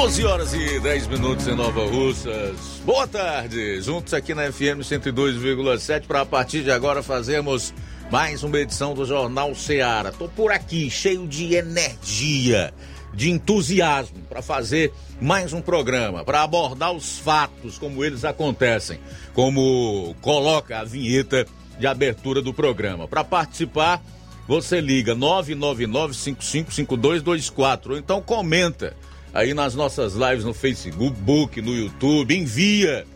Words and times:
12 0.00 0.24
horas 0.24 0.54
e 0.54 0.80
10 0.80 1.08
minutos 1.08 1.46
em 1.46 1.54
Nova 1.54 1.84
Russas. 1.84 2.80
Boa 2.86 3.06
tarde, 3.06 3.82
juntos 3.82 4.14
aqui 4.14 4.32
na 4.32 4.50
FM 4.50 4.80
102,7 4.80 6.06
para 6.06 6.22
a 6.22 6.26
partir 6.26 6.64
de 6.64 6.70
agora 6.70 7.02
fazermos 7.02 7.74
mais 8.10 8.42
uma 8.42 8.58
edição 8.58 8.94
do 8.94 9.04
Jornal 9.04 9.54
Seara. 9.54 10.10
Tô 10.10 10.26
por 10.26 10.52
aqui, 10.52 10.88
cheio 10.88 11.28
de 11.28 11.54
energia, 11.54 12.72
de 13.12 13.30
entusiasmo 13.30 14.22
para 14.26 14.40
fazer 14.40 14.90
mais 15.20 15.52
um 15.52 15.60
programa, 15.60 16.24
para 16.24 16.44
abordar 16.44 16.92
os 16.92 17.18
fatos 17.18 17.76
como 17.76 18.02
eles 18.02 18.24
acontecem, 18.24 18.98
como 19.34 20.16
coloca 20.22 20.78
a 20.78 20.84
vinheta 20.84 21.46
de 21.78 21.86
abertura 21.86 22.40
do 22.40 22.54
programa. 22.54 23.06
Para 23.06 23.22
participar, 23.22 24.02
você 24.48 24.80
liga 24.80 25.14
999555224 25.14 27.90
ou 27.90 27.98
então 27.98 28.22
comenta 28.22 28.96
aí 29.32 29.54
nas 29.54 29.74
nossas 29.74 30.14
lives 30.14 30.44
no 30.44 30.54
Facebook, 30.54 31.60
no 31.60 31.74
YouTube. 31.74 32.36
Envia 32.36 33.06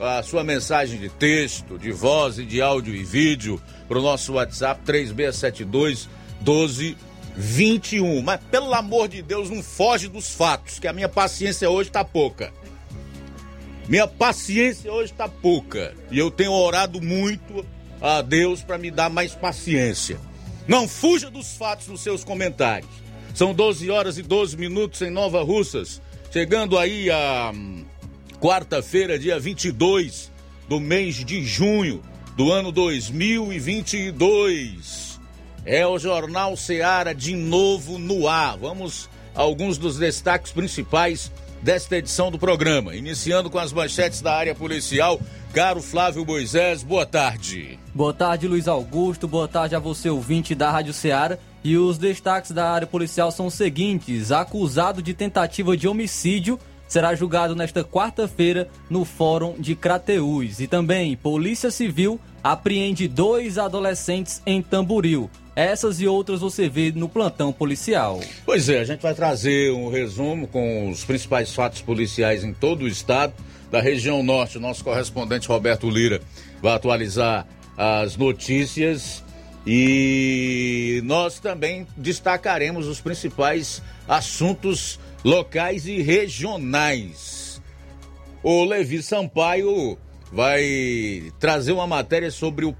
a 0.00 0.22
sua 0.22 0.44
mensagem 0.44 0.98
de 0.98 1.08
texto, 1.08 1.78
de 1.78 1.90
voz 1.90 2.38
e 2.38 2.44
de 2.44 2.62
áudio 2.62 2.94
e 2.94 3.02
vídeo 3.02 3.60
para 3.88 3.98
o 3.98 4.02
nosso 4.02 4.34
WhatsApp 4.34 4.80
3672 4.84 6.08
1221. 6.40 8.22
Mas 8.22 8.40
pelo 8.50 8.72
amor 8.74 9.08
de 9.08 9.22
Deus, 9.22 9.50
não 9.50 9.62
foge 9.62 10.08
dos 10.08 10.32
fatos, 10.34 10.78
que 10.78 10.86
a 10.86 10.92
minha 10.92 11.08
paciência 11.08 11.68
hoje 11.68 11.88
está 11.90 12.04
pouca. 12.04 12.52
Minha 13.88 14.06
paciência 14.06 14.92
hoje 14.92 15.12
está 15.12 15.28
pouca. 15.28 15.94
E 16.10 16.18
eu 16.18 16.30
tenho 16.30 16.52
orado 16.52 17.00
muito 17.00 17.64
a 18.00 18.22
Deus 18.22 18.62
para 18.62 18.78
me 18.78 18.90
dar 18.90 19.08
mais 19.08 19.34
paciência. 19.34 20.20
Não 20.66 20.86
fuja 20.86 21.30
dos 21.30 21.56
fatos 21.56 21.88
nos 21.88 22.02
seus 22.02 22.22
comentários. 22.22 22.90
São 23.38 23.54
12 23.54 23.88
horas 23.88 24.18
e 24.18 24.22
12 24.22 24.56
minutos 24.56 25.00
em 25.00 25.10
Nova 25.10 25.44
Russas. 25.44 26.02
Chegando 26.32 26.76
aí 26.76 27.08
a 27.08 27.52
hum, 27.54 27.84
quarta-feira, 28.40 29.16
dia 29.16 29.38
22 29.38 30.32
do 30.68 30.80
mês 30.80 31.24
de 31.24 31.44
junho 31.44 32.02
do 32.36 32.50
ano 32.50 32.72
2022. 32.72 35.20
É 35.64 35.86
o 35.86 36.00
Jornal 36.00 36.56
Seara 36.56 37.14
de 37.14 37.36
novo 37.36 37.96
no 37.96 38.26
ar. 38.26 38.58
Vamos 38.58 39.08
a 39.32 39.42
alguns 39.42 39.78
dos 39.78 39.98
destaques 39.98 40.50
principais 40.50 41.30
desta 41.62 41.96
edição 41.96 42.32
do 42.32 42.40
programa. 42.40 42.96
Iniciando 42.96 43.48
com 43.48 43.60
as 43.60 43.72
manchetes 43.72 44.20
da 44.20 44.34
área 44.34 44.52
policial. 44.52 45.20
Caro 45.52 45.80
Flávio 45.80 46.26
Moisés, 46.26 46.82
boa 46.82 47.06
tarde. 47.06 47.78
Boa 47.94 48.12
tarde, 48.12 48.48
Luiz 48.48 48.66
Augusto. 48.66 49.28
Boa 49.28 49.46
tarde 49.46 49.76
a 49.76 49.78
você, 49.78 50.10
ouvinte 50.10 50.56
da 50.56 50.72
Rádio 50.72 50.92
Ceará. 50.92 51.38
E 51.62 51.76
os 51.76 51.98
destaques 51.98 52.50
da 52.50 52.70
área 52.70 52.86
policial 52.86 53.30
são 53.30 53.46
os 53.46 53.54
seguintes: 53.54 54.30
acusado 54.32 55.02
de 55.02 55.14
tentativa 55.14 55.76
de 55.76 55.88
homicídio 55.88 56.58
será 56.88 57.14
julgado 57.14 57.54
nesta 57.54 57.84
quarta-feira 57.84 58.68
no 58.88 59.04
Fórum 59.04 59.54
de 59.58 59.76
Crateús. 59.76 60.58
E 60.58 60.66
também, 60.66 61.14
Polícia 61.16 61.70
Civil 61.70 62.18
apreende 62.42 63.06
dois 63.06 63.58
adolescentes 63.58 64.40
em 64.46 64.62
Tamboril. 64.62 65.30
Essas 65.54 66.00
e 66.00 66.06
outras 66.06 66.40
você 66.40 66.68
vê 66.68 66.92
no 66.92 67.08
plantão 67.08 67.52
policial. 67.52 68.20
Pois 68.46 68.68
é, 68.68 68.78
a 68.78 68.84
gente 68.84 69.02
vai 69.02 69.12
trazer 69.12 69.72
um 69.72 69.90
resumo 69.90 70.46
com 70.46 70.88
os 70.88 71.04
principais 71.04 71.52
fatos 71.52 71.82
policiais 71.82 72.44
em 72.44 72.54
todo 72.54 72.82
o 72.82 72.88
estado. 72.88 73.34
Da 73.70 73.80
região 73.80 74.22
norte, 74.22 74.56
o 74.56 74.60
nosso 74.60 74.82
correspondente 74.82 75.48
Roberto 75.48 75.90
Lira 75.90 76.22
vai 76.62 76.74
atualizar 76.74 77.46
as 77.76 78.16
notícias 78.16 79.22
e 79.70 81.02
nós 81.04 81.38
também 81.38 81.86
destacaremos 81.94 82.86
os 82.86 83.02
principais 83.02 83.82
assuntos 84.08 84.98
locais 85.22 85.86
e 85.86 86.00
regionais. 86.00 87.60
O 88.42 88.64
Levi 88.64 89.02
Sampaio 89.02 89.98
vai 90.32 91.30
trazer 91.38 91.72
uma 91.72 91.86
matéria 91.86 92.30
sobre 92.30 92.64
o 92.64 92.74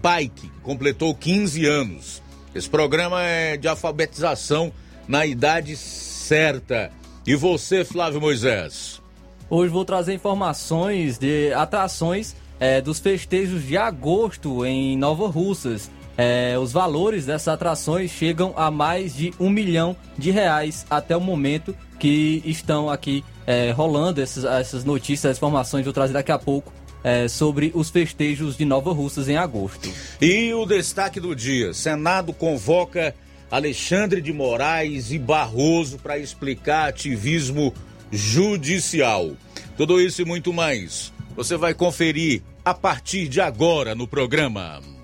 PAIC, 0.00 0.42
que 0.42 0.60
completou 0.62 1.12
15 1.12 1.66
anos. 1.66 2.22
Esse 2.54 2.70
programa 2.70 3.20
é 3.24 3.56
de 3.56 3.66
alfabetização 3.66 4.72
na 5.08 5.26
idade 5.26 5.76
certa. 5.76 6.92
E 7.26 7.34
você, 7.34 7.84
Flávio 7.84 8.20
Moisés? 8.20 9.02
Hoje 9.50 9.72
vou 9.72 9.84
trazer 9.84 10.14
informações 10.14 11.18
de 11.18 11.52
atrações 11.52 12.36
é, 12.58 12.80
dos 12.80 12.98
festejos 12.98 13.64
de 13.64 13.76
agosto 13.76 14.64
em 14.64 14.96
Nova 14.96 15.28
Russas. 15.28 15.90
É, 16.16 16.58
os 16.58 16.72
valores 16.72 17.26
dessas 17.26 17.48
atrações 17.48 18.10
chegam 18.10 18.54
a 18.56 18.70
mais 18.70 19.14
de 19.14 19.32
um 19.38 19.50
milhão 19.50 19.94
de 20.16 20.30
reais 20.30 20.86
até 20.88 21.16
o 21.16 21.20
momento 21.20 21.76
que 21.98 22.42
estão 22.44 22.88
aqui 22.88 23.24
é, 23.46 23.70
rolando 23.70 24.20
essas, 24.20 24.44
essas 24.44 24.84
notícias, 24.84 25.32
as 25.32 25.36
informações 25.36 25.84
vou 25.84 25.92
trazer 25.92 26.14
daqui 26.14 26.32
a 26.32 26.38
pouco 26.38 26.72
é, 27.04 27.28
sobre 27.28 27.70
os 27.74 27.90
festejos 27.90 28.56
de 28.56 28.64
Nova 28.64 28.92
Russas 28.92 29.28
em 29.28 29.36
agosto. 29.36 29.88
E 30.20 30.52
o 30.52 30.66
destaque 30.66 31.20
do 31.20 31.36
dia: 31.36 31.72
Senado 31.72 32.32
convoca 32.32 33.14
Alexandre 33.50 34.20
de 34.20 34.32
Moraes 34.32 35.12
e 35.12 35.18
Barroso 35.18 35.98
para 35.98 36.18
explicar 36.18 36.88
ativismo 36.88 37.72
judicial. 38.10 39.32
Tudo 39.76 40.00
isso 40.00 40.22
e 40.22 40.24
muito 40.24 40.52
mais 40.52 41.12
você 41.36 41.56
vai 41.56 41.74
conferir 41.74 42.42
a 42.64 42.72
partir 42.72 43.28
de 43.28 43.40
agora 43.40 43.94
no 43.94 44.08
programa. 44.08 44.95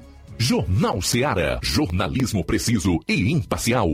Jornal 0.43 1.01
Seara. 1.01 1.61
Jornalismo 1.63 2.45
preciso 2.45 2.99
e 3.07 3.31
imparcial. 3.31 3.89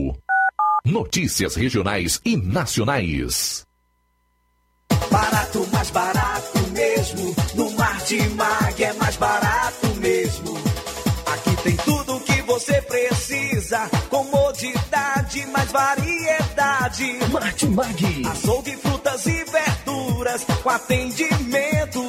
Notícias 0.83 1.53
regionais 1.53 2.19
e 2.25 2.35
nacionais. 2.35 3.63
Barato, 5.11 5.67
mais 5.71 5.91
barato 5.91 6.59
mesmo. 6.71 7.35
No 7.53 7.69
Martimag 7.73 8.83
é 8.83 8.93
mais 8.93 9.15
barato 9.17 9.87
mesmo. 9.97 10.57
Aqui 11.27 11.55
tem 11.61 11.77
tudo 11.77 12.15
o 12.15 12.21
que 12.21 12.41
você 12.41 12.81
precisa. 12.81 13.87
Comodidade, 14.09 15.45
mais 15.51 15.71
variedade. 15.71 17.19
Martimag. 17.31 18.25
Açougue, 18.25 18.75
frutas 18.77 19.23
e 19.27 19.43
verduras. 19.43 20.45
Com 20.63 20.69
atendimento 20.71 22.08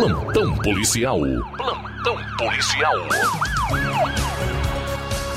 Plantão 0.00 0.56
policial. 0.56 1.20
Plantão 1.58 2.16
policial. 2.38 2.94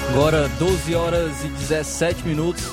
Agora 0.08 0.48
12 0.58 0.96
horas 0.96 1.44
e 1.44 1.50
17 1.50 2.26
minutos. 2.26 2.64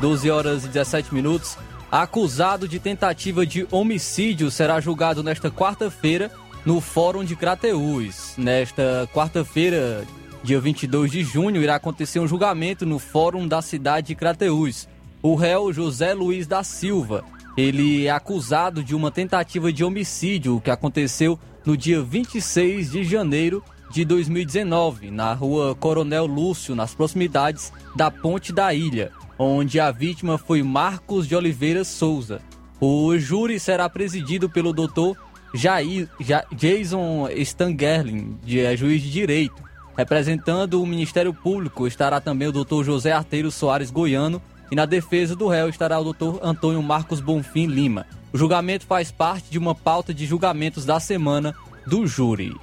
12 0.00 0.30
horas 0.30 0.64
e 0.64 0.68
17 0.68 1.12
minutos. 1.12 1.58
Acusado 1.90 2.68
de 2.68 2.78
tentativa 2.78 3.44
de 3.44 3.66
homicídio 3.72 4.48
será 4.48 4.80
julgado 4.80 5.24
nesta 5.24 5.50
quarta-feira 5.50 6.30
no 6.64 6.80
Fórum 6.80 7.24
de 7.24 7.34
Crateús. 7.34 8.34
Nesta 8.38 9.08
quarta-feira, 9.12 10.04
dia 10.44 10.60
22 10.60 11.10
de 11.10 11.24
junho, 11.24 11.60
irá 11.60 11.74
acontecer 11.74 12.20
um 12.20 12.28
julgamento 12.28 12.86
no 12.86 13.00
Fórum 13.00 13.48
da 13.48 13.60
cidade 13.60 14.06
de 14.06 14.14
Crateús. 14.14 14.86
O 15.20 15.34
réu 15.34 15.72
José 15.72 16.14
Luiz 16.14 16.46
da 16.46 16.62
Silva, 16.62 17.24
ele 17.56 18.06
é 18.06 18.10
acusado 18.10 18.82
de 18.82 18.94
uma 18.94 19.10
tentativa 19.10 19.72
de 19.72 19.84
homicídio 19.84 20.60
que 20.60 20.70
aconteceu 20.70 21.38
no 21.64 21.76
dia 21.76 22.00
26 22.02 22.92
de 22.92 23.04
janeiro 23.04 23.62
de 23.90 24.04
2019, 24.04 25.10
na 25.10 25.32
rua 25.34 25.74
Coronel 25.74 26.24
Lúcio, 26.26 26.74
nas 26.74 26.94
proximidades 26.94 27.72
da 27.96 28.10
Ponte 28.10 28.52
da 28.52 28.72
Ilha, 28.72 29.10
onde 29.38 29.80
a 29.80 29.90
vítima 29.90 30.38
foi 30.38 30.62
Marcos 30.62 31.26
de 31.26 31.34
Oliveira 31.34 31.82
Souza. 31.84 32.40
O 32.80 33.16
júri 33.18 33.58
será 33.60 33.88
presidido 33.88 34.48
pelo 34.48 34.72
doutor 34.72 35.16
Jair, 35.52 36.08
Ja- 36.20 36.44
Jason 36.56 37.28
Stangerlin, 37.30 38.38
de, 38.44 38.60
é, 38.60 38.76
juiz 38.76 39.02
de 39.02 39.10
direito. 39.10 39.60
Representando 39.98 40.80
o 40.80 40.86
Ministério 40.86 41.34
Público 41.34 41.86
estará 41.86 42.20
também 42.20 42.48
o 42.48 42.52
doutor 42.52 42.84
José 42.84 43.12
Arteiro 43.12 43.50
Soares 43.50 43.90
Goiano 43.90 44.40
e 44.70 44.76
na 44.76 44.86
defesa 44.86 45.34
do 45.34 45.48
réu 45.48 45.68
estará 45.68 45.98
o 45.98 46.04
doutor 46.04 46.38
Antônio 46.42 46.82
Marcos 46.82 47.20
Bonfim 47.20 47.66
Lima. 47.66 48.06
O 48.32 48.38
julgamento 48.38 48.86
faz 48.86 49.10
parte 49.10 49.50
de 49.50 49.58
uma 49.58 49.74
pauta 49.74 50.14
de 50.14 50.24
julgamentos 50.26 50.84
da 50.84 51.00
semana 51.00 51.54
do 51.86 52.06
júri. 52.06 52.54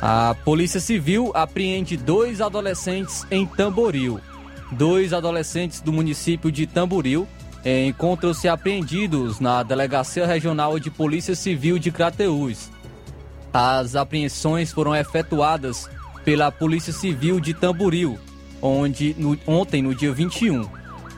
A 0.00 0.36
Polícia 0.44 0.78
Civil 0.78 1.32
apreende 1.34 1.96
dois 1.96 2.40
adolescentes 2.40 3.26
em 3.30 3.46
Tamboril. 3.46 4.20
Dois 4.72 5.12
adolescentes 5.12 5.80
do 5.80 5.92
município 5.92 6.52
de 6.52 6.66
Tamboril 6.66 7.26
encontram-se 7.64 8.48
apreendidos 8.48 9.40
na 9.40 9.62
Delegacia 9.62 10.26
Regional 10.26 10.78
de 10.78 10.90
Polícia 10.90 11.34
Civil 11.34 11.78
de 11.78 11.90
Crateús. 11.90 12.70
As 13.52 13.96
apreensões 13.96 14.70
foram 14.70 14.94
efetuadas 14.94 15.88
pela 16.24 16.52
Polícia 16.52 16.92
Civil 16.92 17.40
de 17.40 17.54
Tamboril, 17.54 18.18
onde 18.66 19.14
no- 19.18 19.38
ontem, 19.46 19.82
no 19.82 19.94
dia 19.94 20.12
21, 20.12 20.68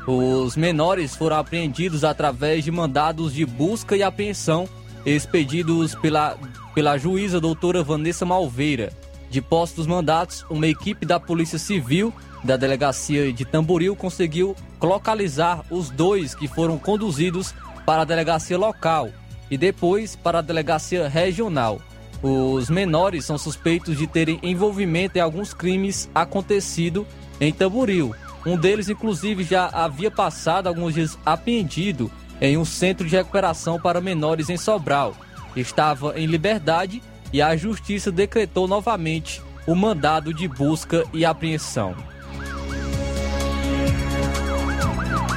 os 0.07 0.57
menores 0.57 1.17
foram 1.17 1.37
apreendidos 1.37 2.05
através 2.05 2.65
de 2.65 2.71
mandados 2.71 3.33
de 3.33 3.45
busca 3.45 3.97
e 3.97 4.03
apreensão 4.03 4.69
expedidos 5.05 5.95
pela, 5.95 6.37
pela 6.75 6.99
juíza 6.99 7.41
doutora 7.41 7.83
Vanessa 7.83 8.25
Malveira. 8.27 8.93
De 9.31 9.43
posse 9.43 9.77
dos 9.77 9.87
mandatos, 9.87 10.45
uma 10.49 10.67
equipe 10.67 11.05
da 11.05 11.21
Polícia 11.21 11.59
Civil 11.59 12.13
da 12.45 12.57
Delegacia 12.57 13.33
de 13.33 13.45
Tamboril 13.45 13.95
conseguiu 13.97 14.55
localizar 14.81 15.65
os 15.71 15.91
dois 15.91 16.35
que 16.35 16.47
foram 16.49 16.79
conduzidos 16.79 17.55
para 17.85 18.03
a 18.03 18.05
delegacia 18.05 18.57
local 18.57 19.09
e 19.51 19.59
depois 19.59 20.15
para 20.17 20.39
a 20.39 20.43
delegacia 20.43 21.09
regional. 21.09 21.81
Os 22.23 22.69
menores 22.71 23.25
são 23.25 23.37
suspeitos 23.39 23.97
de 23.97 24.07
terem 24.07 24.39
envolvimento 24.43 25.19
em 25.19 25.21
alguns 25.21 25.53
crimes 25.53 26.09
acontecidos 26.15 27.05
em 27.41 27.53
Tamboril. 27.53 28.15
Um 28.47 28.57
deles, 28.57 28.89
inclusive, 28.89 29.45
já 29.45 29.67
havia 29.67 30.11
passado 30.11 30.69
alguns 30.69 30.95
dias 30.95 31.19
apreendido 31.25 32.11
em 32.41 32.57
um 32.57 32.65
centro 32.65 33.07
de 33.07 33.17
recuperação 33.17 33.81
para 33.81 34.01
menores 34.01 34.49
em 34.49 34.57
Sobral. 34.57 35.15
Estava 35.57 36.19
em 36.19 36.27
liberdade 36.27 37.03
e 37.33 37.43
a 37.43 37.57
justiça 37.57 38.11
decretou 38.11 38.67
novamente 38.69 39.43
o 39.67 39.75
mandado 39.75 40.33
de 40.33 40.49
busca 40.49 41.05
e 41.13 41.25
apreensão. 41.25 41.95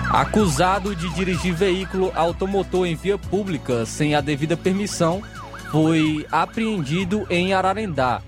Acusado 0.09 0.95
de 0.95 1.09
dirigir 1.13 1.53
veículo 1.53 2.11
automotor 2.15 2.85
em 2.85 2.95
via 2.95 3.17
pública 3.17 3.85
sem 3.85 4.13
a 4.13 4.21
devida 4.21 4.57
permissão, 4.57 5.23
foi 5.71 6.27
apreendido 6.31 7.25
em 7.29 7.53
Ararendá. 7.53 8.21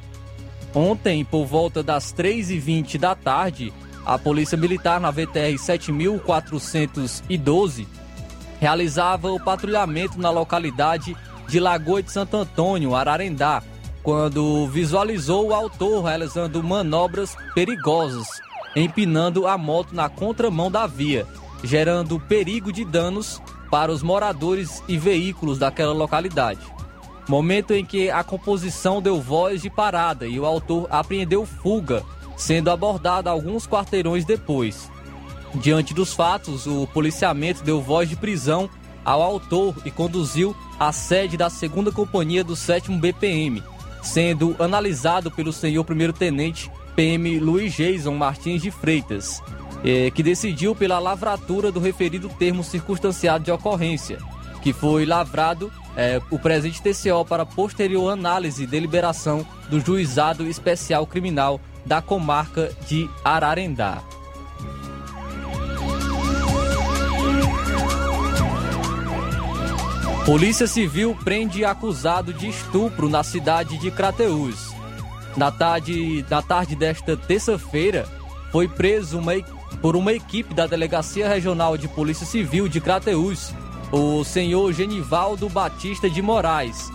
Ontem, 0.76 1.24
por 1.24 1.46
volta 1.46 1.84
das 1.84 2.14
3h20 2.14 2.98
da 2.98 3.16
tarde, 3.16 3.72
a 4.06 4.18
Polícia 4.18 4.58
Militar 4.58 5.00
na 5.00 5.12
VTR 5.12 5.58
7412 5.58 7.88
realizava 8.60 9.32
o 9.32 9.40
patrulhamento 9.40 10.20
na 10.20 10.30
localidade 10.30 11.16
de 11.48 11.60
Lagoa 11.60 12.02
de 12.02 12.12
Santo 12.12 12.38
Antônio, 12.38 12.96
Ararendá, 12.96 13.62
quando 14.02 14.66
visualizou 14.68 15.50
o 15.50 15.54
autor 15.54 16.06
realizando 16.06 16.64
manobras 16.64 17.36
perigosas 17.54 18.42
empinando 18.76 19.48
a 19.48 19.58
moto 19.58 19.94
na 19.94 20.10
contramão 20.10 20.72
da 20.72 20.88
via, 20.88 21.28
gerando 21.64 22.20
perigo 22.20 22.72
de 22.72 22.84
danos 22.84 23.42
para 23.70 23.92
os 23.92 24.04
moradores 24.04 24.84
e 24.88 24.98
veículos 24.98 25.58
daquela 25.58 25.94
localidade. 25.94 26.62
Momento 27.28 27.74
em 27.74 27.86
que 27.86 28.10
a 28.10 28.24
composição 28.24 29.02
deu 29.02 29.22
voz 29.22 29.62
de 29.62 29.70
parada 29.70 30.28
e 30.28 30.40
o 30.40 30.46
autor 30.46 30.88
apreendeu 30.90 31.46
fuga, 31.46 32.04
sendo 32.36 32.70
abordado 32.70 33.30
alguns 33.30 33.66
quarteirões 33.66 34.26
depois. 34.26 34.92
Diante 35.56 35.94
dos 35.94 36.14
fatos, 36.14 36.66
o 36.66 36.88
policiamento 36.88 37.64
deu 37.64 37.82
voz 37.82 38.10
de 38.10 38.16
prisão 38.16 38.70
ao 39.06 39.22
autor 39.22 39.76
e 39.86 39.92
conduziu 39.92 40.56
à 40.80 40.92
sede 40.92 41.38
da 41.38 41.50
segunda 41.50 41.92
companhia 41.92 42.44
do 42.44 42.56
7 42.56 42.92
BPM, 42.92 43.64
sendo 44.02 44.56
analisado 44.60 45.30
pelo 45.30 45.54
senhor 45.54 45.84
primeiro-tenente 45.84 46.72
PM 46.96 47.40
Luiz 47.40 47.74
Jason 47.74 48.16
Martins 48.16 48.62
de 48.62 48.72
Freitas, 48.72 49.42
eh, 49.84 50.12
que 50.12 50.24
decidiu 50.24 50.76
pela 50.76 51.00
lavratura 51.00 51.72
do 51.72 51.80
referido 51.80 52.30
termo 52.30 52.64
circunstanciado 52.64 53.44
de 53.44 53.52
ocorrência, 53.52 54.18
que 54.62 54.74
foi 54.74 55.06
lavrado 55.06 55.72
eh, 55.96 56.22
o 56.30 56.40
presente 56.40 56.82
TCO 56.82 57.26
para 57.26 57.46
posterior 57.46 58.12
análise 58.12 58.64
e 58.64 58.68
deliberação 58.68 59.46
do 59.70 59.80
Juizado 59.80 60.48
Especial 60.48 61.06
Criminal 61.06 61.60
da 61.86 62.02
comarca 62.02 62.72
de 62.88 63.10
Ararendá. 63.24 64.02
Polícia 70.26 70.68
Civil 70.68 71.18
prende 71.22 71.66
acusado 71.66 72.34
de 72.34 72.48
estupro 72.48 73.10
na 73.10 73.24
cidade 73.24 73.78
de 73.78 73.92
Crateús. 73.92 74.74
Na 75.36 75.52
tarde, 75.52 76.26
na 76.30 76.42
tarde 76.42 76.78
desta 76.78 77.18
terça-feira, 77.18 78.08
foi 78.50 78.70
preso 78.70 79.20
uma, 79.20 79.34
por 79.82 79.98
uma 79.98 80.14
equipe 80.14 80.54
da 80.54 80.66
Delegacia 80.66 81.28
Regional 81.28 81.78
de 81.78 81.90
Polícia 81.90 82.26
Civil 82.26 82.70
de 82.70 82.80
Crateús 82.80 83.54
o 83.94 84.24
senhor 84.24 84.74
Genivaldo 84.74 85.48
Batista 85.48 86.10
de 86.10 86.20
Moraes, 86.20 86.92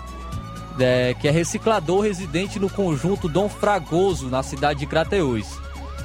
é, 0.80 1.14
que 1.14 1.28
é 1.28 1.30
reciclador 1.30 2.00
residente 2.00 2.58
no 2.58 2.68
conjunto 2.68 3.28
Dom 3.28 3.48
Fragoso, 3.48 4.26
na 4.26 4.42
cidade 4.42 4.80
de 4.80 4.86
Crateús. 4.86 5.46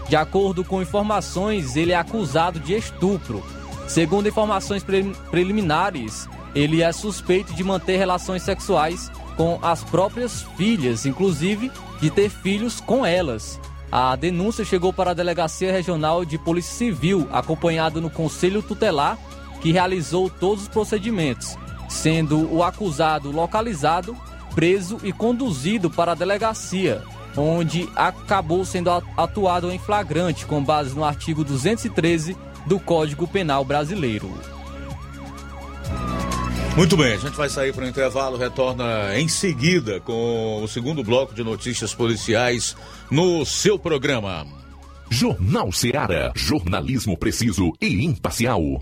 De 0.08 0.16
acordo 0.16 0.64
com 0.64 0.84
informações, 0.84 1.76
ele 1.76 1.94
é 1.94 1.96
acusado 1.96 2.60
de 2.60 2.76
estupro. 2.76 3.44
Segundo 3.88 4.30
informações 4.30 4.86
preliminares, 5.32 6.30
ele 6.54 6.84
é 6.84 6.92
suspeito 6.92 7.54
de 7.54 7.64
manter 7.64 7.98
relações 7.98 8.44
sexuais 8.44 9.12
com 9.36 9.58
as 9.64 9.84
próprias 9.84 10.44
filhas, 10.56 11.08
inclusive 11.08 11.72
de 12.00 12.12
ter 12.12 12.30
filhos 12.30 12.80
com 12.80 13.04
elas. 13.04 13.60
A 13.92 14.16
denúncia 14.16 14.64
chegou 14.64 14.94
para 14.94 15.12
a 15.12 15.16
Delegacia 15.16 15.72
Regional 15.72 16.24
de 16.24 16.38
Polícia 16.38 16.76
Civil, 16.76 17.28
acompanhado 17.32 18.00
no 18.00 18.12
Conselho 18.12 18.62
Tutelar, 18.62 19.18
que 19.64 19.72
realizou 19.72 20.30
todos 20.30 20.64
os 20.64 20.68
procedimentos, 20.68 21.58
sendo 21.88 22.54
o 22.54 22.62
acusado 22.62 23.32
localizado, 23.32 24.14
preso 24.54 25.00
e 25.04 25.14
conduzido 25.14 25.90
para 25.90 26.12
a 26.12 26.16
delegacia, 26.16 27.02
onde 27.38 27.90
acabou 27.96 28.66
sendo 28.66 28.90
atuado 28.92 29.72
em 29.72 29.80
flagrante 29.80 30.46
com 30.46 30.62
base 30.62 30.94
no 30.94 31.06
artigo 31.06 31.46
213 31.46 32.36
do 32.66 32.78
Código 32.78 33.26
Penal 33.26 33.64
Brasileiro. 33.64 34.30
Muito 36.76 36.98
bem, 36.98 37.14
a 37.14 37.18
gente 37.18 37.38
vai 37.38 37.48
sair 37.48 37.72
para 37.72 37.86
o 37.86 37.88
intervalo, 37.88 38.36
retorna 38.36 39.18
em 39.18 39.30
seguida 39.30 40.02
com 40.02 40.62
o 40.62 40.68
segundo 40.68 41.04
bloco 41.04 41.34
de 41.34 41.44
notícias 41.44 41.94
policiais 41.94 42.76
no 43.10 43.46
seu 43.46 43.80
programa. 43.80 44.46
Jornal 45.10 45.72
Seara. 45.72 46.34
Jornalismo 46.36 47.16
preciso 47.16 47.72
e 47.80 48.04
imparcial. 48.04 48.82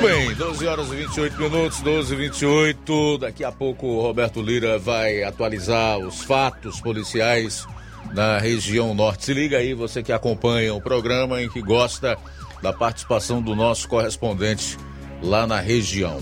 Muito 0.00 0.14
bem, 0.14 0.34
12 0.34 0.66
horas 0.66 0.90
e 0.92 0.96
28 0.96 1.38
minutos, 1.38 1.80
12 1.82 2.14
e 2.14 2.16
28. 2.16 3.18
Daqui 3.18 3.44
a 3.44 3.52
pouco 3.52 3.86
o 3.86 4.00
Roberto 4.00 4.40
Lira 4.40 4.78
vai 4.78 5.22
atualizar 5.22 5.98
os 5.98 6.22
fatos 6.22 6.80
policiais 6.80 7.66
na 8.14 8.38
região 8.38 8.94
norte. 8.94 9.26
Se 9.26 9.34
liga 9.34 9.58
aí, 9.58 9.74
você 9.74 10.02
que 10.02 10.10
acompanha 10.10 10.72
o 10.72 10.80
programa 10.80 11.42
e 11.42 11.50
que 11.50 11.60
gosta 11.60 12.16
da 12.62 12.72
participação 12.72 13.42
do 13.42 13.54
nosso 13.54 13.86
correspondente 13.88 14.78
lá 15.22 15.46
na 15.46 15.60
região. 15.60 16.18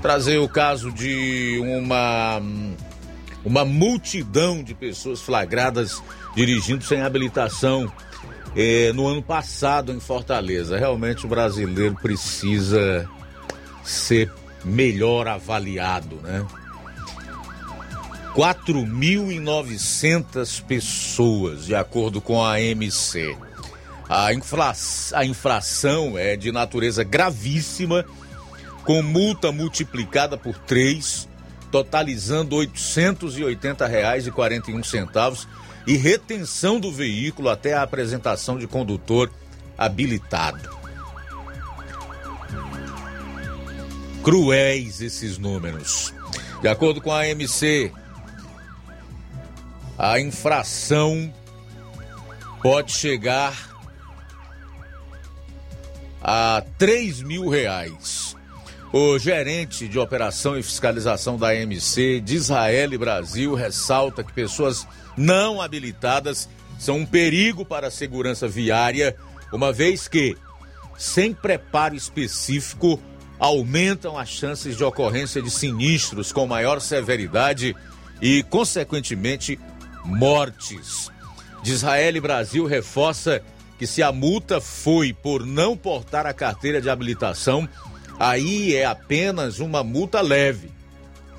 Trazer 0.00 0.38
o 0.38 0.48
caso 0.48 0.90
de 0.90 1.60
uma, 1.60 2.42
uma 3.44 3.64
multidão 3.64 4.60
de 4.60 4.74
pessoas 4.74 5.22
flagradas 5.22 6.02
dirigindo 6.34 6.82
sem 6.82 7.00
habilitação 7.00 7.92
eh, 8.56 8.90
no 8.94 9.06
ano 9.06 9.22
passado 9.22 9.92
em 9.92 10.00
Fortaleza. 10.00 10.78
Realmente 10.78 11.26
o 11.26 11.28
brasileiro 11.28 11.94
precisa 12.00 13.06
ser 13.84 14.32
melhor 14.64 15.28
avaliado, 15.28 16.16
né? 16.16 16.46
4.900 18.34 20.64
pessoas, 20.64 21.66
de 21.66 21.74
acordo 21.74 22.18
com 22.20 22.44
a 22.44 22.60
MC. 22.60 23.36
A, 24.08 24.32
infla, 24.32 24.72
a 25.14 25.24
infração 25.24 26.16
é 26.16 26.36
de 26.36 26.50
natureza 26.50 27.04
gravíssima, 27.04 28.04
com 28.84 29.02
multa 29.02 29.52
multiplicada 29.52 30.38
por 30.38 30.58
três, 30.58 31.28
totalizando 31.70 32.58
R$ 32.58 32.66
880,41 32.66 35.46
e 35.86 35.96
retenção 35.96 36.78
do 36.78 36.92
veículo 36.92 37.48
até 37.48 37.74
a 37.74 37.82
apresentação 37.82 38.58
de 38.58 38.66
condutor 38.66 39.30
habilitado. 39.76 40.70
Cruéis 44.22 45.00
esses 45.00 45.38
números. 45.38 46.14
De 46.60 46.68
acordo 46.68 47.00
com 47.00 47.10
a 47.10 47.22
AMC, 47.22 47.92
a 49.98 50.20
infração 50.20 51.32
pode 52.62 52.92
chegar 52.92 53.72
a 56.22 56.62
3 56.78 57.22
mil 57.22 57.48
reais. 57.48 58.36
O 58.92 59.18
gerente 59.18 59.88
de 59.88 59.98
operação 59.98 60.56
e 60.56 60.62
fiscalização 60.62 61.36
da 61.36 61.48
AMC 61.48 62.20
de 62.20 62.36
Israel 62.36 62.92
e 62.92 62.98
Brasil 62.98 63.54
ressalta 63.54 64.22
que 64.22 64.32
pessoas 64.32 64.86
não 65.16 65.60
habilitadas 65.60 66.48
são 66.78 66.98
um 66.98 67.06
perigo 67.06 67.64
para 67.64 67.88
a 67.88 67.90
segurança 67.90 68.48
viária, 68.48 69.16
uma 69.52 69.72
vez 69.72 70.08
que, 70.08 70.36
sem 70.98 71.32
preparo 71.32 71.94
específico, 71.94 73.00
aumentam 73.38 74.18
as 74.18 74.28
chances 74.28 74.76
de 74.76 74.84
ocorrência 74.84 75.42
de 75.42 75.50
sinistros 75.50 76.32
com 76.32 76.46
maior 76.46 76.80
severidade 76.80 77.76
e, 78.20 78.42
consequentemente, 78.44 79.58
mortes. 80.04 81.10
De 81.62 81.72
Israel 81.72 82.16
e 82.16 82.20
Brasil 82.20 82.66
reforça 82.66 83.42
que 83.78 83.86
se 83.86 84.02
a 84.02 84.12
multa 84.12 84.60
foi 84.60 85.12
por 85.12 85.44
não 85.44 85.76
portar 85.76 86.26
a 86.26 86.32
carteira 86.32 86.80
de 86.80 86.88
habilitação, 86.88 87.68
aí 88.18 88.74
é 88.74 88.84
apenas 88.84 89.58
uma 89.58 89.82
multa 89.82 90.20
leve. 90.20 90.70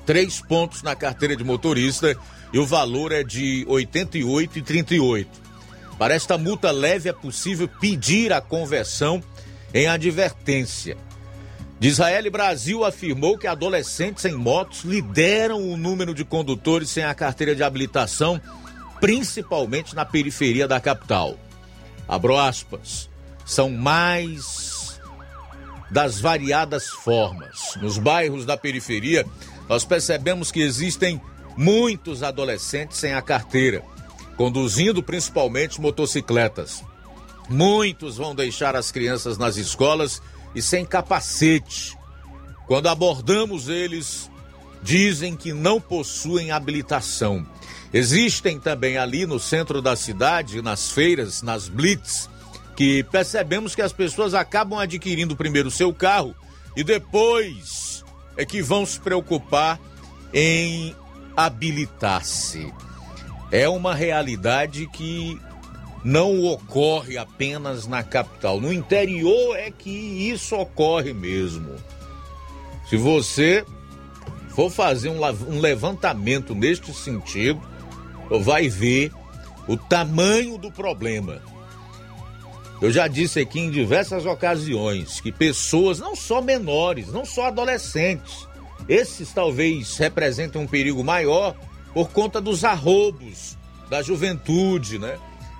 Três 0.04 0.40
pontos 0.40 0.82
na 0.82 0.94
carteira 0.94 1.34
de 1.34 1.44
motorista 1.44 2.16
e 2.54 2.58
o 2.60 2.64
valor 2.64 3.10
é 3.10 3.24
de 3.24 3.64
R$ 3.64 3.84
88,38. 3.84 5.26
Para 5.98 6.14
esta 6.14 6.38
multa 6.38 6.70
leve 6.70 7.08
é 7.08 7.12
possível 7.12 7.66
pedir 7.66 8.32
a 8.32 8.40
conversão 8.40 9.20
em 9.74 9.88
advertência. 9.88 10.96
De 11.80 11.88
Israel 11.88 12.30
Brasil 12.30 12.84
afirmou 12.84 13.36
que 13.36 13.48
adolescentes 13.48 14.24
em 14.24 14.36
motos 14.36 14.84
lideram 14.84 15.68
o 15.68 15.76
número 15.76 16.14
de 16.14 16.24
condutores 16.24 16.90
sem 16.90 17.02
a 17.02 17.12
carteira 17.12 17.56
de 17.56 17.64
habilitação, 17.64 18.40
principalmente 19.00 19.92
na 19.92 20.04
periferia 20.04 20.68
da 20.68 20.78
capital. 20.78 21.36
Abro 22.06 22.38
aspas. 22.38 23.10
São 23.44 23.68
mais 23.68 25.00
das 25.90 26.20
variadas 26.20 26.88
formas. 26.88 27.74
Nos 27.82 27.98
bairros 27.98 28.46
da 28.46 28.56
periferia, 28.56 29.26
nós 29.68 29.84
percebemos 29.84 30.52
que 30.52 30.60
existem 30.60 31.20
muitos 31.56 32.22
adolescentes 32.22 32.98
sem 32.98 33.14
a 33.14 33.22
carteira, 33.22 33.82
conduzindo 34.36 35.02
principalmente 35.02 35.80
motocicletas. 35.80 36.82
Muitos 37.48 38.16
vão 38.16 38.34
deixar 38.34 38.74
as 38.74 38.90
crianças 38.90 39.36
nas 39.38 39.56
escolas 39.56 40.22
e 40.54 40.62
sem 40.62 40.84
capacete. 40.84 41.96
Quando 42.66 42.88
abordamos 42.88 43.68
eles, 43.68 44.30
dizem 44.82 45.36
que 45.36 45.52
não 45.52 45.80
possuem 45.80 46.50
habilitação. 46.50 47.46
Existem 47.92 48.58
também 48.58 48.98
ali 48.98 49.26
no 49.26 49.38
centro 49.38 49.80
da 49.80 49.94
cidade, 49.94 50.60
nas 50.60 50.90
feiras, 50.90 51.42
nas 51.42 51.68
blitz, 51.68 52.28
que 52.74 53.04
percebemos 53.04 53.74
que 53.74 53.82
as 53.82 53.92
pessoas 53.92 54.34
acabam 54.34 54.78
adquirindo 54.78 55.36
primeiro 55.36 55.70
seu 55.70 55.92
carro 55.92 56.34
e 56.76 56.82
depois 56.82 58.04
é 58.36 58.44
que 58.44 58.60
vão 58.60 58.84
se 58.84 58.98
preocupar 58.98 59.78
em 60.32 60.94
habilitar-se. 61.36 62.72
É 63.50 63.68
uma 63.68 63.94
realidade 63.94 64.86
que 64.88 65.40
não 66.04 66.44
ocorre 66.44 67.16
apenas 67.16 67.86
na 67.86 68.02
capital. 68.02 68.60
No 68.60 68.72
interior 68.72 69.56
é 69.56 69.70
que 69.70 69.90
isso 69.90 70.54
ocorre 70.54 71.12
mesmo. 71.14 71.74
Se 72.88 72.96
você 72.96 73.64
for 74.50 74.70
fazer 74.70 75.08
um 75.08 75.60
levantamento 75.60 76.54
neste 76.54 76.92
sentido, 76.92 77.60
vai 78.40 78.68
ver 78.68 79.10
o 79.66 79.76
tamanho 79.76 80.58
do 80.58 80.70
problema. 80.70 81.40
Eu 82.82 82.92
já 82.92 83.08
disse 83.08 83.40
aqui 83.40 83.60
em 83.60 83.70
diversas 83.70 84.26
ocasiões 84.26 85.20
que 85.20 85.32
pessoas, 85.32 85.98
não 85.98 86.14
só 86.14 86.42
menores, 86.42 87.08
não 87.08 87.24
só 87.24 87.46
adolescentes, 87.46 88.46
esses 88.88 89.32
talvez 89.32 89.96
representem 89.96 90.60
um 90.60 90.66
perigo 90.66 91.02
maior 91.02 91.56
por 91.92 92.10
conta 92.10 92.40
dos 92.40 92.64
arrobos 92.64 93.56
da 93.88 94.02
juventude, 94.02 94.98
né? 94.98 95.18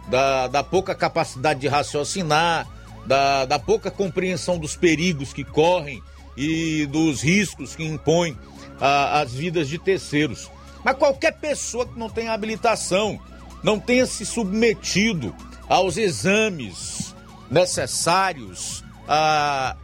da, 0.08 0.48
da 0.48 0.62
pouca 0.62 0.94
capacidade 0.94 1.60
de 1.60 1.68
raciocinar, 1.68 2.66
da, 3.06 3.44
da 3.44 3.58
pouca 3.58 3.90
compreensão 3.90 4.58
dos 4.58 4.76
perigos 4.76 5.32
que 5.32 5.44
correm 5.44 6.02
e 6.36 6.86
dos 6.86 7.22
riscos 7.22 7.76
que 7.76 7.84
impõem 7.84 8.36
às 8.80 9.32
vidas 9.32 9.68
de 9.68 9.78
terceiros. 9.78 10.50
Mas 10.84 10.96
qualquer 10.96 11.32
pessoa 11.32 11.86
que 11.86 11.98
não 11.98 12.10
tenha 12.10 12.32
habilitação, 12.32 13.20
não 13.62 13.78
tenha 13.78 14.04
se 14.06 14.26
submetido 14.26 15.34
aos 15.68 15.96
exames 15.96 17.14
necessários, 17.50 18.84
a, 19.08 19.76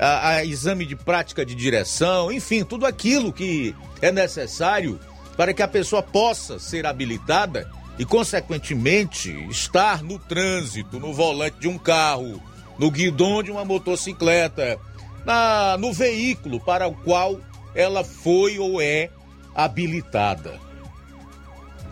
a, 0.00 0.30
a, 0.30 0.44
exame 0.44 0.86
de 0.86 0.96
prática 0.96 1.44
de 1.44 1.54
direção, 1.54 2.32
enfim, 2.32 2.64
tudo 2.64 2.86
aquilo 2.86 3.32
que 3.32 3.74
é 4.00 4.10
necessário 4.10 4.98
para 5.36 5.52
que 5.52 5.62
a 5.62 5.68
pessoa 5.68 6.02
possa 6.02 6.58
ser 6.58 6.86
habilitada, 6.86 7.70
e, 8.00 8.04
consequentemente, 8.06 9.30
estar 9.50 10.02
no 10.02 10.18
trânsito, 10.18 10.98
no 10.98 11.12
volante 11.12 11.58
de 11.60 11.68
um 11.68 11.76
carro, 11.76 12.42
no 12.78 12.90
guidão 12.90 13.42
de 13.42 13.50
uma 13.50 13.62
motocicleta, 13.62 14.78
na, 15.22 15.76
no 15.76 15.92
veículo 15.92 16.58
para 16.58 16.88
o 16.88 16.94
qual 16.94 17.38
ela 17.74 18.02
foi 18.02 18.58
ou 18.58 18.80
é 18.80 19.10
habilitada. 19.54 20.58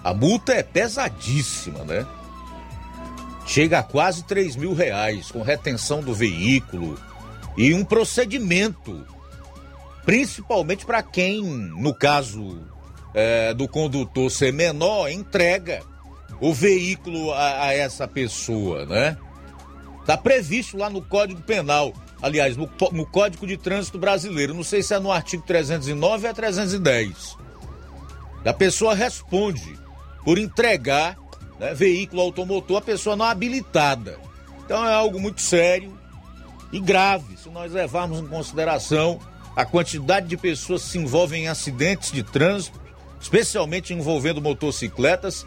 A 0.02 0.14
multa 0.14 0.54
é 0.54 0.62
pesadíssima, 0.62 1.84
né? 1.84 2.06
Chega 3.46 3.80
a 3.80 3.82
quase 3.82 4.24
3 4.24 4.56
mil 4.56 4.72
reais 4.72 5.30
com 5.30 5.42
retenção 5.42 6.00
do 6.00 6.14
veículo 6.14 6.98
e 7.58 7.74
um 7.74 7.84
procedimento, 7.84 9.04
principalmente 10.04 10.86
para 10.86 11.02
quem, 11.02 11.42
no 11.42 11.92
caso 11.92 12.64
é, 13.12 13.52
do 13.52 13.66
condutor 13.66 14.30
ser 14.30 14.52
menor, 14.52 15.10
entrega 15.10 15.82
o 16.40 16.54
veículo 16.54 17.32
a, 17.32 17.64
a 17.64 17.74
essa 17.74 18.06
pessoa, 18.06 18.86
né? 18.86 19.18
Está 20.00 20.16
previsto 20.16 20.76
lá 20.78 20.88
no 20.88 21.02
Código 21.02 21.42
Penal, 21.42 21.92
aliás, 22.22 22.56
no, 22.56 22.70
no, 22.92 23.04
Código 23.04 23.44
de 23.44 23.56
Trânsito 23.56 23.98
Brasileiro, 23.98 24.54
não 24.54 24.62
sei 24.62 24.80
se 24.80 24.94
é 24.94 25.00
no 25.00 25.10
artigo 25.10 25.42
309 25.44 26.26
ou 26.26 26.30
é 26.30 26.32
310. 26.32 27.36
A 28.44 28.52
pessoa 28.52 28.94
responde 28.94 29.76
por 30.24 30.38
entregar 30.38 31.18
né, 31.58 31.74
veículo 31.74 32.22
automotor 32.22 32.78
a 32.78 32.82
pessoa 32.82 33.16
não 33.16 33.24
habilitada. 33.26 34.16
Então 34.64 34.88
é 34.88 34.94
algo 34.94 35.18
muito 35.18 35.42
sério 35.42 35.97
e 36.72 36.80
grave 36.80 37.36
se 37.36 37.48
nós 37.48 37.72
levarmos 37.72 38.18
em 38.18 38.26
consideração 38.26 39.18
a 39.56 39.64
quantidade 39.64 40.28
de 40.28 40.36
pessoas 40.36 40.84
que 40.84 40.90
se 40.90 40.98
envolvem 40.98 41.44
em 41.44 41.48
acidentes 41.48 42.12
de 42.12 42.22
trânsito, 42.22 42.80
especialmente 43.20 43.92
envolvendo 43.92 44.40
motocicletas 44.40 45.46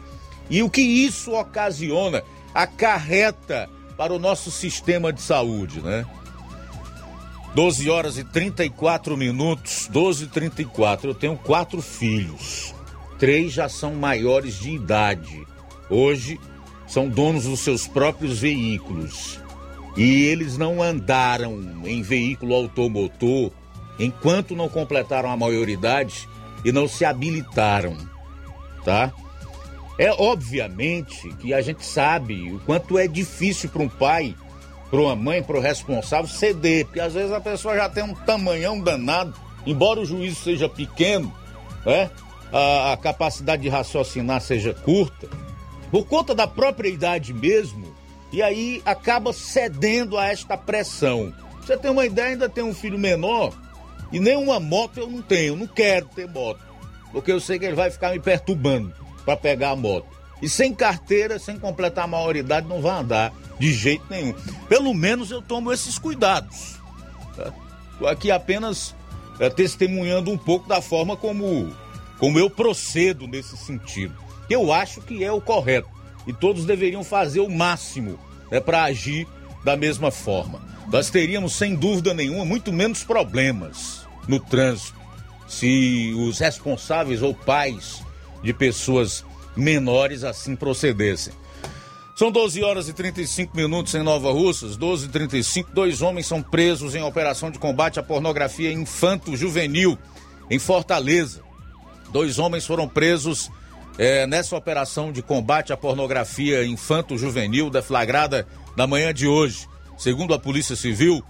e 0.50 0.62
o 0.62 0.68
que 0.68 0.82
isso 0.82 1.32
ocasiona, 1.32 2.22
acarreta 2.54 3.70
para 3.96 4.12
o 4.12 4.18
nosso 4.18 4.50
sistema 4.50 5.12
de 5.12 5.22
saúde, 5.22 5.80
né? 5.80 6.04
12 7.54 7.90
horas 7.90 8.16
e 8.16 8.24
34 8.24 9.16
minutos, 9.16 9.88
12 9.90 10.24
e 10.24 10.26
34. 10.26 11.10
Eu 11.10 11.14
tenho 11.14 11.36
quatro 11.36 11.82
filhos. 11.82 12.74
Três 13.18 13.52
já 13.52 13.68
são 13.68 13.94
maiores 13.94 14.58
de 14.58 14.70
idade. 14.70 15.46
Hoje 15.88 16.40
são 16.86 17.08
donos 17.08 17.44
dos 17.44 17.60
seus 17.60 17.86
próprios 17.86 18.40
veículos. 18.40 19.38
E 19.96 20.24
eles 20.24 20.56
não 20.56 20.82
andaram 20.82 21.60
em 21.84 22.00
veículo 22.02 22.54
automotor 22.54 23.50
enquanto 23.98 24.56
não 24.56 24.68
completaram 24.68 25.30
a 25.30 25.36
maioridade 25.36 26.28
e 26.64 26.72
não 26.72 26.88
se 26.88 27.04
habilitaram, 27.04 27.96
tá? 28.84 29.12
É 29.98 30.10
obviamente 30.10 31.28
que 31.36 31.52
a 31.52 31.60
gente 31.60 31.84
sabe 31.84 32.52
o 32.52 32.58
quanto 32.60 32.98
é 32.98 33.06
difícil 33.06 33.68
para 33.68 33.82
um 33.82 33.88
pai, 33.88 34.34
para 34.90 35.00
uma 35.00 35.14
mãe, 35.14 35.42
para 35.42 35.58
o 35.58 35.60
responsável 35.60 36.28
ceder, 36.28 36.86
porque 36.86 37.00
às 37.00 37.12
vezes 37.12 37.32
a 37.32 37.40
pessoa 37.40 37.76
já 37.76 37.88
tem 37.88 38.02
um 38.02 38.14
tamanhão 38.14 38.80
danado, 38.80 39.34
embora 39.66 40.00
o 40.00 40.06
juízo 40.06 40.36
seja 40.42 40.68
pequeno, 40.68 41.32
né? 41.84 42.10
A, 42.52 42.92
a 42.92 42.96
capacidade 42.96 43.62
de 43.62 43.68
raciocinar 43.68 44.40
seja 44.40 44.74
curta, 44.74 45.28
por 45.90 46.06
conta 46.06 46.34
da 46.34 46.46
própria 46.46 46.88
idade 46.88 47.32
mesmo, 47.32 47.91
e 48.32 48.42
aí 48.42 48.82
acaba 48.84 49.32
cedendo 49.32 50.16
a 50.16 50.26
esta 50.26 50.56
pressão. 50.56 51.32
Você 51.60 51.76
tem 51.76 51.90
uma 51.90 52.06
ideia, 52.06 52.28
ainda 52.28 52.48
tem 52.48 52.64
um 52.64 52.74
filho 52.74 52.98
menor, 52.98 53.52
e 54.10 54.18
nenhuma 54.18 54.58
moto 54.58 54.98
eu 54.98 55.08
não 55.08 55.22
tenho, 55.22 55.56
não 55.56 55.66
quero 55.66 56.06
ter 56.06 56.28
moto, 56.28 56.60
porque 57.12 57.30
eu 57.30 57.40
sei 57.40 57.58
que 57.58 57.64
ele 57.64 57.76
vai 57.76 57.90
ficar 57.90 58.12
me 58.12 58.18
perturbando 58.18 58.92
para 59.24 59.36
pegar 59.36 59.70
a 59.70 59.76
moto. 59.76 60.06
E 60.40 60.48
sem 60.48 60.74
carteira, 60.74 61.38
sem 61.38 61.56
completar 61.58 62.04
a 62.04 62.08
maioridade, 62.08 62.66
não 62.66 62.82
vai 62.82 62.98
andar 62.98 63.32
de 63.60 63.72
jeito 63.72 64.04
nenhum. 64.10 64.34
Pelo 64.68 64.92
menos 64.92 65.30
eu 65.30 65.40
tomo 65.40 65.72
esses 65.72 65.98
cuidados. 65.98 66.80
Estou 67.30 67.52
tá? 68.00 68.10
aqui 68.10 68.30
apenas 68.30 68.92
é, 69.38 69.48
testemunhando 69.48 70.32
um 70.32 70.38
pouco 70.38 70.68
da 70.68 70.82
forma 70.82 71.16
como, 71.16 71.72
como 72.18 72.40
eu 72.40 72.50
procedo 72.50 73.28
nesse 73.28 73.56
sentido. 73.56 74.14
Eu 74.50 74.72
acho 74.72 75.00
que 75.00 75.22
é 75.22 75.30
o 75.30 75.40
correto. 75.40 75.88
E 76.26 76.32
todos 76.32 76.64
deveriam 76.64 77.02
fazer 77.02 77.40
o 77.40 77.50
máximo 77.50 78.18
né, 78.50 78.60
para 78.60 78.84
agir 78.84 79.26
da 79.64 79.76
mesma 79.76 80.10
forma. 80.10 80.60
Nós 80.90 81.10
teríamos, 81.10 81.54
sem 81.54 81.74
dúvida 81.74 82.12
nenhuma, 82.12 82.44
muito 82.44 82.72
menos 82.72 83.02
problemas 83.02 84.06
no 84.28 84.38
trânsito 84.38 85.00
se 85.48 86.14
os 86.16 86.38
responsáveis 86.38 87.22
ou 87.22 87.34
pais 87.34 88.02
de 88.42 88.54
pessoas 88.54 89.24
menores 89.54 90.24
assim 90.24 90.56
procedessem. 90.56 91.32
São 92.16 92.30
12 92.30 92.62
horas 92.62 92.88
e 92.88 92.92
35 92.92 93.56
minutos 93.56 93.94
em 93.94 94.02
Nova 94.02 94.32
Russas, 94.32 94.76
12 94.76 95.06
e 95.06 95.08
35 95.08 95.70
Dois 95.72 96.02
homens 96.02 96.26
são 96.26 96.42
presos 96.42 96.94
em 96.94 97.02
operação 97.02 97.50
de 97.50 97.58
combate 97.58 97.98
à 97.98 98.02
pornografia 98.02 98.72
infanto-juvenil 98.72 99.98
em 100.50 100.58
Fortaleza. 100.58 101.42
Dois 102.10 102.38
homens 102.38 102.66
foram 102.66 102.88
presos 102.88 103.50
é, 103.98 104.26
nessa 104.26 104.56
operação 104.56 105.12
de 105.12 105.22
combate 105.22 105.72
à 105.72 105.76
pornografia 105.76 106.64
infanto-juvenil 106.64 107.70
deflagrada 107.70 108.46
na 108.76 108.86
manhã 108.86 109.12
de 109.12 109.26
hoje. 109.26 109.68
Segundo 109.98 110.34
a 110.34 110.38
Polícia 110.38 110.74
Civil, 110.74 111.22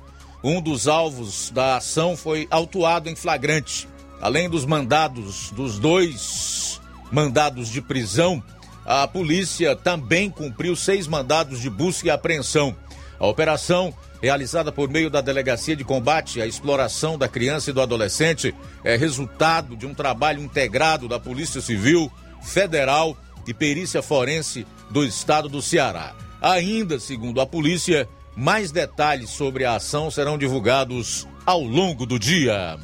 um 0.42 0.60
dos 0.60 0.88
alvos 0.88 1.50
da 1.50 1.76
ação 1.76 2.16
foi 2.16 2.46
autuado 2.50 3.08
em 3.08 3.16
flagrante. 3.16 3.88
Além 4.20 4.48
dos 4.48 4.64
mandados 4.64 5.50
dos 5.50 5.78
dois 5.78 6.80
mandados 7.10 7.68
de 7.68 7.82
prisão, 7.82 8.42
a 8.84 9.06
polícia 9.06 9.76
também 9.76 10.30
cumpriu 10.30 10.74
seis 10.74 11.06
mandados 11.06 11.60
de 11.60 11.68
busca 11.68 12.08
e 12.08 12.10
apreensão. 12.10 12.74
A 13.18 13.26
operação, 13.26 13.94
realizada 14.20 14.72
por 14.72 14.88
meio 14.88 15.08
da 15.08 15.20
Delegacia 15.20 15.76
de 15.76 15.84
Combate 15.84 16.40
à 16.40 16.46
Exploração 16.46 17.16
da 17.16 17.28
Criança 17.28 17.70
e 17.70 17.72
do 17.72 17.80
Adolescente, 17.80 18.54
é 18.82 18.96
resultado 18.96 19.76
de 19.76 19.86
um 19.86 19.94
trabalho 19.94 20.42
integrado 20.42 21.06
da 21.06 21.20
Polícia 21.20 21.60
Civil, 21.60 22.10
Federal 22.42 23.16
e 23.46 23.54
Perícia 23.54 24.02
Forense 24.02 24.66
do 24.90 25.04
Estado 25.04 25.48
do 25.48 25.62
Ceará. 25.62 26.14
Ainda, 26.40 26.98
segundo 26.98 27.40
a 27.40 27.46
polícia, 27.46 28.08
mais 28.36 28.70
detalhes 28.70 29.30
sobre 29.30 29.64
a 29.64 29.76
ação 29.76 30.10
serão 30.10 30.36
divulgados 30.36 31.26
ao 31.46 31.60
longo 31.60 32.06
do 32.06 32.18
dia. 32.18 32.78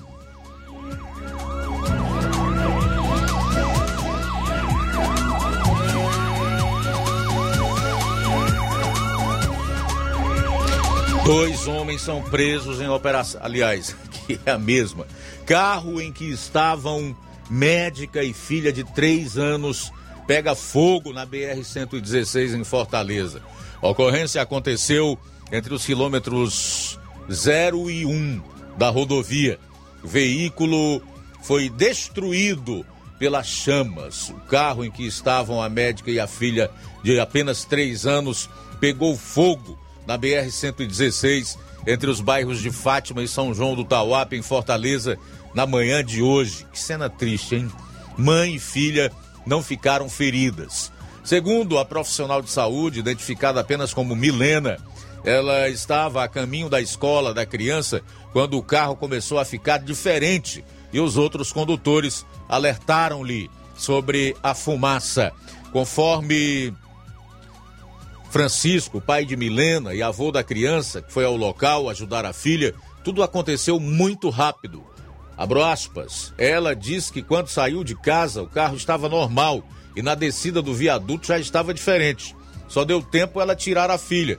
Dois 11.25 11.67
homens 11.67 12.01
são 12.01 12.23
presos 12.23 12.81
em 12.81 12.89
operação. 12.89 13.39
Aliás, 13.45 13.95
que 14.27 14.41
é 14.47 14.51
a 14.51 14.59
mesma. 14.59 15.07
Carro 15.45 16.01
em 16.01 16.11
que 16.11 16.25
estavam 16.25 17.15
médica 17.51 18.23
e 18.23 18.33
filha 18.33 18.73
de 18.73 18.85
três 18.85 19.37
anos 19.37 19.93
pega 20.27 20.55
fogo 20.55 21.13
na 21.13 21.27
BR-116 21.27 22.55
em 22.59 22.65
Fortaleza. 22.65 23.43
A 23.81 23.89
ocorrência 23.89 24.43
aconteceu 24.43 25.19
entre 25.51 25.73
os 25.73 25.87
quilômetros 25.87 26.99
0 27.31 27.91
e 27.91 28.05
1 28.05 28.43
da 28.77 28.91
rodovia. 28.91 29.59
O 30.03 30.09
veículo 30.09 31.03
foi 31.43 31.69
destruído 31.69 32.85
pelas 33.19 33.47
chamas. 33.47 34.29
O 34.29 34.35
carro 34.49 34.85
em 34.85 34.91
que 34.91 35.07
estavam 35.07 35.63
a 35.63 35.69
médica 35.69 36.11
e 36.11 36.21
a 36.21 36.27
filha 36.27 36.71
de 37.03 37.19
apenas 37.19 37.65
três 37.65 38.07
anos 38.07 38.49
pegou 38.81 39.17
fogo 39.17 39.79
na 40.07 40.19
BR-116 40.19 41.59
entre 41.87 42.11
os 42.11 42.21
bairros 42.21 42.61
de 42.61 42.71
Fátima 42.71 43.23
e 43.23 43.29
São 43.29 43.55
João 43.55 43.75
do 43.75 43.85
Tauap, 43.85 44.33
em 44.35 44.43
Fortaleza, 44.43 45.19
na 45.55 45.67
manhã 45.67 46.05
de 46.05 46.23
hoje. 46.23 46.67
Que 46.73 46.79
cena 46.79 47.09
triste, 47.09 47.57
hein? 47.57 47.71
Mãe 48.17 48.57
e 48.57 48.59
filha 48.59 49.13
não 49.47 49.63
ficaram 49.63 50.09
feridas. 50.09 50.93
Segundo 51.25 51.79
a 51.79 51.85
profissional 51.85 52.41
de 52.41 52.51
saúde, 52.51 53.01
identificada 53.01 53.61
apenas 53.61 53.93
como 53.93 54.17
Milena, 54.17 54.79
ela 55.25 55.69
estava 55.69 56.25
a 56.25 56.29
caminho 56.29 56.69
da 56.69 56.81
escola 56.81 57.35
da 57.35 57.45
criança 57.45 58.03
quando 58.33 58.57
o 58.57 58.63
carro 58.63 58.97
começou 58.97 59.39
a 59.39 59.45
ficar 59.45 59.79
diferente 59.79 60.65
e 60.93 61.01
os 61.01 61.17
outros 61.17 61.53
condutores 61.53 62.25
alertaram-lhe 62.49 63.51
sobre 63.77 64.35
a 64.43 64.55
fumaça. 64.55 65.33
Conforme 65.73 66.73
Francisco, 68.31 69.01
pai 69.01 69.25
de 69.25 69.37
Milena 69.37 69.95
e 69.95 70.03
avô 70.03 70.31
da 70.31 70.43
criança, 70.43 71.03
que 71.03 71.13
foi 71.13 71.25
ao 71.25 71.37
local 71.37 71.89
ajudar 71.89 72.25
a 72.25 72.33
filha, 72.33 72.75
tudo 73.05 73.23
aconteceu 73.23 73.79
muito 73.81 74.29
rápido. 74.31 74.85
Abro 75.39 75.65
aspas. 75.65 76.35
Ela 76.37 76.75
diz 76.75 77.13
que 77.13 77.23
quando 77.23 77.47
saiu 77.47 77.85
de 77.85 77.95
casa 77.95 78.43
o 78.43 78.49
carro 78.49 78.77
estava 78.77 79.09
normal 79.09 79.63
e 79.95 80.03
na 80.03 80.17
descida 80.17 80.61
do 80.61 80.75
viaduto 80.75 81.29
já 81.29 81.39
estava 81.39 81.73
diferente. 81.73 82.35
Só 82.67 82.85
deu 82.85 83.01
tempo 83.01 83.41
ela 83.41 83.55
tirar 83.55 83.89
a 83.89 83.97
filha, 83.97 84.39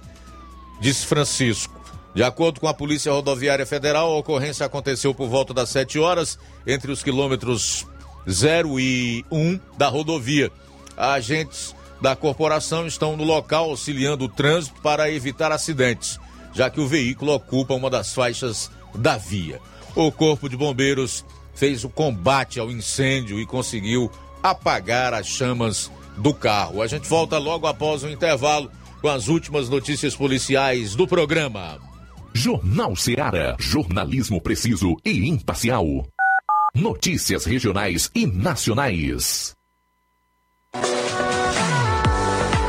disse 0.82 1.06
Francisco. 1.06 1.80
De 2.14 2.22
acordo 2.22 2.60
com 2.60 2.68
a 2.68 2.74
Polícia 2.74 3.14
Rodoviária 3.14 3.66
Federal, 3.66 4.12
a 4.12 4.18
ocorrência 4.18 4.66
aconteceu 4.66 5.14
por 5.16 5.30
volta 5.30 5.54
das 5.54 5.70
7 5.70 5.98
horas 6.00 6.38
entre 6.68 6.92
os 6.92 7.02
quilômetros 7.02 7.88
0 8.30 8.80
e 8.80 9.24
1 9.32 9.60
da 9.78 9.88
rodovia. 9.88 10.52
Agentes 10.98 11.74
da 12.02 12.16
corporação 12.16 12.86
estão 12.86 13.16
no 13.16 13.24
local 13.24 13.70
auxiliando 13.70 14.26
o 14.26 14.30
trânsito 14.30 14.82
para 14.82 15.10
evitar 15.10 15.52
acidentes, 15.52 16.20
já 16.54 16.70
que 16.70 16.82
o 16.82 16.88
veículo 16.88 17.34
ocupa 17.34 17.74
uma 17.74 17.90
das 17.90 18.14
faixas 18.14 18.70
da 18.94 19.16
via. 19.16 19.62
O 19.96 20.12
Corpo 20.12 20.48
de 20.48 20.56
Bombeiros 20.56 21.26
fez 21.54 21.84
o 21.84 21.90
combate 21.90 22.60
ao 22.60 22.72
incêndio 22.72 23.40
e 23.40 23.46
conseguiu 23.46 24.10
apagar 24.42 25.14
as 25.14 25.28
chamas 25.28 25.92
do 26.18 26.34
carro. 26.34 26.82
A 26.82 26.88
gente 26.88 27.08
volta 27.08 27.38
logo 27.38 27.68
após 27.68 28.04
o 28.04 28.10
intervalo 28.10 28.72
com 29.02 29.10
as 29.10 29.28
últimas 29.28 29.70
notícias 29.70 30.16
policiais 30.16 30.96
do 30.96 31.08
programa. 31.08 31.80
Jornal 32.34 32.96
Seara. 32.96 33.56
Jornalismo 33.60 34.40
preciso 34.42 34.96
e 35.04 35.28
imparcial. 35.28 35.86
Notícias 36.76 37.46
regionais 37.46 38.10
e 38.14 38.26
nacionais. 38.26 39.56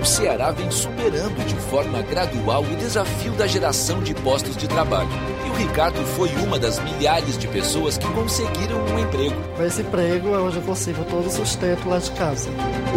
O 0.00 0.04
Ceará 0.04 0.50
vem 0.50 0.70
superando 0.70 1.44
de 1.46 1.54
forma 1.68 2.00
gradual 2.00 2.62
o 2.62 2.76
desafio 2.76 3.32
da 3.32 3.46
geração 3.46 4.02
de 4.02 4.14
postos 4.14 4.56
de 4.56 4.66
trabalho. 4.66 5.10
E 5.46 5.50
o 5.50 5.52
Ricardo 5.52 6.02
foi 6.16 6.30
uma 6.36 6.58
das 6.58 6.78
milhares 6.78 7.36
de 7.36 7.46
pessoas 7.46 7.98
que 7.98 8.06
conseguiram 8.12 8.82
um 8.82 8.98
emprego. 8.98 9.36
Com 9.56 9.62
esse 9.62 9.82
emprego, 9.82 10.28
hoje 10.28 10.56
eu 10.56 10.62
consigo 10.62 11.04
todo 11.04 11.26
o 11.26 11.30
sustento 11.30 11.86
lá 11.86 11.98
de 11.98 12.10
casa. 12.12 12.48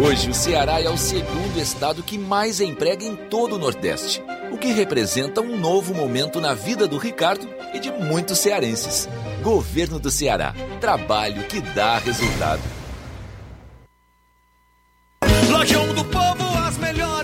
Hoje, 0.02 0.30
o 0.30 0.34
Ceará 0.34 0.80
é 0.80 0.88
o 0.88 0.96
segundo 0.96 1.60
estado 1.60 2.02
que 2.02 2.16
mais 2.16 2.60
emprega 2.60 3.04
em 3.04 3.14
todo 3.14 3.56
o 3.56 3.58
Nordeste, 3.58 4.22
o 4.50 4.56
que 4.56 4.72
representa 4.72 5.42
um 5.42 5.58
novo 5.58 5.92
momento 5.92 6.40
na 6.40 6.54
vida 6.54 6.88
do 6.88 6.96
Ricardo 6.96 7.46
e 7.74 7.78
de 7.78 7.90
muitos 7.90 8.38
cearenses. 8.38 9.08
Governo 9.42 9.98
do 9.98 10.10
Ceará. 10.10 10.54
Trabalho 10.80 11.42
que 11.44 11.60
dá 11.60 11.98
resultado. 11.98 12.62
Lojão 15.50 15.94
do 15.94 16.04
Povo, 16.06 16.33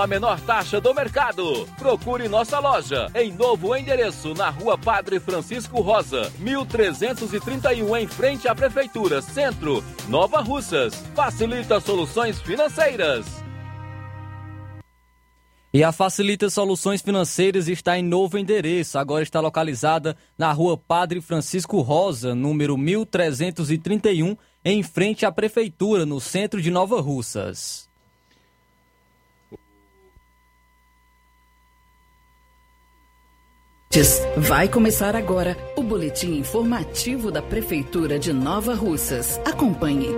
a 0.00 0.06
menor 0.06 0.40
taxa 0.40 0.80
do 0.80 0.94
mercado. 0.94 1.66
Procure 1.78 2.28
nossa 2.28 2.58
loja 2.58 3.10
em 3.14 3.32
novo 3.32 3.74
endereço 3.76 4.34
na 4.34 4.50
Rua 4.50 4.78
Padre 4.78 5.18
Francisco 5.20 5.80
Rosa, 5.80 6.32
1331 6.38 7.96
em 7.96 8.06
frente 8.06 8.48
à 8.48 8.54
Prefeitura 8.54 9.20
Centro, 9.20 9.82
Nova 10.08 10.40
Russas. 10.40 10.94
Facilita 11.14 11.80
soluções 11.80 12.40
financeiras. 12.40 13.48
E 15.72 15.84
a 15.84 15.92
Facilita 15.92 16.48
Soluções 16.48 17.02
Financeiras 17.02 17.68
está 17.68 17.98
em 17.98 18.02
novo 18.02 18.38
endereço. 18.38 18.98
Agora 18.98 19.22
está 19.22 19.38
localizada 19.38 20.16
na 20.36 20.50
rua 20.50 20.78
Padre 20.78 21.20
Francisco 21.20 21.82
Rosa, 21.82 22.34
número 22.34 22.76
1331, 22.78 24.34
em 24.64 24.82
frente 24.82 25.26
à 25.26 25.30
Prefeitura, 25.30 26.06
no 26.06 26.20
centro 26.20 26.62
de 26.62 26.70
Nova 26.70 27.02
Russas. 27.02 27.87
Vai 34.36 34.68
começar 34.68 35.16
agora 35.16 35.56
o 35.74 35.82
boletim 35.82 36.38
informativo 36.38 37.32
da 37.32 37.42
Prefeitura 37.42 38.16
de 38.16 38.32
Nova 38.32 38.72
Russas. 38.72 39.40
Acompanhe. 39.44 40.10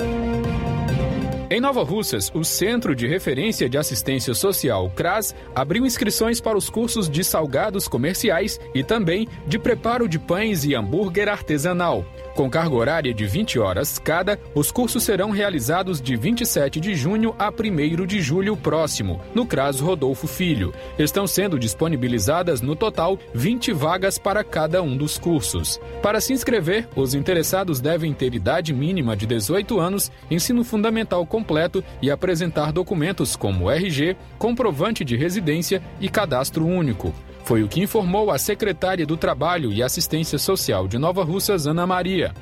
Em 1.49 1.63
Nova 1.63 1.83
Russas, 1.83 2.31
o 2.35 2.45
Centro 2.45 2.95
de 2.95 3.07
Referência 3.07 3.71
de 3.71 3.79
Assistência 3.79 4.35
Social, 4.35 4.93
CRAS, 4.95 5.35
abriu 5.55 5.87
inscrições 5.87 6.43
para 6.43 6.59
os 6.59 6.69
cursos 6.69 7.09
de 7.09 7.25
salgados 7.25 7.89
comerciais 7.89 8.61
e 8.75 8.85
também 8.85 9.27
de 9.47 9.59
preparo 9.59 10.07
de 10.07 10.19
pães 10.19 10.63
e 10.63 10.75
hambúrguer 10.75 11.31
artesanal. 11.31 12.05
Com 12.35 12.49
carga 12.49 12.75
horária 12.75 13.13
de 13.13 13.27
20 13.27 13.59
horas 13.59 13.99
cada, 13.99 14.39
os 14.55 14.71
cursos 14.71 15.03
serão 15.03 15.31
realizados 15.31 16.01
de 16.01 16.17
27 16.17 16.81
de 16.81 16.95
junho 16.95 17.35
a 17.39 17.51
1 17.51 18.07
de 18.07 18.21
julho 18.21 18.57
próximo, 18.57 19.21
no 19.35 19.45
CRAS 19.45 19.81
Rodolfo 19.81 20.27
Filho. 20.27 20.73
Estão 20.99 21.27
sendo 21.27 21.59
disponibilizadas 21.59 22.61
no 22.61 22.77
total 22.77 23.19
20 23.35 23.73
vagas 23.73 24.19
para 24.19 24.45
cada 24.45 24.83
um 24.83 24.97
dos 24.97 25.19
cursos. 25.19 25.81
Para 26.03 26.21
se 26.21 26.33
inscrever, 26.33 26.89
os 26.95 27.15
interessados 27.15 27.81
devem 27.81 28.13
ter 28.15 28.35
idade 28.35 28.73
mínima 28.73 29.17
de 29.17 29.27
18 29.27 29.79
anos, 29.79 30.11
ensino 30.31 30.65
fundamental 30.65 31.27
completo 31.27 31.85
e 32.01 32.11
apresentar 32.11 32.73
documentos 32.73 33.37
como 33.37 33.71
RG, 33.71 34.17
comprovante 34.39 35.05
de 35.05 35.17
residência 35.17 35.83
e 36.01 36.09
cadastro 36.09 36.65
único. 36.65 37.13
Foi 37.51 37.65
o 37.65 37.69
que 37.69 37.83
informou 37.83 38.31
a 38.31 38.39
secretária 38.39 39.05
do 39.05 39.17
Trabalho 39.17 39.73
e 39.73 39.83
Assistência 39.83 40.39
Social 40.39 40.87
de 40.87 40.99
Nova 40.99 41.25
Russas, 41.25 41.67
Ana 41.67 41.85
Maria. 41.85 42.33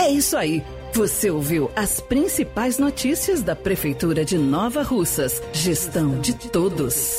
É 0.00 0.08
isso 0.08 0.34
aí. 0.34 0.64
Você 0.94 1.30
ouviu 1.30 1.70
as 1.76 2.00
principais 2.00 2.78
notícias 2.78 3.42
da 3.42 3.54
Prefeitura 3.54 4.24
de 4.24 4.38
Nova 4.38 4.82
Russas. 4.82 5.42
Gestão 5.52 6.20
de 6.20 6.32
todos. 6.32 7.18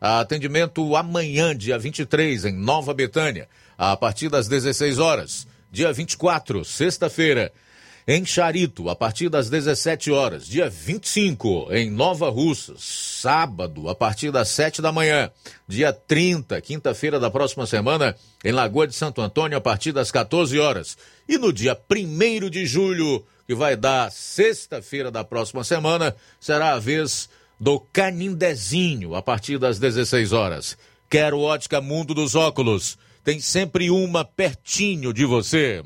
Atendimento 0.00 0.96
amanhã, 0.96 1.54
dia 1.54 1.78
23, 1.78 2.46
em 2.46 2.52
Nova 2.52 2.94
Betânia, 2.94 3.46
a 3.76 3.94
partir 3.94 4.30
das 4.30 4.48
16 4.48 4.98
horas. 4.98 5.46
Dia 5.70 5.92
24, 5.92 6.64
sexta-feira, 6.64 7.52
em 8.08 8.24
Charito, 8.24 8.88
a 8.88 8.96
partir 8.96 9.28
das 9.28 9.50
17 9.50 10.10
horas. 10.10 10.46
Dia 10.46 10.70
25, 10.70 11.68
em 11.70 11.90
Nova 11.90 12.30
Russas, 12.30 12.80
sábado, 12.82 13.90
a 13.90 13.94
partir 13.94 14.32
das 14.32 14.48
7 14.48 14.80
da 14.80 14.90
manhã. 14.90 15.30
Dia 15.68 15.92
30, 15.92 16.58
quinta-feira 16.62 17.20
da 17.20 17.30
próxima 17.30 17.66
semana, 17.66 18.16
em 18.42 18.52
Lagoa 18.52 18.86
de 18.86 18.94
Santo 18.94 19.20
Antônio, 19.20 19.58
a 19.58 19.60
partir 19.60 19.92
das 19.92 20.10
14 20.10 20.58
horas. 20.58 20.96
E 21.28 21.36
no 21.36 21.52
dia 21.52 21.78
1 21.90 22.48
de 22.48 22.64
julho, 22.64 23.22
que 23.46 23.54
vai 23.54 23.76
dar 23.76 24.10
sexta-feira 24.10 25.10
da 25.10 25.22
próxima 25.22 25.62
semana, 25.62 26.16
será 26.40 26.72
a 26.72 26.78
vez 26.78 27.28
do 27.60 27.78
Canindezinho, 27.78 29.14
a 29.14 29.20
partir 29.20 29.58
das 29.58 29.78
16 29.78 30.32
horas. 30.32 30.78
Quero 31.10 31.40
ótica 31.40 31.80
Mundo 31.80 32.14
dos 32.14 32.34
Óculos. 32.34 32.96
Tem 33.22 33.38
sempre 33.38 33.90
uma 33.90 34.24
pertinho 34.24 35.12
de 35.12 35.26
você. 35.26 35.82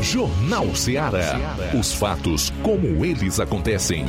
Jornal 0.00 0.74
Ceará. 0.76 1.36
Os 1.78 1.92
fatos 1.92 2.50
como 2.62 3.04
eles 3.04 3.40
acontecem. 3.40 4.06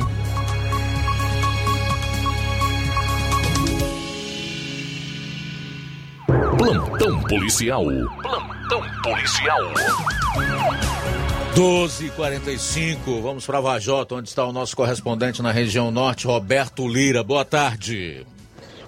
Plantão 6.56 7.22
policial. 7.24 7.84
Plantão 8.22 8.82
policial. 9.02 9.60
12h45, 11.54 13.20
vamos 13.20 13.44
para 13.44 13.60
Vajota, 13.60 14.14
onde 14.14 14.26
está 14.26 14.46
o 14.46 14.52
nosso 14.52 14.74
correspondente 14.74 15.42
na 15.42 15.52
região 15.52 15.90
norte, 15.90 16.26
Roberto 16.26 16.88
Lira. 16.88 17.22
Boa 17.22 17.44
tarde. 17.44 18.26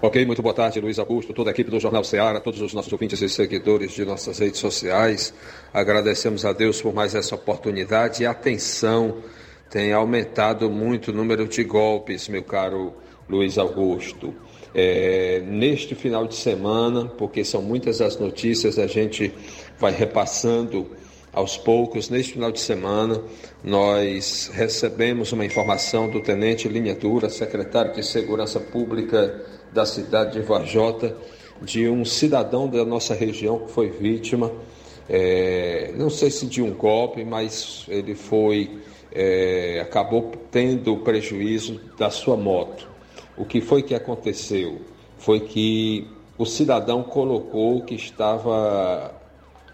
Ok, 0.00 0.24
muito 0.24 0.40
boa 0.40 0.54
tarde, 0.54 0.80
Luiz 0.80 0.98
Augusto, 0.98 1.34
toda 1.34 1.50
a 1.50 1.52
equipe 1.52 1.70
do 1.70 1.78
Jornal 1.78 2.02
Ceará, 2.02 2.40
todos 2.40 2.62
os 2.62 2.72
nossos 2.72 2.90
ouvintes 2.90 3.20
e 3.20 3.28
seguidores 3.28 3.92
de 3.92 4.06
nossas 4.06 4.38
redes 4.38 4.60
sociais. 4.60 5.34
Agradecemos 5.74 6.46
a 6.46 6.54
Deus 6.54 6.80
por 6.80 6.94
mais 6.94 7.14
essa 7.14 7.34
oportunidade 7.34 8.22
e 8.22 8.26
atenção. 8.26 9.18
Tem 9.70 9.92
aumentado 9.92 10.70
muito 10.70 11.10
o 11.10 11.14
número 11.14 11.46
de 11.46 11.64
golpes, 11.64 12.28
meu 12.28 12.44
caro 12.44 12.94
Luiz 13.28 13.58
Augusto. 13.58 14.34
É, 14.74 15.42
neste 15.46 15.94
final 15.94 16.26
de 16.26 16.34
semana, 16.34 17.04
porque 17.04 17.44
são 17.44 17.60
muitas 17.60 18.00
as 18.00 18.18
notícias, 18.18 18.78
a 18.78 18.86
gente 18.86 19.34
vai 19.78 19.92
repassando 19.92 21.03
aos 21.34 21.56
poucos. 21.56 22.08
Neste 22.08 22.34
final 22.34 22.52
de 22.52 22.60
semana, 22.60 23.20
nós 23.62 24.50
recebemos 24.52 25.32
uma 25.32 25.44
informação 25.44 26.08
do 26.08 26.20
Tenente 26.20 26.68
Linha 26.68 26.94
Dura, 26.94 27.28
secretário 27.28 27.92
de 27.92 28.02
Segurança 28.02 28.60
Pública 28.60 29.42
da 29.72 29.84
cidade 29.84 30.34
de 30.34 30.40
Varjota, 30.40 31.16
de 31.60 31.88
um 31.88 32.04
cidadão 32.04 32.68
da 32.68 32.84
nossa 32.84 33.14
região 33.14 33.60
que 33.60 33.72
foi 33.72 33.90
vítima, 33.90 34.52
é, 35.08 35.92
não 35.96 36.08
sei 36.08 36.30
se 36.30 36.46
de 36.46 36.62
um 36.62 36.72
golpe, 36.72 37.24
mas 37.24 37.84
ele 37.88 38.14
foi, 38.14 38.78
é, 39.12 39.80
acabou 39.82 40.32
tendo 40.50 40.96
prejuízo 40.98 41.80
da 41.98 42.10
sua 42.10 42.36
moto. 42.36 42.88
O 43.36 43.44
que 43.44 43.60
foi 43.60 43.82
que 43.82 43.94
aconteceu? 43.94 44.80
Foi 45.18 45.40
que 45.40 46.06
o 46.38 46.46
cidadão 46.46 47.02
colocou 47.02 47.82
que 47.82 47.94
estava 47.94 49.14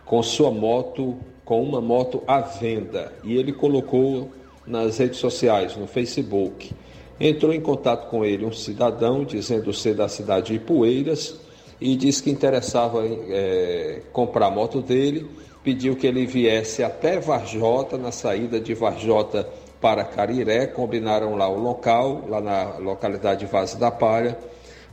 com 0.04 0.22
sua 0.22 0.50
moto, 0.50 1.16
com 1.51 1.64
uma 1.64 1.80
moto 1.80 2.22
à 2.28 2.38
venda, 2.38 3.12
e 3.24 3.36
ele 3.36 3.53
colocou 3.53 4.30
nas 4.64 4.98
redes 4.98 5.18
sociais, 5.18 5.76
no 5.76 5.84
Facebook. 5.84 6.70
Entrou 7.18 7.53
em 7.53 7.61
contato 7.61 8.09
com 8.09 8.24
ele 8.24 8.44
um 8.44 8.53
cidadão 8.53 9.24
dizendo 9.24 9.72
ser 9.72 9.96
da 9.96 10.07
cidade 10.07 10.46
de 10.46 10.55
Ipueiras 10.55 11.40
e 11.80 11.96
disse 11.96 12.22
que 12.22 12.30
interessava 12.30 13.05
é, 13.05 14.01
comprar 14.12 14.46
a 14.46 14.51
moto 14.53 14.80
dele, 14.80 15.28
pediu 15.64 15.96
que 15.96 16.07
ele 16.07 16.24
viesse 16.24 16.84
até 16.84 17.18
Varjota, 17.18 17.98
na 17.98 18.12
saída 18.12 18.61
de 18.61 18.72
Varjota 18.72 19.48
para 19.80 20.05
Cariré, 20.05 20.68
combinaram 20.68 21.34
lá 21.34 21.48
o 21.48 21.59
local, 21.59 22.26
lá 22.28 22.40
na 22.40 22.78
localidade 22.78 23.40
de 23.40 23.46
Vaz 23.46 23.74
da 23.74 23.90
Palha, 23.90 24.38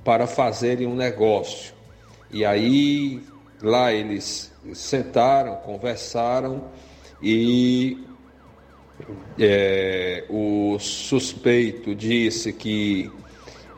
para 0.03 0.25
fazerem 0.25 0.87
um 0.87 0.95
negócio. 0.95 1.71
E 2.31 2.43
aí 2.43 3.21
lá 3.61 3.93
eles 3.93 4.51
sentaram, 4.73 5.55
conversaram 5.57 6.65
e 7.21 8.05
é, 9.39 10.25
o 10.29 10.77
suspeito 10.79 11.93
disse 11.93 12.51
que 12.51 13.11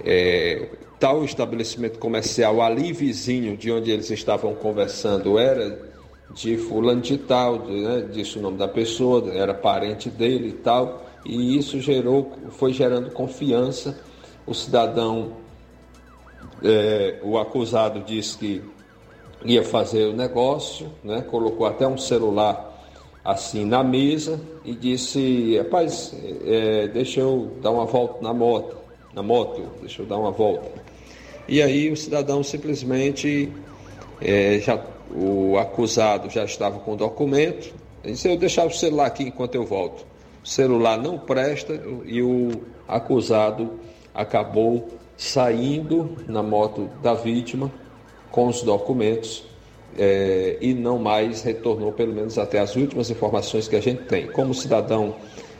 é, 0.04 0.70
tal 1.00 1.24
estabelecimento 1.24 2.00
comercial 2.00 2.62
ali 2.62 2.92
vizinho 2.92 3.56
de 3.56 3.72
onde 3.72 3.92
eles 3.92 4.10
estavam 4.10 4.54
conversando 4.56 5.38
era 5.38 5.90
de 6.34 6.58
fulano 6.58 7.02
de 7.02 7.18
tal, 7.18 7.66
né, 7.68 8.08
disse 8.12 8.38
o 8.38 8.42
nome 8.42 8.58
da 8.58 8.68
pessoa, 8.68 9.34
era 9.34 9.54
parente 9.54 10.10
dele 10.10 10.50
e 10.50 10.54
tal, 10.54 11.06
e 11.26 11.58
isso 11.58 11.80
gerou, 11.80 12.32
foi 12.52 12.72
gerando 12.72 13.12
confiança. 13.12 14.00
O 14.46 14.54
cidadão, 14.54 15.34
é, 16.64 17.20
o 17.24 17.38
acusado 17.38 18.02
disse 18.02 18.38
que 18.38 18.62
ia 19.44 19.64
fazer 19.64 20.06
o 20.06 20.14
negócio, 20.14 20.92
né, 21.04 21.22
colocou 21.22 21.66
até 21.66 21.88
um 21.88 21.98
celular 21.98 22.70
assim 23.24 23.66
na 23.66 23.84
mesa 23.84 24.40
e 24.66 24.74
disse, 24.74 25.58
rapaz, 25.58 26.14
é, 26.46 26.88
deixa 26.88 27.22
eu 27.22 27.52
dar 27.62 27.72
uma 27.72 27.86
volta 27.86 28.22
na 28.22 28.34
moto, 28.34 28.78
na 29.14 29.22
moto, 29.22 29.62
deixa 29.82 30.02
eu 30.02 30.06
dar 30.06 30.18
uma 30.18 30.32
volta. 30.32 30.70
E 31.48 31.62
aí 31.62 31.92
o 31.92 31.98
cidadão 31.98 32.44
simplesmente, 32.44 33.52
é, 34.22 34.60
já, 34.60 34.82
o 35.14 35.58
acusado 35.58 36.30
já 36.30 36.44
estava 36.44 36.80
com 36.80 36.94
o 36.94 36.96
documento, 36.96 37.74
disse, 38.04 38.30
eu 38.30 38.38
deixar 38.38 38.66
o 38.66 38.72
celular 38.72 39.08
aqui 39.08 39.24
enquanto 39.24 39.56
eu 39.56 39.66
volto. 39.66 40.06
O 40.44 40.48
celular 40.48 40.98
não 40.98 41.18
presta 41.18 41.80
e 42.06 42.22
o 42.22 42.50
acusado 42.88 43.80
acabou 44.14 44.88
saindo 45.18 46.18
na 46.28 46.42
moto 46.42 46.90
da 47.04 47.14
vítima 47.14 47.72
com 48.32 48.48
os 48.48 48.62
documentos 48.62 49.44
é, 49.98 50.58
e 50.62 50.74
não 50.74 51.00
mais 51.00 51.42
retornou, 51.42 51.92
pelo 51.92 52.14
menos 52.14 52.38
até 52.38 52.60
as 52.60 52.76
últimas 52.76 53.10
informações 53.10 53.68
que 53.68 53.76
a 53.76 53.82
gente 53.82 54.04
tem. 54.04 54.28
Como 54.28 54.54
cidadão 54.54 55.16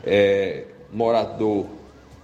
é, 0.06 0.64
morador 0.92 1.66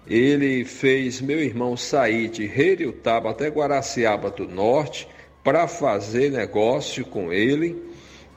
ele 0.07 0.65
fez 0.65 1.21
meu 1.21 1.39
irmão 1.41 1.77
sair 1.77 2.29
de 2.29 2.47
Reriutaba 2.47 3.31
até 3.31 3.49
Guaraciaba 3.49 4.31
do 4.31 4.49
Norte 4.49 5.07
para 5.45 5.69
fazer 5.69 6.31
negócio 6.31 7.05
com 7.05 7.33
ele. 7.33 7.77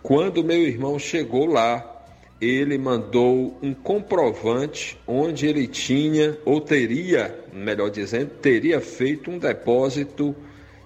Quando 0.02 0.44
meu 0.44 0.62
irmão 0.62 1.00
chegou 1.00 1.46
lá, 1.46 1.90
ele 2.42 2.78
mandou 2.78 3.58
um 3.62 3.74
comprovante 3.74 5.00
onde 5.08 5.48
ele 5.48 5.66
tinha, 5.66 6.38
ou 6.44 6.60
teria, 6.60 7.34
melhor 7.54 7.90
dizendo, 7.90 8.32
teria 8.42 8.82
feito 8.82 9.32
um 9.32 9.40
depósito 9.40 10.36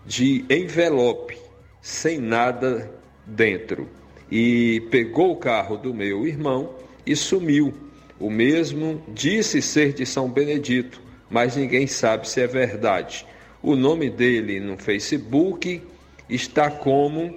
de 0.06 0.46
envelope 0.52 1.47
sem 1.88 2.20
nada 2.20 2.92
dentro. 3.26 3.88
E 4.30 4.86
pegou 4.92 5.32
o 5.32 5.38
carro 5.38 5.78
do 5.78 5.94
meu 5.94 6.28
irmão 6.28 6.76
e 7.06 7.16
sumiu. 7.16 7.74
O 8.20 8.30
mesmo 8.30 9.02
disse 9.08 9.62
ser 9.62 9.94
de 9.94 10.06
São 10.06 10.30
Benedito, 10.30 11.02
mas 11.30 11.56
ninguém 11.56 11.88
sabe 11.88 12.28
se 12.28 12.42
é 12.42 12.48
verdade. 12.48 13.26
O 13.64 13.74
nome 13.74 14.10
dele 14.10 14.60
no 14.60 14.78
Facebook 14.78 15.82
está 16.30 16.70
como. 16.70 17.34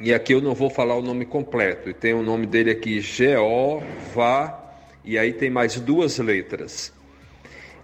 E 0.00 0.14
aqui 0.14 0.32
eu 0.32 0.40
não 0.40 0.54
vou 0.54 0.70
falar 0.70 0.96
o 0.96 1.02
nome 1.02 1.26
completo. 1.26 1.90
E 1.90 1.92
tem 1.92 2.14
o 2.14 2.22
nome 2.22 2.46
dele 2.46 2.70
aqui, 2.70 3.02
Jeová, 3.02 4.74
e 5.04 5.18
aí 5.18 5.34
tem 5.34 5.50
mais 5.50 5.78
duas 5.78 6.18
letras. 6.18 6.90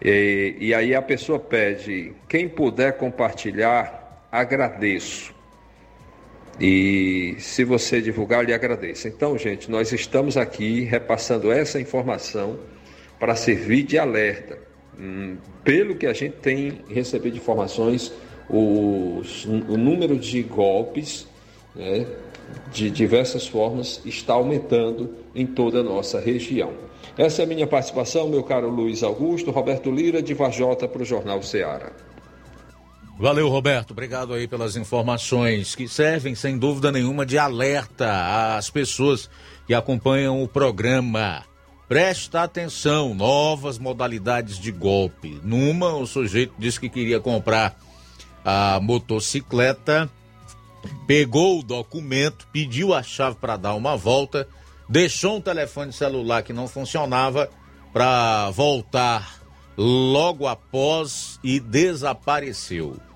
E, 0.03 0.57
e 0.59 0.73
aí 0.73 0.95
a 0.95 1.03
pessoa 1.03 1.39
pede: 1.39 2.14
quem 2.27 2.49
puder 2.49 2.97
compartilhar, 2.97 4.27
agradeço. 4.33 5.37
E 6.61 7.36
se 7.38 7.62
você 7.62 8.00
divulgar, 8.00 8.44
lhe 8.44 8.52
agradeço. 8.52 9.06
Então, 9.06 9.38
gente, 9.38 9.70
nós 9.70 9.92
estamos 9.92 10.36
aqui 10.36 10.80
repassando 10.80 11.52
essa 11.52 11.80
informação 11.80 12.59
para 13.18 13.36
servir 13.36 13.84
de 13.84 13.98
alerta. 13.98 14.59
Hum, 14.98 15.36
pelo 15.62 15.94
que 15.94 16.06
a 16.06 16.12
gente 16.12 16.36
tem 16.36 16.80
recebido 16.88 17.36
informações, 17.36 18.12
os, 18.48 19.44
o 19.44 19.76
número 19.76 20.18
de 20.18 20.42
golpes 20.42 21.28
né, 21.76 22.06
de 22.72 22.90
diversas 22.90 23.46
formas 23.46 24.00
está 24.04 24.34
aumentando 24.34 25.14
em 25.34 25.46
toda 25.46 25.80
a 25.80 25.82
nossa 25.82 26.18
região. 26.18 26.72
Essa 27.16 27.42
é 27.42 27.44
a 27.44 27.48
minha 27.48 27.66
participação, 27.66 28.28
meu 28.28 28.42
caro 28.42 28.68
Luiz 28.68 29.02
Augusto, 29.02 29.50
Roberto 29.50 29.90
Lira, 29.90 30.22
de 30.22 30.34
Vajota, 30.34 30.88
para 30.88 31.02
o 31.02 31.04
Jornal 31.04 31.42
Ceará. 31.42 31.92
Valeu, 33.19 33.49
Roberto. 33.49 33.91
Obrigado 33.91 34.33
aí 34.33 34.47
pelas 34.47 34.77
informações 34.77 35.75
que 35.75 35.89
servem, 35.89 36.37
sem 36.37 36.57
dúvida 36.57 36.93
nenhuma, 36.93 37.27
de 37.27 37.37
alerta 37.37 38.57
às 38.57 38.71
pessoas 38.71 39.29
que 39.66 39.75
acompanham 39.75 40.41
o 40.41 40.47
programa. 40.47 41.43
Presta 41.89 42.45
atenção, 42.45 43.16
novas 43.16 43.77
modalidades 43.77 44.57
de 44.57 44.71
golpe. 44.71 45.41
Numa, 45.43 45.97
o 45.97 46.07
sujeito 46.07 46.55
disse 46.57 46.79
que 46.79 46.89
queria 46.89 47.19
comprar 47.19 47.77
a 48.45 48.79
motocicleta, 48.81 50.09
pegou 51.05 51.59
o 51.59 51.64
documento, 51.64 52.47
pediu 52.53 52.95
a 52.95 53.03
chave 53.03 53.35
para 53.41 53.57
dar 53.57 53.75
uma 53.75 53.97
volta, 53.97 54.47
deixou 54.89 55.39
um 55.39 55.41
telefone 55.41 55.93
celular 55.93 56.45
que 56.45 56.53
não 56.53 56.69
funcionava 56.69 57.51
para 57.93 58.49
voltar 58.51 59.41
logo 59.77 60.47
após 60.47 61.41
e 61.43 61.59
desapareceu. 61.59 63.07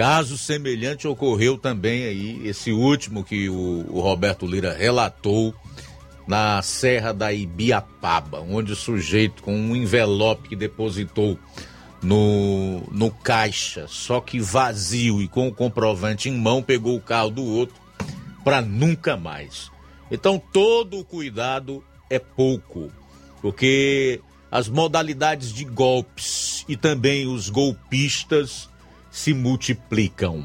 Caso 0.00 0.38
semelhante 0.38 1.06
ocorreu 1.06 1.58
também 1.58 2.04
aí, 2.04 2.40
esse 2.48 2.72
último 2.72 3.22
que 3.22 3.50
o, 3.50 3.84
o 3.86 4.00
Roberto 4.00 4.46
Lira 4.46 4.72
relatou 4.72 5.54
na 6.26 6.62
Serra 6.62 7.12
da 7.12 7.30
Ibiapaba, 7.34 8.40
onde 8.40 8.72
o 8.72 8.76
sujeito 8.76 9.42
com 9.42 9.54
um 9.54 9.76
envelope 9.76 10.48
que 10.48 10.56
depositou 10.56 11.38
no, 12.02 12.80
no 12.90 13.10
caixa, 13.10 13.84
só 13.88 14.22
que 14.22 14.40
vazio 14.40 15.20
e 15.20 15.28
com 15.28 15.48
o 15.48 15.54
comprovante 15.54 16.30
em 16.30 16.34
mão, 16.34 16.62
pegou 16.62 16.96
o 16.96 17.02
carro 17.02 17.28
do 17.28 17.44
outro 17.44 17.76
para 18.42 18.62
nunca 18.62 19.18
mais. 19.18 19.70
Então 20.10 20.42
todo 20.50 20.98
o 20.98 21.04
cuidado 21.04 21.84
é 22.08 22.18
pouco, 22.18 22.90
porque 23.42 24.18
as 24.50 24.66
modalidades 24.66 25.52
de 25.52 25.66
golpes 25.66 26.64
e 26.66 26.74
também 26.74 27.26
os 27.26 27.50
golpistas 27.50 28.69
se 29.10 29.34
multiplicam. 29.34 30.44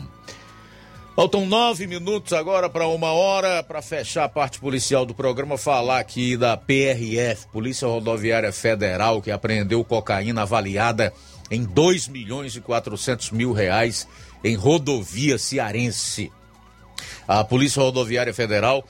Faltam 1.15 1.45
nove 1.45 1.87
minutos 1.87 2.33
agora 2.33 2.69
para 2.69 2.87
uma 2.87 3.13
hora 3.13 3.63
para 3.63 3.81
fechar 3.81 4.25
a 4.25 4.29
parte 4.29 4.59
policial 4.59 5.05
do 5.05 5.13
programa. 5.15 5.57
Falar 5.57 5.99
aqui 5.99 6.35
da 6.35 6.57
PRF, 6.57 7.47
Polícia 7.53 7.87
Rodoviária 7.87 8.51
Federal, 8.51 9.21
que 9.21 9.31
apreendeu 9.31 9.81
cocaína 9.85 10.41
avaliada 10.41 11.13
em 11.49 11.63
2 11.63 12.09
milhões 12.09 12.55
e 12.57 12.59
400 12.59 13.31
mil 13.31 13.53
reais 13.53 14.05
em 14.43 14.55
rodovia 14.55 15.37
cearense. 15.37 16.29
A 17.25 17.45
Polícia 17.45 17.81
Rodoviária 17.81 18.33
Federal 18.33 18.85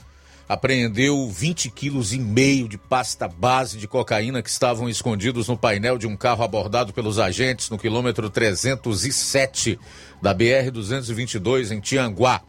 apreendeu 0.48 1.28
20 1.30 1.72
quilos 1.72 2.14
e 2.14 2.20
meio 2.20 2.68
de 2.70 2.78
pasta 2.78 3.28
base 3.28 3.78
de 3.78 3.88
cocaína 3.88 4.42
que 4.42 4.50
estavam 4.50 4.88
escondidos 4.88 5.48
no 5.48 5.58
painel 5.58 5.98
de 5.98 6.08
um 6.08 6.16
carro 6.16 6.44
abordado 6.44 6.94
pelos 6.94 7.20
agentes 7.20 7.70
no 7.70 7.78
quilômetro 7.78 8.30
307 8.30 9.80
da 10.22 10.34
BR-222 10.34 11.72
em 11.72 11.80
Tianguá. 11.80 12.42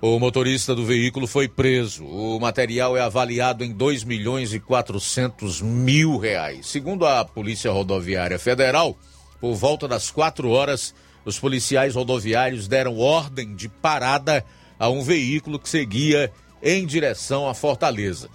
O 0.00 0.18
motorista 0.18 0.74
do 0.74 0.84
veículo 0.84 1.26
foi 1.26 1.48
preso. 1.48 2.04
O 2.04 2.38
material 2.38 2.96
é 2.96 3.00
avaliado 3.00 3.64
em 3.64 3.72
2 3.72 4.04
milhões 4.04 4.52
e 4.52 4.60
400 4.60 5.62
mil 5.62 6.18
reais. 6.18 6.66
Segundo 6.66 7.06
a 7.06 7.24
Polícia 7.24 7.72
Rodoviária 7.72 8.38
Federal, 8.38 8.98
por 9.40 9.54
volta 9.54 9.88
das 9.88 10.10
4 10.10 10.50
horas, 10.50 10.94
os 11.24 11.38
policiais 11.38 11.94
rodoviários 11.94 12.68
deram 12.68 12.98
ordem 12.98 13.54
de 13.54 13.68
parada 13.68 14.44
a 14.78 14.88
um 14.88 15.02
veículo 15.02 15.58
que 15.58 15.68
seguia 15.68 16.30
em 16.66 16.84
direção 16.84 17.48
à 17.48 17.54
Fortaleza. 17.54 18.28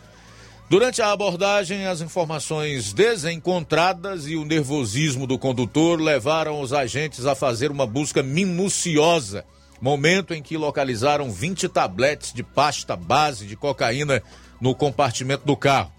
Durante 0.70 1.02
a 1.02 1.12
abordagem, 1.12 1.86
as 1.86 2.00
informações 2.00 2.94
desencontradas 2.94 4.26
e 4.26 4.38
o 4.38 4.46
nervosismo 4.46 5.28
do 5.28 5.38
condutor 5.38 6.00
levaram 6.00 6.62
os 6.62 6.72
agentes 6.72 7.26
a 7.26 7.36
fazer 7.36 7.70
uma 7.70 7.86
busca 7.86 8.24
minuciosa, 8.24 9.44
momento 9.82 10.34
em 10.34 10.42
que 10.42 10.56
localizaram 10.56 11.30
20 11.30 11.68
tabletes 11.68 12.32
de 12.32 12.42
pasta 12.42 12.96
base 12.96 13.46
de 13.46 13.58
cocaína 13.58 14.24
no 14.62 14.74
compartimento 14.74 15.46
do 15.46 15.58
carro. 15.58 15.92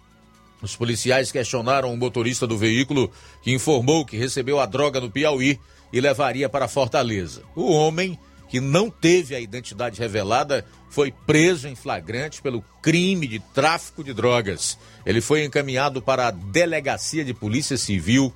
Os 0.62 0.74
policiais 0.74 1.30
questionaram 1.30 1.92
o 1.92 1.96
motorista 1.98 2.46
do 2.46 2.56
veículo, 2.56 3.12
que 3.42 3.52
informou 3.52 4.06
que 4.06 4.16
recebeu 4.16 4.58
a 4.58 4.64
droga 4.64 5.00
no 5.00 5.10
Piauí 5.10 5.60
e 5.92 6.00
levaria 6.00 6.48
para 6.48 6.66
Fortaleza. 6.66 7.42
O 7.54 7.72
homem 7.72 8.18
que 8.52 8.60
não 8.60 8.90
teve 8.90 9.34
a 9.34 9.40
identidade 9.40 9.98
revelada, 9.98 10.62
foi 10.90 11.10
preso 11.10 11.66
em 11.66 11.74
flagrante 11.74 12.42
pelo 12.42 12.62
crime 12.82 13.26
de 13.26 13.38
tráfico 13.38 14.04
de 14.04 14.12
drogas. 14.12 14.76
Ele 15.06 15.22
foi 15.22 15.42
encaminhado 15.42 16.02
para 16.02 16.26
a 16.26 16.30
Delegacia 16.30 17.24
de 17.24 17.32
Polícia 17.32 17.78
Civil 17.78 18.30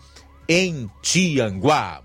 em 0.49 0.91
Tianguá. 1.03 2.01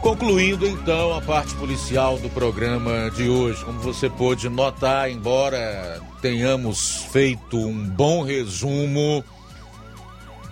Concluindo 0.00 0.66
então 0.66 1.12
a 1.12 1.20
parte 1.20 1.54
policial 1.56 2.18
do 2.18 2.30
programa 2.30 3.10
de 3.10 3.28
hoje, 3.28 3.62
como 3.62 3.78
você 3.78 4.08
pôde 4.08 4.48
notar, 4.48 5.10
embora 5.10 6.00
tenhamos 6.22 7.04
feito 7.12 7.58
um 7.58 7.86
bom 7.90 8.22
resumo, 8.22 9.22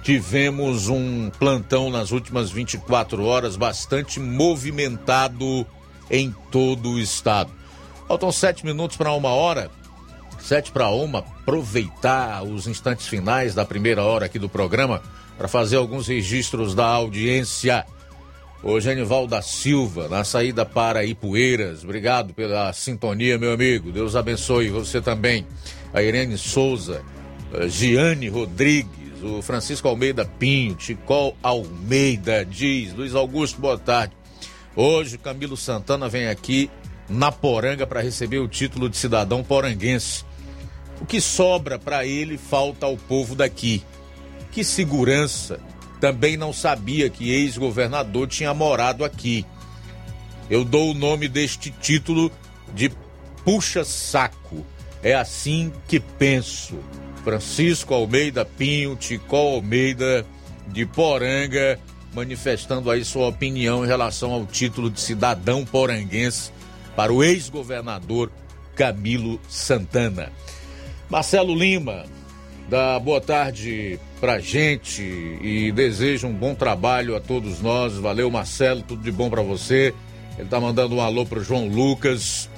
tivemos 0.03 0.91
um 0.91 1.31
plantão 1.39 1.89
nas 1.89 2.11
últimas 2.11 2.51
24 2.51 3.25
horas 3.25 3.57
bastante 3.57 4.21
movimentado 4.21 5.67
em 6.11 6.35
todo 6.51 6.91
o 6.93 6.99
estado. 6.99 7.51
Faltam 8.07 8.31
sete 8.31 8.65
minutos 8.65 8.97
para 8.97 9.13
uma 9.13 9.31
hora. 9.31 9.71
Sete 10.39 10.71
para 10.71 10.91
uma, 10.91 11.21
aproveitar 11.21 12.43
os 12.43 12.67
instantes 12.67 13.07
finais 13.07 13.55
da 13.55 13.65
primeira 13.65 14.03
hora 14.03 14.27
aqui 14.27 14.39
do 14.39 14.49
programa 14.49 15.03
para 15.39 15.49
fazer 15.49 15.77
alguns 15.77 16.07
registros 16.07 16.75
da 16.75 16.87
audiência. 16.87 17.85
O 18.63 18.81
Genival 18.81 19.27
da 19.27 19.43
Silva, 19.43 20.09
na 20.09 20.25
saída 20.25 20.65
para 20.65 21.05
Ipueiras. 21.05 21.85
Obrigado 21.85 22.33
pela 22.33 22.73
sintonia, 22.73 23.39
meu 23.39 23.53
amigo. 23.53 23.93
Deus 23.93 24.17
abençoe 24.17 24.71
você 24.71 25.01
também. 25.01 25.47
A 25.93 26.03
Irene 26.03 26.39
Souza, 26.39 27.03
a 27.53 27.67
Giane 27.67 28.29
Rodrigues, 28.29 29.23
o 29.23 29.41
Francisco 29.43 29.89
Almeida 29.89 30.25
Pinho, 30.25 30.75
Ticol 30.75 31.37
Almeida 31.43 32.45
diz, 32.45 32.93
Luiz 32.95 33.15
Augusto, 33.15 33.61
boa 33.61 33.79
tarde. 33.79 34.15
Hoje, 34.77 35.19
Camilo 35.19 35.57
Santana 35.57 36.09
vem 36.09 36.27
aqui 36.27 36.71
na 37.09 37.31
Poranga 37.31 37.87
para 37.87 38.01
receber 38.01 38.39
o 38.39 38.49
título 38.49 38.89
de 38.89 38.97
cidadão 38.97 39.43
poranguense. 39.45 40.25
O 41.01 41.07
que 41.07 41.21
sobra 41.21 41.79
para 41.79 42.05
ele 42.05 42.37
falta 42.37 42.87
ao 42.87 42.97
povo 42.97 43.35
daqui. 43.35 43.83
Que 44.51 44.65
segurança! 44.65 45.61
Também 46.01 46.37
não 46.37 46.53
sabia 46.53 47.09
que 47.09 47.31
ex-governador 47.31 48.27
tinha 48.29 48.53
morado 48.53 49.05
aqui. 49.05 49.47
Eu 50.51 50.65
dou 50.65 50.91
o 50.91 50.95
nome 50.95 51.29
deste 51.29 51.71
título 51.71 52.31
de 52.75 52.91
puxa-saco. 53.45 54.67
É 55.03 55.15
assim 55.15 55.73
que 55.87 56.01
penso. 56.01 56.79
Francisco 57.23 57.95
Almeida 57.95 58.45
Pinho, 58.45 58.97
Ticol 58.97 59.55
Almeida, 59.55 60.27
de 60.69 60.85
Poranga, 60.85 61.79
manifestando 62.15 62.91
aí 62.91 63.05
sua 63.05 63.29
opinião 63.29 63.85
em 63.85 63.89
relação 63.89 64.33
ao 64.33 64.47
título 64.47 64.89
de 64.91 65.01
cidadão 65.01 65.65
poranguense 65.65 66.53
para 66.95 67.13
o 67.13 67.23
ex-governador 67.23 68.31
Camilo 68.75 69.41
Santana. 69.49 70.33
Marcelo 71.11 71.55
Lima, 71.55 72.05
dá 72.69 72.99
boa 72.99 73.21
tarde 73.21 73.99
pra 74.21 74.39
gente 74.39 75.03
e 75.03 75.73
deseja 75.73 76.27
um 76.27 76.33
bom 76.33 76.55
trabalho 76.55 77.17
a 77.17 77.21
todos 77.21 77.61
nós. 77.61 77.95
Valeu, 77.95 78.31
Marcelo, 78.31 78.83
tudo 78.83 79.03
de 79.03 79.13
bom 79.13 79.29
para 79.29 79.43
você. 79.43 79.95
Ele 80.39 80.49
tá 80.49 80.59
mandando 80.59 80.95
um 80.95 81.01
alô 81.01 81.27
pro 81.27 81.43
João 81.43 81.69
Lucas, 81.69 82.49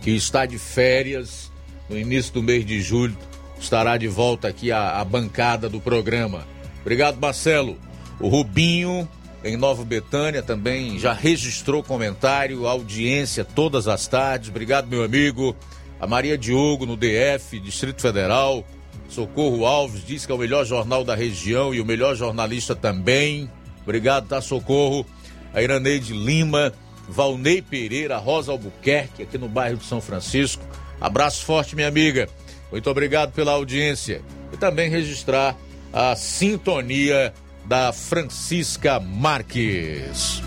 que 0.00 0.10
está 0.10 0.46
de 0.46 0.58
férias 0.58 1.50
no 1.88 1.98
início 1.98 2.32
do 2.32 2.42
mês 2.42 2.64
de 2.64 2.80
julho. 2.80 3.16
Estará 3.60 3.96
de 3.96 4.08
volta 4.08 4.48
aqui 4.48 4.72
à, 4.72 5.00
à 5.00 5.04
bancada 5.04 5.68
do 5.68 5.80
programa. 5.80 6.44
Obrigado, 6.80 7.20
Marcelo. 7.20 7.78
O 8.20 8.28
Rubinho, 8.28 9.08
em 9.44 9.56
Nova 9.56 9.84
Betânia, 9.84 10.42
também 10.42 10.98
já 10.98 11.12
registrou 11.12 11.82
comentário, 11.82 12.66
audiência 12.66 13.44
todas 13.44 13.88
as 13.88 14.06
tardes. 14.06 14.50
Obrigado, 14.50 14.86
meu 14.86 15.02
amigo. 15.02 15.56
A 16.00 16.06
Maria 16.06 16.36
Diogo, 16.36 16.86
no 16.86 16.96
DF, 16.96 17.58
Distrito 17.60 18.02
Federal. 18.02 18.64
Socorro 19.08 19.66
Alves 19.66 20.04
diz 20.04 20.24
que 20.24 20.32
é 20.32 20.34
o 20.34 20.38
melhor 20.38 20.64
jornal 20.64 21.04
da 21.04 21.14
região 21.14 21.74
e 21.74 21.80
o 21.80 21.84
melhor 21.84 22.14
jornalista 22.16 22.74
também. 22.74 23.50
Obrigado, 23.82 24.28
tá, 24.28 24.40
Socorro. 24.40 25.04
A 25.52 25.60
Iraneide 25.60 26.14
Lima, 26.14 26.72
Valnei 27.08 27.60
Pereira, 27.60 28.16
Rosa 28.16 28.52
Albuquerque, 28.52 29.22
aqui 29.22 29.36
no 29.36 29.48
bairro 29.48 29.76
de 29.76 29.84
São 29.84 30.00
Francisco. 30.00 30.64
Abraço 31.00 31.44
forte, 31.44 31.76
minha 31.76 31.88
amiga. 31.88 32.28
Muito 32.70 32.88
obrigado 32.88 33.32
pela 33.32 33.52
audiência. 33.52 34.22
E 34.52 34.56
também 34.56 34.88
registrar 34.88 35.56
a 35.92 36.16
sintonia 36.16 37.34
da 37.64 37.92
Francisca 37.92 38.98
Marques. 39.00 40.42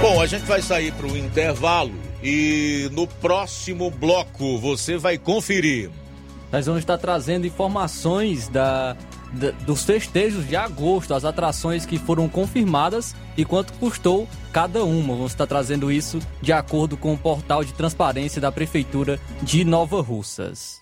Bom, 0.00 0.20
a 0.20 0.26
gente 0.26 0.44
vai 0.44 0.60
sair 0.60 0.92
para 0.92 1.06
o 1.06 1.16
intervalo 1.16 1.94
e 2.22 2.88
no 2.92 3.06
próximo 3.06 3.90
bloco 3.90 4.58
você 4.58 4.96
vai 4.96 5.16
conferir. 5.16 5.90
Nós 6.50 6.66
vamos 6.66 6.80
estar 6.80 6.98
trazendo 6.98 7.46
informações 7.46 8.48
da, 8.48 8.96
da, 9.32 9.52
dos 9.64 9.84
festejos 9.84 10.46
de 10.46 10.54
agosto, 10.54 11.14
as 11.14 11.24
atrações 11.24 11.86
que 11.86 11.98
foram 11.98 12.28
confirmadas 12.28 13.14
e 13.36 13.44
quanto 13.44 13.72
custou 13.74 14.28
cada 14.52 14.84
uma. 14.84 15.14
Vamos 15.14 15.32
estar 15.32 15.46
trazendo 15.46 15.90
isso 15.90 16.18
de 16.42 16.52
acordo 16.52 16.96
com 16.96 17.14
o 17.14 17.18
portal 17.18 17.64
de 17.64 17.72
transparência 17.72 18.40
da 18.40 18.52
Prefeitura 18.52 19.18
de 19.40 19.64
Nova 19.64 20.02
Russas. 20.02 20.81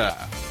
Yeah. 0.01 0.50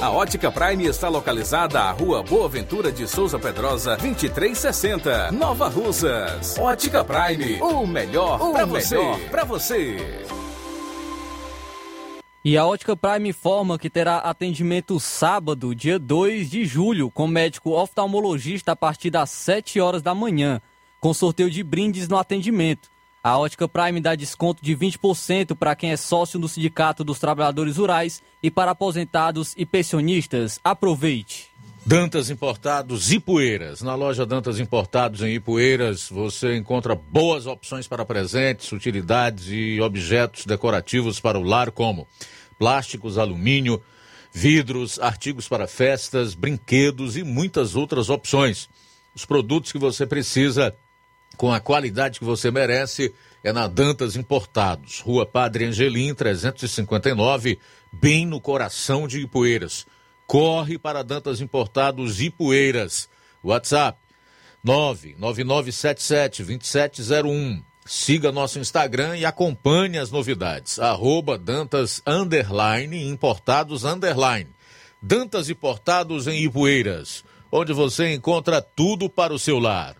A 0.00 0.10
Ótica 0.10 0.50
Prime 0.50 0.86
está 0.86 1.10
localizada 1.10 1.78
à 1.78 1.90
Rua 1.90 2.22
Boa 2.22 2.48
Ventura 2.48 2.90
de 2.90 3.06
Souza 3.06 3.38
Pedrosa, 3.38 3.94
2360, 3.96 5.30
Nova 5.30 5.68
Russas. 5.68 6.56
Ótica 6.58 7.04
Prime, 7.04 7.60
o 7.60 7.86
melhor 7.86 8.38
para 8.50 8.64
você. 8.64 8.96
Pra 9.30 9.44
você. 9.44 9.98
E 12.42 12.56
a 12.56 12.64
Ótica 12.64 12.96
Prime 12.96 13.28
informa 13.28 13.78
que 13.78 13.90
terá 13.90 14.18
atendimento 14.18 14.98
sábado, 14.98 15.74
dia 15.74 15.98
2 15.98 16.48
de 16.48 16.64
julho, 16.64 17.10
com 17.10 17.26
médico 17.26 17.72
oftalmologista 17.72 18.72
a 18.72 18.76
partir 18.76 19.10
das 19.10 19.28
7 19.28 19.78
horas 19.80 20.00
da 20.00 20.14
manhã, 20.14 20.62
com 20.98 21.12
sorteio 21.12 21.50
de 21.50 21.62
brindes 21.62 22.08
no 22.08 22.16
atendimento. 22.16 22.95
A 23.26 23.36
Ótica 23.38 23.66
Prime 23.66 24.00
dá 24.00 24.14
desconto 24.14 24.62
de 24.62 24.76
20% 24.76 25.56
para 25.56 25.74
quem 25.74 25.90
é 25.90 25.96
sócio 25.96 26.38
do 26.38 26.46
Sindicato 26.48 27.02
dos 27.02 27.18
Trabalhadores 27.18 27.76
Rurais 27.76 28.22
e 28.40 28.52
para 28.52 28.70
aposentados 28.70 29.52
e 29.56 29.66
pensionistas. 29.66 30.60
Aproveite! 30.62 31.50
Dantas 31.84 32.30
Importados 32.30 33.10
Ipueiras. 33.10 33.82
Na 33.82 33.96
loja 33.96 34.24
Dantas 34.24 34.60
Importados 34.60 35.22
em 35.22 35.34
Ipueiras, 35.34 36.08
você 36.08 36.56
encontra 36.56 36.94
boas 36.94 37.48
opções 37.48 37.88
para 37.88 38.04
presentes, 38.04 38.70
utilidades 38.70 39.48
e 39.48 39.80
objetos 39.80 40.46
decorativos 40.46 41.18
para 41.18 41.36
o 41.36 41.42
lar, 41.42 41.72
como 41.72 42.06
plásticos, 42.56 43.18
alumínio, 43.18 43.82
vidros, 44.32 45.00
artigos 45.00 45.48
para 45.48 45.66
festas, 45.66 46.32
brinquedos 46.32 47.16
e 47.16 47.24
muitas 47.24 47.74
outras 47.74 48.08
opções. 48.08 48.68
Os 49.16 49.24
produtos 49.24 49.72
que 49.72 49.78
você 49.78 50.06
precisa 50.06 50.72
com 51.36 51.52
a 51.52 51.60
qualidade 51.60 52.18
que 52.18 52.24
você 52.24 52.50
merece 52.50 53.14
é 53.44 53.52
na 53.52 53.68
Dantas 53.68 54.16
Importados, 54.16 55.00
Rua 55.00 55.24
Padre 55.24 55.66
Angelim, 55.66 56.14
359, 56.14 57.60
bem 57.92 58.26
no 58.26 58.40
coração 58.40 59.06
de 59.06 59.20
Ipueiras. 59.20 59.86
Corre 60.26 60.78
para 60.78 61.04
Dantas 61.04 61.40
Importados 61.40 62.20
Ipueiras. 62.20 63.08
WhatsApp 63.44 64.00
999772701. 64.66 67.62
Siga 67.84 68.32
nosso 68.32 68.58
Instagram 68.58 69.16
e 69.16 69.24
acompanhe 69.24 69.96
as 69.96 70.10
novidades. 70.10 70.80
Arroba 70.80 71.38
Dantas 71.38 72.02
Underline 72.04 73.08
Importados 73.08 73.84
Underline. 73.84 74.50
Dantas 75.00 75.48
Importados 75.48 76.26
em 76.26 76.42
Ipueiras, 76.42 77.22
onde 77.52 77.72
você 77.72 78.12
encontra 78.12 78.60
tudo 78.60 79.08
para 79.08 79.32
o 79.32 79.38
seu 79.38 79.60
lar. 79.60 79.94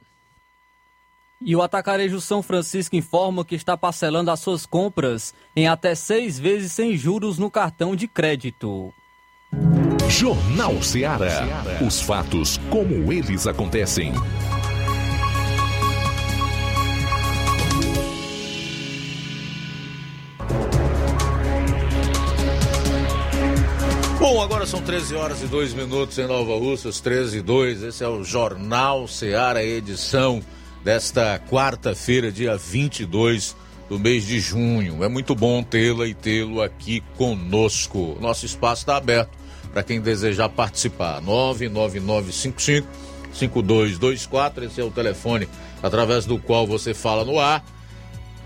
E 1.40 1.54
o 1.54 1.60
Atacarejo 1.60 2.18
São 2.20 2.42
Francisco 2.42 2.96
informa 2.96 3.44
que 3.44 3.54
está 3.54 3.76
parcelando 3.76 4.30
as 4.30 4.40
suas 4.40 4.64
compras 4.64 5.34
em 5.54 5.68
até 5.68 5.94
seis 5.94 6.38
vezes 6.38 6.72
sem 6.72 6.96
juros 6.96 7.38
no 7.38 7.50
cartão 7.50 7.94
de 7.94 8.08
crédito. 8.08 8.92
Jornal 10.08 10.82
Ceará. 10.82 11.62
Os 11.86 12.00
fatos 12.00 12.58
como 12.70 13.12
eles 13.12 13.46
acontecem. 13.46 14.14
Bom, 24.18 24.42
agora 24.42 24.64
são 24.64 24.80
13 24.80 25.14
horas 25.14 25.42
e 25.42 25.46
2 25.46 25.74
minutos 25.74 26.18
em 26.18 26.26
Nova 26.26 26.56
Russas, 26.56 26.98
13 26.98 27.38
e 27.38 27.42
2. 27.42 27.82
Esse 27.82 28.02
é 28.02 28.08
o 28.08 28.24
Jornal 28.24 29.06
Ceará, 29.06 29.62
edição 29.62 30.42
desta 30.86 31.40
quarta-feira, 31.50 32.30
dia 32.30 32.56
22 32.56 33.56
do 33.88 33.98
mês 33.98 34.24
de 34.24 34.38
junho. 34.38 35.02
É 35.02 35.08
muito 35.08 35.34
bom 35.34 35.60
tê-la 35.60 36.06
e 36.06 36.14
tê-lo 36.14 36.62
aqui 36.62 37.02
conosco. 37.16 38.16
Nosso 38.20 38.46
espaço 38.46 38.82
está 38.82 38.96
aberto 38.96 39.36
para 39.72 39.82
quem 39.82 40.00
desejar 40.00 40.48
participar. 40.48 41.20
99955 41.22 42.86
5224, 43.32 44.64
esse 44.64 44.80
é 44.80 44.84
o 44.84 44.90
telefone 44.92 45.48
através 45.82 46.24
do 46.24 46.38
qual 46.38 46.64
você 46.68 46.94
fala 46.94 47.24
no 47.24 47.40
ar 47.40 47.64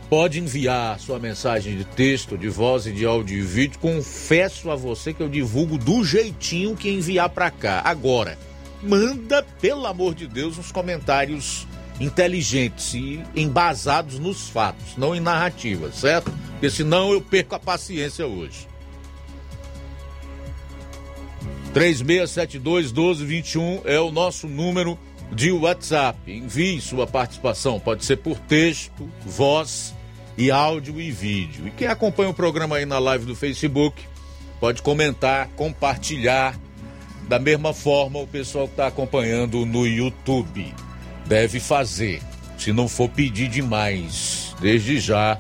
Pode 0.08 0.40
enviar 0.40 0.98
sua 0.98 1.18
mensagem 1.18 1.76
de 1.76 1.84
texto, 1.84 2.38
de 2.38 2.48
voz 2.48 2.86
e 2.86 2.92
de 2.92 3.04
áudio 3.04 3.38
e 3.38 3.42
vídeo. 3.42 3.78
Confesso 3.78 4.70
a 4.70 4.74
você 4.74 5.12
que 5.12 5.22
eu 5.22 5.28
divulgo 5.28 5.76
do 5.76 6.02
jeitinho 6.02 6.74
que 6.74 6.90
enviar 6.90 7.28
para 7.28 7.50
cá. 7.50 7.82
Agora, 7.84 8.36
manda, 8.82 9.42
pelo 9.60 9.86
amor 9.86 10.14
de 10.14 10.26
Deus, 10.26 10.58
uns 10.58 10.72
comentários 10.72 11.68
inteligentes 12.00 12.94
e 12.94 13.22
embasados 13.36 14.18
nos 14.18 14.48
fatos, 14.48 14.96
não 14.96 15.14
em 15.14 15.20
narrativas, 15.20 15.96
certo? 15.96 16.32
Porque 16.52 16.70
senão 16.70 17.12
eu 17.12 17.20
perco 17.20 17.54
a 17.54 17.58
paciência 17.58 18.26
hoje. 18.26 18.66
3672 21.74 22.90
1221 22.90 23.82
é 23.84 24.00
o 24.00 24.10
nosso 24.10 24.48
número 24.48 24.98
de 25.30 25.52
WhatsApp. 25.52 26.18
Envie 26.32 26.80
sua 26.80 27.06
participação, 27.06 27.78
pode 27.78 28.04
ser 28.04 28.16
por 28.16 28.38
texto, 28.38 29.08
voz 29.24 29.94
e 30.36 30.50
áudio 30.50 31.00
e 31.00 31.10
vídeo. 31.10 31.68
E 31.68 31.70
quem 31.70 31.86
acompanha 31.86 32.30
o 32.30 32.34
programa 32.34 32.76
aí 32.76 32.86
na 32.86 32.98
live 32.98 33.26
do 33.26 33.36
Facebook 33.36 34.02
pode 34.58 34.82
comentar, 34.82 35.48
compartilhar. 35.48 36.58
Da 37.28 37.38
mesma 37.38 37.72
forma, 37.72 38.18
o 38.18 38.26
pessoal 38.26 38.66
que 38.66 38.72
está 38.72 38.88
acompanhando 38.88 39.64
no 39.64 39.86
YouTube 39.86 40.74
deve 41.30 41.60
fazer, 41.60 42.20
se 42.58 42.72
não 42.72 42.88
for 42.88 43.08
pedir 43.08 43.48
demais. 43.48 44.52
Desde 44.60 44.98
já, 44.98 45.38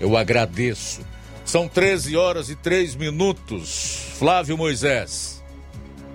eu 0.00 0.16
agradeço. 0.16 1.00
São 1.44 1.68
13 1.68 2.16
horas 2.16 2.50
e 2.50 2.56
3 2.56 2.96
minutos. 2.96 4.14
Flávio 4.18 4.58
Moisés. 4.58 5.40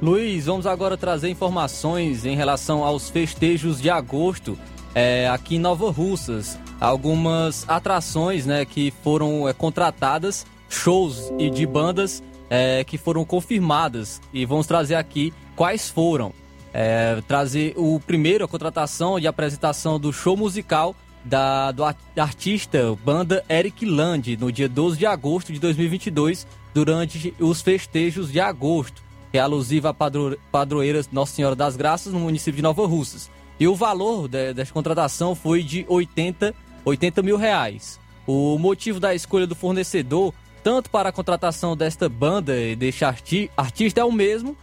Luiz, 0.01 0.47
vamos 0.47 0.67
agora 0.67 0.97
trazer 0.97 1.29
informações 1.29 2.25
em 2.25 2.35
relação 2.35 2.83
aos 2.83 3.09
festejos 3.09 3.81
de 3.81 3.89
agosto 3.89 4.59
é, 4.93 5.29
aqui 5.29 5.55
em 5.55 5.59
Nova 5.59 5.89
Russas 5.89 6.59
algumas 6.77 7.63
atrações 7.69 8.45
né, 8.45 8.65
que 8.65 8.93
foram 9.05 9.47
é, 9.47 9.53
contratadas, 9.53 10.45
shows 10.67 11.31
e 11.39 11.49
de 11.49 11.65
bandas 11.65 12.21
é, 12.49 12.83
que 12.83 12.97
foram 12.97 13.23
confirmadas. 13.23 14.21
E 14.33 14.45
vamos 14.45 14.67
trazer 14.67 14.95
aqui 14.95 15.33
quais 15.55 15.89
foram. 15.89 16.33
É, 16.73 17.21
trazer 17.27 17.73
o 17.77 17.99
primeiro, 17.99 18.43
a 18.43 18.47
contratação 18.47 19.19
e 19.19 19.27
apresentação 19.27 19.99
do 19.99 20.11
show 20.11 20.35
musical 20.35 20.95
da, 21.23 21.71
do 21.71 21.83
artista 22.17 22.97
banda 23.05 23.45
Eric 23.49 23.85
Land, 23.85 24.35
no 24.37 24.51
dia 24.51 24.67
12 24.67 24.97
de 24.97 25.05
agosto 25.05 25.53
de 25.53 25.59
2022, 25.59 26.47
durante 26.73 27.33
os 27.39 27.61
festejos 27.61 28.31
de 28.31 28.39
agosto, 28.39 29.03
que 29.31 29.37
é 29.37 29.41
alusiva 29.41 29.89
à 29.89 29.93
padro, 29.93 30.37
padroeira 30.51 31.01
Nossa 31.11 31.35
Senhora 31.35 31.55
das 31.55 31.75
Graças, 31.75 32.11
no 32.11 32.19
município 32.19 32.57
de 32.57 32.63
Nova 32.63 32.85
Russas. 32.85 33.29
E 33.59 33.67
o 33.67 33.75
valor 33.75 34.27
de, 34.27 34.53
dessa 34.53 34.73
contratação 34.73 35.35
foi 35.35 35.61
de 35.61 35.85
80 35.87 36.53
80 36.85 37.21
mil 37.21 37.37
reais. 37.37 37.99
O 38.25 38.57
motivo 38.57 38.99
da 38.99 39.13
escolha 39.13 39.47
do 39.47 39.55
fornecedor, 39.55 40.33
tanto 40.63 40.89
para 40.89 41.09
a 41.09 41.11
contratação 41.11 41.75
desta 41.75 42.07
banda 42.07 42.57
e 42.57 42.75
deste 42.75 43.03
arti 43.03 43.51
artista, 43.55 44.01
é 44.01 44.03
o 44.03 44.11
mesmo 44.11 44.55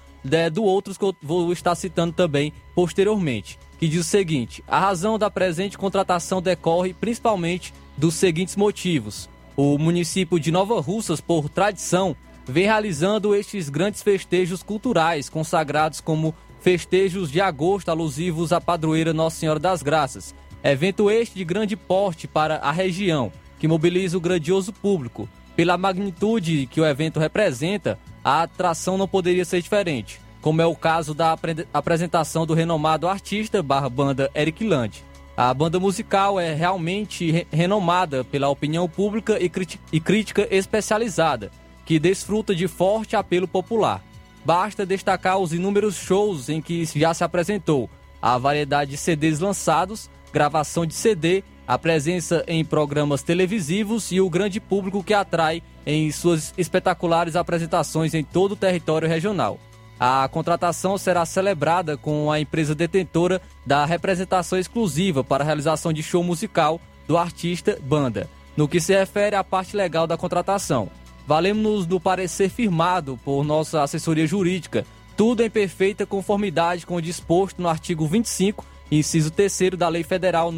do 0.52 0.64
outros 0.64 0.98
que 0.98 1.04
eu 1.04 1.14
vou 1.22 1.52
estar 1.52 1.74
citando 1.74 2.12
também 2.12 2.52
posteriormente, 2.74 3.58
que 3.78 3.88
diz 3.88 4.00
o 4.00 4.04
seguinte: 4.04 4.62
a 4.66 4.78
razão 4.78 5.18
da 5.18 5.30
presente 5.30 5.78
contratação 5.78 6.42
decorre 6.42 6.94
principalmente 6.94 7.72
dos 7.96 8.14
seguintes 8.14 8.56
motivos. 8.56 9.28
O 9.56 9.78
município 9.78 10.38
de 10.38 10.50
Nova 10.50 10.80
Russas, 10.80 11.20
por 11.20 11.48
tradição, 11.48 12.16
vem 12.46 12.64
realizando 12.64 13.34
estes 13.34 13.68
grandes 13.68 14.02
festejos 14.02 14.62
culturais 14.62 15.28
consagrados 15.28 16.00
como 16.00 16.34
festejos 16.60 17.30
de 17.30 17.40
agosto 17.40 17.90
alusivos 17.90 18.52
à 18.52 18.60
padroeira 18.60 19.12
Nossa 19.12 19.36
Senhora 19.36 19.58
das 19.58 19.82
Graças, 19.82 20.34
Evento 20.62 21.10
este 21.10 21.36
de 21.36 21.44
grande 21.44 21.74
porte 21.74 22.28
para 22.28 22.56
a 22.56 22.70
região, 22.70 23.32
que 23.58 23.66
mobiliza 23.66 24.18
o 24.18 24.20
grandioso 24.20 24.74
público. 24.74 25.26
Pela 25.56 25.78
magnitude 25.78 26.66
que 26.66 26.80
o 26.80 26.86
evento 26.86 27.18
representa, 27.18 27.98
a 28.24 28.42
atração 28.42 28.98
não 28.98 29.08
poderia 29.08 29.44
ser 29.44 29.62
diferente, 29.62 30.20
como 30.40 30.62
é 30.62 30.66
o 30.66 30.74
caso 30.74 31.14
da 31.14 31.36
apresentação 31.72 32.46
do 32.46 32.54
renomado 32.54 33.08
artista 33.08 33.62
barra 33.62 33.88
banda 33.88 34.30
Eric 34.34 34.66
Land. 34.66 35.04
A 35.36 35.54
banda 35.54 35.80
musical 35.80 36.38
é 36.38 36.52
realmente 36.52 37.30
re 37.30 37.46
renomada 37.50 38.22
pela 38.22 38.48
opinião 38.48 38.88
pública 38.88 39.38
e, 39.40 39.50
e 39.92 40.00
crítica 40.00 40.46
especializada, 40.50 41.50
que 41.86 41.98
desfruta 41.98 42.54
de 42.54 42.68
forte 42.68 43.16
apelo 43.16 43.48
popular. 43.48 44.02
Basta 44.44 44.84
destacar 44.84 45.38
os 45.38 45.52
inúmeros 45.52 45.96
shows 45.96 46.48
em 46.48 46.60
que 46.60 46.84
já 46.84 47.14
se 47.14 47.24
apresentou, 47.24 47.88
a 48.20 48.36
variedade 48.36 48.92
de 48.92 48.96
CDs 48.96 49.40
lançados, 49.40 50.10
gravação 50.32 50.84
de 50.84 50.94
CD, 50.94 51.42
a 51.70 51.78
presença 51.78 52.42
em 52.48 52.64
programas 52.64 53.22
televisivos 53.22 54.10
e 54.10 54.20
o 54.20 54.28
grande 54.28 54.58
público 54.58 55.04
que 55.04 55.14
atrai 55.14 55.62
em 55.86 56.10
suas 56.10 56.52
espetaculares 56.58 57.36
apresentações 57.36 58.12
em 58.12 58.24
todo 58.24 58.52
o 58.52 58.56
território 58.56 59.06
regional. 59.06 59.56
A 59.98 60.28
contratação 60.32 60.98
será 60.98 61.24
celebrada 61.24 61.96
com 61.96 62.28
a 62.28 62.40
empresa 62.40 62.74
detentora 62.74 63.40
da 63.64 63.84
representação 63.84 64.58
exclusiva 64.58 65.22
para 65.22 65.44
a 65.44 65.46
realização 65.46 65.92
de 65.92 66.02
show 66.02 66.24
musical 66.24 66.80
do 67.06 67.16
artista 67.16 67.78
banda. 67.80 68.28
No 68.56 68.66
que 68.66 68.80
se 68.80 68.92
refere 68.92 69.36
à 69.36 69.44
parte 69.44 69.76
legal 69.76 70.08
da 70.08 70.16
contratação, 70.16 70.90
valemos-nos 71.24 71.86
do 71.86 72.00
parecer 72.00 72.48
firmado 72.48 73.16
por 73.24 73.44
nossa 73.44 73.80
assessoria 73.80 74.26
jurídica, 74.26 74.84
tudo 75.16 75.44
em 75.44 75.48
perfeita 75.48 76.04
conformidade 76.04 76.84
com 76.84 76.96
o 76.96 77.02
disposto 77.02 77.62
no 77.62 77.68
artigo 77.68 78.08
25 78.08 78.66
inciso 78.90 79.30
3 79.30 79.70
da 79.78 79.88
Lei 79.88 80.02
Federal 80.02 80.50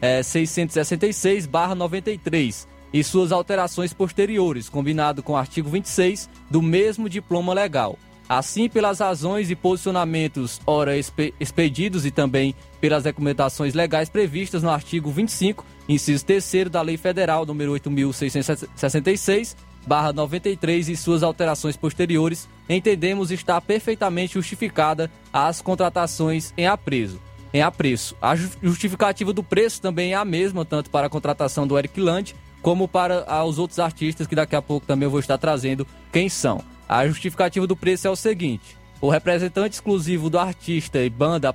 número 0.00 0.22
8.666-93 0.22 2.66
e 2.92 3.04
suas 3.04 3.32
alterações 3.32 3.92
posteriores, 3.92 4.68
combinado 4.68 5.22
com 5.22 5.32
o 5.32 5.36
artigo 5.36 5.68
26 5.68 6.28
do 6.50 6.62
mesmo 6.62 7.08
diploma 7.08 7.52
legal. 7.52 7.98
assim 8.28 8.68
pelas 8.68 8.98
razões 8.98 9.50
e 9.50 9.56
posicionamentos 9.56 10.60
ora 10.66 10.92
expedidos 11.40 12.04
e 12.04 12.10
também 12.10 12.54
pelas 12.78 13.06
recomendações 13.06 13.72
legais 13.72 14.10
previstas 14.10 14.62
no 14.62 14.68
artigo 14.68 15.10
25, 15.10 15.64
inciso 15.88 16.26
3 16.26 16.68
da 16.70 16.82
Lei 16.82 16.98
Federal 16.98 17.46
número 17.46 17.72
8666, 17.72 19.56
barra 19.86 20.12
93 20.12 20.90
e 20.90 20.96
suas 20.96 21.22
alterações 21.22 21.76
posteriores, 21.76 22.46
entendemos 22.68 23.30
estar 23.30 23.60
perfeitamente 23.62 24.34
justificada 24.34 25.10
as 25.32 25.62
contratações 25.62 26.52
em 26.56 26.66
apreço. 26.66 27.27
Em 27.52 27.62
apreço. 27.62 28.16
A 28.20 28.36
justificativa 28.36 29.32
do 29.32 29.42
preço 29.42 29.80
também 29.80 30.12
é 30.12 30.16
a 30.16 30.24
mesma, 30.24 30.64
tanto 30.64 30.90
para 30.90 31.06
a 31.06 31.10
contratação 31.10 31.66
do 31.66 31.78
Eric 31.78 32.00
Land, 32.00 32.34
como 32.60 32.88
para 32.88 33.24
os 33.44 33.58
outros 33.58 33.78
artistas 33.78 34.26
que 34.26 34.34
daqui 34.34 34.56
a 34.56 34.62
pouco 34.62 34.86
também 34.86 35.06
eu 35.06 35.10
vou 35.10 35.20
estar 35.20 35.38
trazendo 35.38 35.86
quem 36.12 36.28
são. 36.28 36.62
A 36.88 37.06
justificativa 37.06 37.66
do 37.66 37.76
preço 37.76 38.06
é 38.06 38.10
o 38.10 38.16
seguinte: 38.16 38.76
o 39.00 39.08
representante 39.08 39.74
exclusivo 39.74 40.28
do 40.28 40.38
artista 40.38 40.98
e 40.98 41.10
banda 41.10 41.52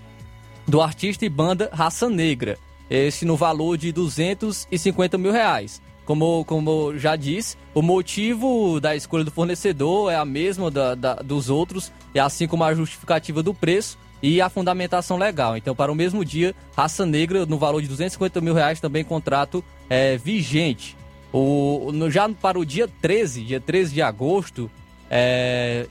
do 0.66 0.80
artista 0.80 1.24
e 1.24 1.28
banda 1.28 1.68
Raça 1.72 2.08
Negra. 2.08 2.58
Esse 2.88 3.24
no 3.24 3.36
valor 3.36 3.76
de 3.76 3.90
250 3.90 5.18
mil 5.18 5.32
reais. 5.32 5.82
Como, 6.12 6.44
como 6.44 6.98
já 6.98 7.16
disse, 7.16 7.56
o 7.72 7.80
motivo 7.80 8.78
da 8.78 8.94
escolha 8.94 9.24
do 9.24 9.30
fornecedor 9.30 10.12
é 10.12 10.16
a 10.16 10.26
mesma 10.26 10.70
da, 10.70 10.94
da, 10.94 11.14
dos 11.14 11.48
outros, 11.48 11.90
e 12.14 12.20
assim 12.20 12.46
como 12.46 12.62
a 12.64 12.74
justificativa 12.74 13.42
do 13.42 13.54
preço 13.54 13.96
e 14.22 14.38
a 14.38 14.50
fundamentação 14.50 15.16
legal. 15.16 15.56
Então, 15.56 15.74
para 15.74 15.90
o 15.90 15.94
mesmo 15.94 16.22
dia, 16.22 16.54
Raça 16.76 17.06
Negra, 17.06 17.46
no 17.46 17.56
valor 17.56 17.80
de 17.80 17.88
250 17.88 18.42
mil 18.42 18.52
reais, 18.52 18.78
também 18.78 19.02
contrato 19.02 19.64
é, 19.88 20.18
vigente. 20.18 20.98
O, 21.32 21.90
no, 21.94 22.10
já 22.10 22.28
para 22.28 22.58
o 22.58 22.66
dia 22.66 22.86
13, 23.00 23.44
dia 23.44 23.58
13 23.58 23.94
de 23.94 24.02
agosto, 24.02 24.70
é, 25.10 25.86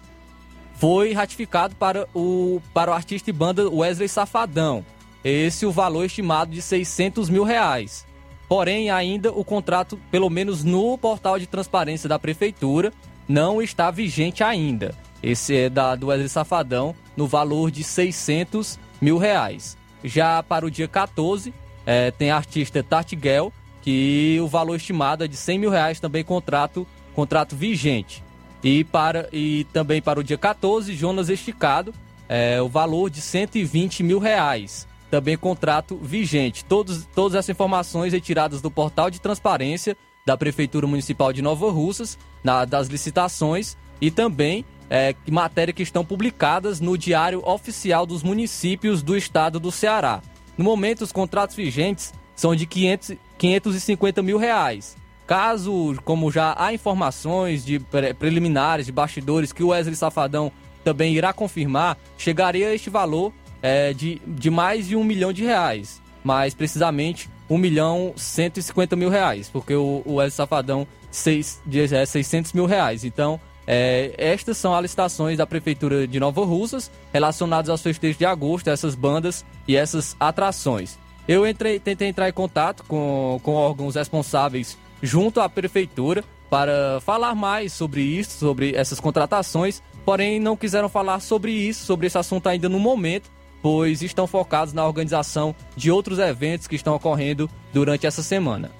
foi 0.75 1.13
ratificado 1.13 1.75
para 1.75 2.07
o, 2.13 2.61
para 2.75 2.91
o 2.91 2.93
artista 2.93 3.31
e 3.31 3.33
banda 3.33 3.67
Wesley 3.67 4.07
Safadão. 4.07 4.85
Esse 5.23 5.65
o 5.65 5.71
valor 5.71 6.05
estimado 6.05 6.51
de 6.51 6.61
600 6.61 7.27
mil 7.27 7.43
reais. 7.43 8.05
Porém, 8.51 8.89
ainda 8.89 9.31
o 9.31 9.45
contrato, 9.45 9.97
pelo 10.11 10.29
menos 10.29 10.61
no 10.61 10.97
portal 10.97 11.39
de 11.39 11.47
transparência 11.47 12.09
da 12.09 12.19
prefeitura, 12.19 12.91
não 13.25 13.61
está 13.61 13.89
vigente 13.89 14.43
ainda. 14.43 14.93
Esse 15.23 15.55
é 15.55 15.69
da, 15.69 15.95
do 15.95 16.07
Wesley 16.07 16.27
Safadão, 16.27 16.93
no 17.15 17.27
valor 17.27 17.71
de 17.71 17.81
600 17.81 18.77
mil 18.99 19.17
reais. 19.17 19.77
Já 20.03 20.43
para 20.43 20.65
o 20.65 20.69
dia 20.69 20.85
14, 20.85 21.53
é, 21.85 22.11
tem 22.11 22.29
a 22.29 22.35
artista 22.35 22.83
Tartiguel, 22.83 23.53
que 23.81 24.37
o 24.43 24.49
valor 24.49 24.75
estimado 24.75 25.23
é 25.23 25.29
de 25.29 25.37
100 25.37 25.57
mil 25.57 25.69
reais, 25.69 26.01
também 26.01 26.21
contrato, 26.21 26.85
contrato 27.15 27.55
vigente. 27.55 28.21
E, 28.61 28.83
para, 28.83 29.29
e 29.31 29.65
também 29.71 30.01
para 30.01 30.19
o 30.19 30.23
dia 30.25 30.37
14, 30.37 30.93
Jonas 30.93 31.29
Esticado, 31.29 31.93
é, 32.27 32.61
o 32.61 32.67
valor 32.67 33.09
de 33.09 33.21
120 33.21 34.03
mil 34.03 34.19
reais 34.19 34.90
também 35.11 35.37
contrato 35.37 35.97
vigente. 35.97 36.63
Todos, 36.63 37.05
todas 37.13 37.35
essas 37.35 37.49
informações 37.49 38.13
retiradas 38.13 38.61
do 38.61 38.71
portal 38.71 39.11
de 39.11 39.19
transparência 39.19 39.97
da 40.25 40.37
Prefeitura 40.37 40.87
Municipal 40.87 41.33
de 41.33 41.41
Nova 41.41 41.69
Russas, 41.69 42.17
na, 42.41 42.63
das 42.63 42.87
licitações 42.87 43.77
e 43.99 44.09
também 44.09 44.63
é, 44.89 45.13
matéria 45.29 45.73
que 45.73 45.83
estão 45.83 46.05
publicadas 46.05 46.79
no 46.79 46.97
Diário 46.97 47.45
Oficial 47.45 48.05
dos 48.05 48.23
Municípios 48.23 49.03
do 49.03 49.17
Estado 49.17 49.59
do 49.59 49.71
Ceará. 49.71 50.21
No 50.57 50.63
momento, 50.63 51.01
os 51.01 51.11
contratos 51.11 51.55
vigentes 51.55 52.13
são 52.33 52.55
de 52.55 52.65
500, 52.65 53.17
550 53.37 54.21
mil 54.21 54.37
reais. 54.37 54.95
Caso, 55.27 55.95
como 56.05 56.31
já 56.31 56.55
há 56.57 56.73
informações 56.73 57.65
de 57.65 57.79
preliminares, 58.17 58.85
de 58.85 58.91
bastidores, 58.91 59.51
que 59.51 59.63
o 59.63 59.69
Wesley 59.69 59.95
Safadão 59.95 60.51
também 60.83 61.13
irá 61.13 61.31
confirmar, 61.33 61.97
chegaria 62.17 62.69
a 62.69 62.75
este 62.75 62.89
valor 62.89 63.31
é, 63.61 63.93
de, 63.93 64.21
de 64.25 64.49
mais 64.49 64.87
de 64.87 64.95
um 64.95 65.03
milhão 65.03 65.31
de 65.31 65.43
reais. 65.43 66.01
Mais 66.23 66.53
precisamente, 66.53 67.29
um 67.49 67.57
milhão 67.57 68.13
cento 68.15 68.57
e 68.57 68.63
cinquenta 68.63 68.95
mil 68.95 69.09
reais, 69.09 69.49
porque 69.49 69.73
o, 69.73 70.01
o 70.05 70.15
Wesley 70.15 70.31
Safadão 70.31 70.87
seis, 71.11 71.61
é 71.91 72.05
600 72.05 72.53
mil 72.53 72.65
reais. 72.65 73.03
Então, 73.03 73.39
é, 73.67 74.13
estas 74.17 74.57
são 74.57 74.73
as 74.73 74.81
licitações 74.81 75.37
da 75.37 75.45
Prefeitura 75.45 76.07
de 76.07 76.19
Nova 76.19 76.43
Russas 76.43 76.89
relacionadas 77.13 77.69
aos 77.69 77.81
festejos 77.81 78.17
de 78.17 78.25
agosto, 78.25 78.69
essas 78.69 78.95
bandas 78.95 79.45
e 79.67 79.75
essas 79.75 80.15
atrações. 80.19 80.97
Eu 81.27 81.45
entrei, 81.45 81.79
tentei 81.79 82.07
entrar 82.07 82.27
em 82.27 82.33
contato 82.33 82.83
com, 82.87 83.39
com 83.43 83.53
órgãos 83.53 83.95
responsáveis 83.95 84.77
junto 85.01 85.39
à 85.39 85.47
Prefeitura 85.47 86.23
para 86.49 86.99
falar 87.01 87.35
mais 87.35 87.71
sobre 87.71 88.01
isso, 88.01 88.37
sobre 88.37 88.75
essas 88.75 88.99
contratações, 88.99 89.81
porém 90.03 90.39
não 90.39 90.57
quiseram 90.57 90.89
falar 90.89 91.19
sobre 91.19 91.51
isso, 91.51 91.85
sobre 91.85 92.07
esse 92.07 92.17
assunto 92.17 92.47
ainda 92.47 92.67
no 92.67 92.79
momento, 92.79 93.29
pois 93.61 94.01
estão 94.01 94.25
focados 94.27 94.73
na 94.73 94.85
organização 94.85 95.55
de 95.75 95.91
outros 95.91 96.19
eventos 96.19 96.67
que 96.67 96.75
estão 96.75 96.95
ocorrendo 96.95 97.49
durante 97.73 98.05
essa 98.07 98.23
semana. 98.23 98.71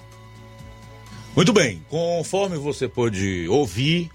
Muito 1.34 1.52
bem, 1.52 1.82
conforme 1.88 2.58
você 2.58 2.86
pôde 2.86 3.48
ouvir, 3.48 4.10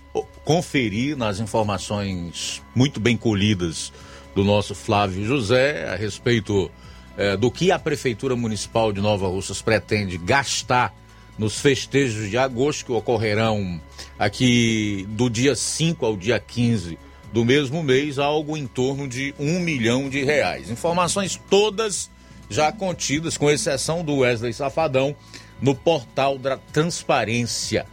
conferir 0.46 1.18
nas 1.18 1.40
informações 1.40 2.62
muito 2.76 3.00
bem 3.00 3.18
colhidas 3.18 3.92
do 4.36 4.44
nosso 4.44 4.76
Flávio 4.76 5.26
José 5.26 5.90
a 5.92 5.96
respeito 5.96 6.70
é, 7.18 7.36
do 7.36 7.50
que 7.50 7.72
a 7.72 7.80
Prefeitura 7.80 8.36
Municipal 8.36 8.94
de 8.94 9.02
Nova 9.02 9.28
Russas 9.28 9.64
pretende 9.64 10.16
gastar 10.18 10.94
nos 11.40 11.60
festejos 11.60 12.30
de 12.30 12.38
agosto 12.38 12.86
que 12.86 12.92
ocorrerão 12.92 13.82
aqui 14.18 15.08
do 15.10 15.28
dia 15.28 15.56
5 15.56 16.06
ao 16.06 16.16
dia 16.16 16.40
15 16.40 17.00
do 17.38 17.46
mesmo 17.46 17.84
mês, 17.84 18.18
algo 18.18 18.58
em 18.58 18.66
torno 18.66 19.08
de 19.08 19.32
um 19.38 19.60
milhão 19.60 20.10
de 20.10 20.24
reais. 20.24 20.72
Informações 20.72 21.40
todas 21.48 22.10
já 22.50 22.72
contidas, 22.72 23.38
com 23.38 23.48
exceção 23.48 24.04
do 24.04 24.18
Wesley 24.18 24.52
Safadão, 24.52 25.16
no 25.62 25.76
portal 25.76 26.40
da 26.40 26.58
Transparência. 26.58 27.86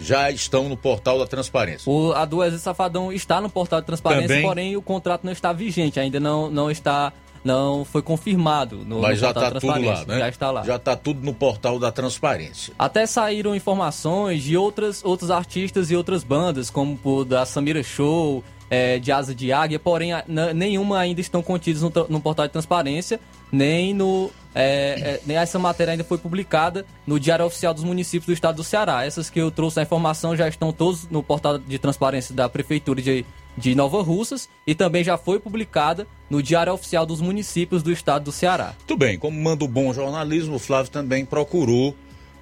Já 0.00 0.32
estão 0.32 0.68
no 0.68 0.76
portal 0.76 1.16
da 1.16 1.28
Transparência. 1.28 1.88
O, 1.88 2.12
a 2.12 2.24
do 2.24 2.38
Wesley 2.38 2.58
Safadão 2.58 3.12
está 3.12 3.40
no 3.40 3.48
portal 3.48 3.80
da 3.80 3.86
Transparência, 3.86 4.26
Também... 4.26 4.42
porém 4.42 4.76
o 4.76 4.82
contrato 4.82 5.22
não 5.22 5.30
está 5.30 5.52
vigente, 5.52 6.00
ainda 6.00 6.18
não, 6.18 6.50
não 6.50 6.68
está 6.68 7.12
não 7.44 7.84
foi 7.84 8.02
confirmado 8.02 8.78
no, 8.78 9.00
Mas 9.00 9.10
no 9.12 9.16
já 9.16 9.28
está 9.30 9.50
tudo 9.52 9.80
lá, 9.80 10.04
né? 10.06 10.18
Já 10.18 10.28
está 10.28 10.50
lá. 10.50 10.64
Já 10.64 10.74
está 10.74 10.96
tudo 10.96 11.24
no 11.24 11.32
portal 11.32 11.78
da 11.78 11.92
transparência. 11.92 12.74
Até 12.76 13.06
saíram 13.06 13.54
informações 13.54 14.42
de 14.42 14.56
outras, 14.56 15.04
outros 15.04 15.30
artistas 15.30 15.88
e 15.92 15.94
outras 15.94 16.24
bandas, 16.24 16.68
como 16.68 16.98
o 17.04 17.24
da 17.24 17.46
Samira 17.46 17.82
Show, 17.82 18.42
é, 18.70 18.98
de 18.98 19.10
asa 19.10 19.34
de 19.34 19.52
águia, 19.52 19.78
porém 19.78 20.10
nenhuma 20.54 20.98
ainda 20.98 21.20
estão 21.20 21.42
contidas 21.42 21.82
no, 21.82 21.92
no, 22.08 22.20
portal 22.20 22.46
de 22.46 22.52
transparência, 22.52 23.20
nem 23.50 23.94
no. 23.94 24.30
É, 24.54 24.60
é, 25.00 25.20
nem 25.24 25.36
essa 25.36 25.58
matéria 25.58 25.92
ainda 25.92 26.04
foi 26.04 26.18
publicada 26.18 26.84
no 27.06 27.20
Diário 27.20 27.44
Oficial 27.44 27.72
dos 27.72 27.84
Municípios 27.84 28.26
do 28.26 28.32
Estado 28.32 28.56
do 28.56 28.64
Ceará. 28.64 29.04
Essas 29.04 29.30
que 29.30 29.40
eu 29.40 29.50
trouxe 29.50 29.78
a 29.78 29.82
informação 29.82 30.36
já 30.36 30.48
estão 30.48 30.72
todos 30.72 31.08
no 31.08 31.22
portal 31.22 31.58
de 31.58 31.78
transparência 31.78 32.34
da 32.34 32.48
Prefeitura 32.48 33.00
de, 33.00 33.24
de 33.56 33.74
Nova 33.74 34.02
Russas 34.02 34.48
e 34.66 34.74
também 34.74 35.04
já 35.04 35.16
foi 35.16 35.38
publicada 35.38 36.06
no 36.28 36.42
Diário 36.42 36.72
Oficial 36.72 37.06
dos 37.06 37.20
Municípios 37.20 37.82
do 37.82 37.92
Estado 37.92 38.24
do 38.24 38.32
Ceará. 38.32 38.74
Muito 38.78 38.96
bem, 38.96 39.18
como 39.18 39.40
manda 39.40 39.64
o 39.64 39.68
bom 39.68 39.92
jornalismo, 39.92 40.56
o 40.56 40.58
Flávio 40.58 40.90
também 40.90 41.24
procurou 41.24 41.94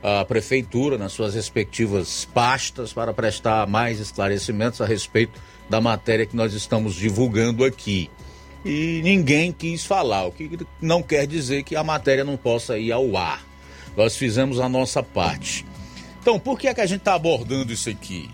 a 0.03 0.24
prefeitura 0.24 0.97
nas 0.97 1.12
suas 1.12 1.35
respectivas 1.35 2.24
pastas 2.33 2.93
para 2.93 3.12
prestar 3.12 3.66
mais 3.66 3.99
esclarecimentos 3.99 4.81
a 4.81 4.87
respeito 4.87 5.39
da 5.69 5.81
matéria 5.81 6.27
que 6.27 6.37
nós 6.37 6.53
estamos 6.53 6.95
divulgando 6.95 7.64
aqui. 7.64 8.11
E 8.64 9.01
ninguém 9.05 9.53
quis 9.53 9.85
falar, 9.85 10.27
o 10.27 10.33
que 10.33 10.59
não 10.81 11.03
quer 11.03 11.27
dizer 11.27 11.62
que 11.62 11.77
a 11.77 11.85
matéria 11.85 12.25
não 12.25 12.37
possa 12.37 12.79
ir 12.79 12.91
ao 12.91 13.17
ar. 13.17 13.45
Nós 13.97 14.17
fizemos 14.17 14.59
a 14.59 14.69
nossa 14.69 15.03
parte. 15.03 15.64
Então, 16.21 16.39
por 16.39 16.59
que 16.59 16.67
é 16.67 16.75
que 16.75 16.81
a 16.81 16.87
gente 16.87 16.99
está 16.99 17.14
abordando 17.14 17.73
isso 17.73 17.89
aqui? 17.89 18.29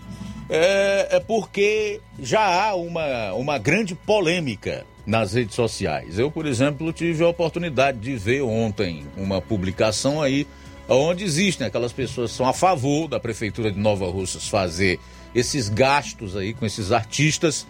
É, 0.49 1.07
é, 1.11 1.19
porque 1.19 2.01
já 2.19 2.41
há 2.41 2.75
uma, 2.75 3.33
uma 3.33 3.57
grande 3.57 3.95
polêmica 3.95 4.85
nas 5.05 5.33
redes 5.33 5.55
sociais. 5.55 6.17
Eu, 6.17 6.31
por 6.31 6.45
exemplo, 6.45 6.91
tive 6.91 7.23
a 7.23 7.27
oportunidade 7.27 7.99
de 7.99 8.15
ver 8.15 8.41
ontem 8.41 9.05
uma 9.15 9.41
publicação 9.41 10.21
aí 10.21 10.47
onde 10.87 11.23
existem 11.23 11.67
aquelas 11.67 11.93
pessoas 11.93 12.31
que 12.31 12.37
são 12.37 12.47
a 12.47 12.53
favor 12.53 13.07
da 13.07 13.19
prefeitura 13.19 13.71
de 13.71 13.79
Nova 13.79 14.09
Russas 14.09 14.47
fazer 14.47 14.99
esses 15.33 15.69
gastos 15.69 16.35
aí 16.35 16.53
com 16.53 16.65
esses 16.65 16.91
artistas 16.91 17.65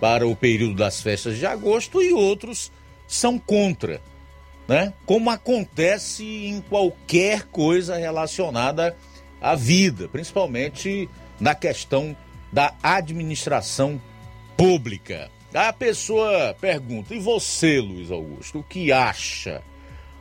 para 0.00 0.26
o 0.26 0.36
período 0.36 0.74
das 0.74 1.00
festas 1.00 1.38
de 1.38 1.46
agosto 1.46 2.02
e 2.02 2.12
outros 2.12 2.70
são 3.06 3.38
contra, 3.38 4.00
né? 4.68 4.92
Como 5.06 5.30
acontece 5.30 6.24
em 6.24 6.60
qualquer 6.60 7.44
coisa 7.44 7.96
relacionada 7.96 8.96
à 9.40 9.54
vida, 9.54 10.08
principalmente 10.08 11.08
na 11.40 11.54
questão 11.54 12.16
da 12.52 12.74
administração 12.82 14.00
pública. 14.56 15.30
A 15.54 15.72
pessoa 15.72 16.54
pergunta: 16.60 17.14
"E 17.14 17.18
você, 17.18 17.80
Luiz 17.80 18.10
Augusto, 18.10 18.58
o 18.58 18.64
que 18.64 18.92
acha?" 18.92 19.62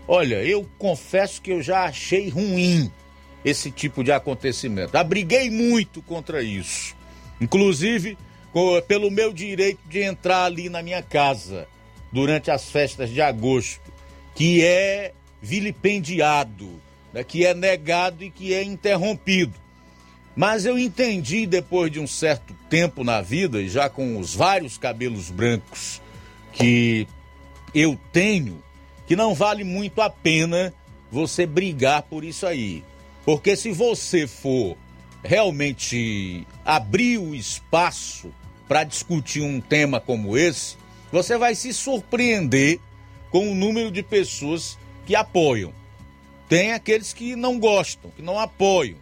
Olha, 0.07 0.43
eu 0.43 0.69
confesso 0.77 1.41
que 1.41 1.51
eu 1.51 1.61
já 1.61 1.85
achei 1.85 2.29
ruim 2.29 2.91
esse 3.45 3.69
tipo 3.69 4.03
de 4.03 4.11
acontecimento. 4.11 4.95
Abriguei 4.95 5.51
muito 5.51 6.01
contra 6.01 6.41
isso. 6.41 6.95
Inclusive, 7.39 8.17
pelo 8.87 9.11
meu 9.11 9.31
direito 9.31 9.79
de 9.87 10.01
entrar 10.01 10.45
ali 10.45 10.67
na 10.67 10.81
minha 10.81 11.03
casa 11.03 11.67
durante 12.11 12.49
as 12.49 12.71
festas 12.71 13.11
de 13.11 13.21
agosto, 13.21 13.93
que 14.33 14.63
é 14.63 15.13
vilipendiado, 15.41 16.81
né, 17.13 17.23
que 17.23 17.45
é 17.45 17.53
negado 17.53 18.23
e 18.23 18.31
que 18.31 18.51
é 18.53 18.63
interrompido. 18.63 19.53
Mas 20.35 20.65
eu 20.65 20.77
entendi 20.79 21.45
depois 21.45 21.91
de 21.91 21.99
um 21.99 22.07
certo 22.07 22.53
tempo 22.69 23.03
na 23.03 23.21
vida, 23.21 23.61
e 23.61 23.69
já 23.69 23.89
com 23.89 24.17
os 24.17 24.33
vários 24.33 24.77
cabelos 24.77 25.29
brancos 25.29 26.01
que 26.51 27.07
eu 27.73 27.97
tenho, 28.11 28.61
que 29.05 29.15
não 29.15 29.35
vale 29.35 29.63
muito 29.63 30.01
a 30.01 30.09
pena 30.09 30.73
você 31.11 31.45
brigar 31.45 32.01
por 32.01 32.23
isso 32.23 32.47
aí. 32.47 32.83
Porque 33.25 33.55
se 33.55 33.71
você 33.71 34.27
for 34.27 34.77
realmente 35.23 36.45
abrir 36.63 37.17
o 37.17 37.33
espaço 37.33 38.31
para 38.67 38.83
discutir 38.83 39.41
um 39.41 39.59
tema 39.59 39.99
como 39.99 40.37
esse, 40.37 40.77
você 41.11 41.37
vai 41.37 41.55
se 41.55 41.73
surpreender 41.73 42.79
com 43.31 43.51
o 43.51 43.55
número 43.55 43.89
de 43.89 44.03
pessoas 44.03 44.77
que 45.05 45.15
apoiam. 45.15 45.73
Tem 46.47 46.73
aqueles 46.73 47.11
que 47.11 47.35
não 47.35 47.59
gostam, 47.59 48.11
que 48.11 48.21
não 48.21 48.39
apoiam, 48.39 48.97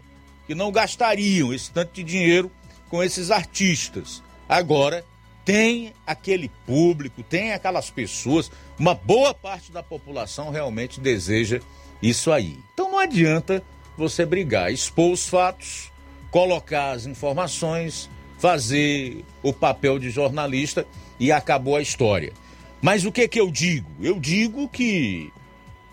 que 0.47 0.55
não 0.55 0.71
gastariam 0.71 1.53
esse 1.53 1.71
tanto 1.71 1.93
de 1.93 2.03
dinheiro 2.03 2.49
com 2.89 3.03
esses 3.03 3.29
artistas. 3.29 4.23
Agora, 4.47 5.05
tem 5.43 5.93
aquele 6.07 6.49
público, 6.65 7.21
tem 7.21 7.51
aquelas 7.51 7.89
pessoas, 7.89 8.49
uma 8.79 8.93
boa 8.93 9.33
parte 9.33 9.71
da 9.71 9.83
população 9.83 10.49
realmente 10.49 11.01
deseja 11.01 11.59
isso 12.01 12.31
aí. 12.31 12.57
Então 12.73 12.91
não 12.91 12.99
adianta 12.99 13.63
você 13.97 14.25
brigar, 14.25 14.71
expor 14.71 15.11
os 15.11 15.27
fatos, 15.27 15.91
colocar 16.31 16.91
as 16.91 17.05
informações, 17.05 18.09
fazer 18.37 19.23
o 19.41 19.53
papel 19.53 19.99
de 19.99 20.09
jornalista 20.09 20.85
e 21.19 21.31
acabou 21.31 21.75
a 21.75 21.81
história. 21.81 22.33
Mas 22.81 23.05
o 23.05 23.11
que 23.11 23.27
que 23.27 23.39
eu 23.39 23.49
digo? 23.49 23.89
Eu 24.01 24.19
digo 24.19 24.67
que 24.67 25.31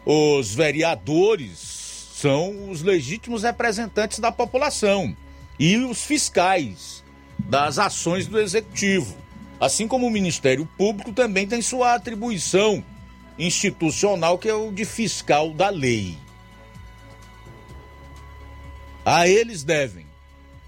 os 0.04 0.54
vereadores 0.54 1.58
são 2.14 2.70
os 2.70 2.82
legítimos 2.82 3.44
representantes 3.44 4.18
da 4.18 4.32
população 4.32 5.16
e 5.58 5.76
os 5.76 6.04
fiscais 6.04 7.04
das 7.38 7.78
ações 7.78 8.26
do 8.26 8.40
executivo. 8.40 9.14
Assim 9.60 9.86
como 9.86 10.06
o 10.06 10.10
Ministério 10.10 10.66
Público 10.76 11.12
também 11.12 11.46
tem 11.46 11.62
sua 11.62 11.94
atribuição 11.94 12.82
institucional, 13.38 14.38
que 14.38 14.48
é 14.48 14.54
o 14.54 14.72
de 14.72 14.84
fiscal 14.84 15.52
da 15.52 15.68
lei. 15.68 16.16
A 19.04 19.28
eles 19.28 19.64
devem 19.64 20.06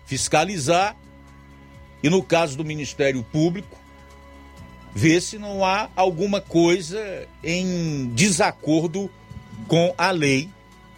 fiscalizar 0.07 0.97
e, 2.03 2.11
no 2.11 2.23
caso 2.23 2.57
do 2.57 2.65
Ministério 2.65 3.23
Público, 3.23 3.79
ver 4.95 5.21
se 5.21 5.39
não 5.39 5.65
há 5.65 5.89
alguma 5.97 6.41
coisa 6.41 7.27
em 7.43 8.09
desacordo 8.15 9.11
com 9.69 9.95
a 9.97 10.11
lei, 10.11 10.49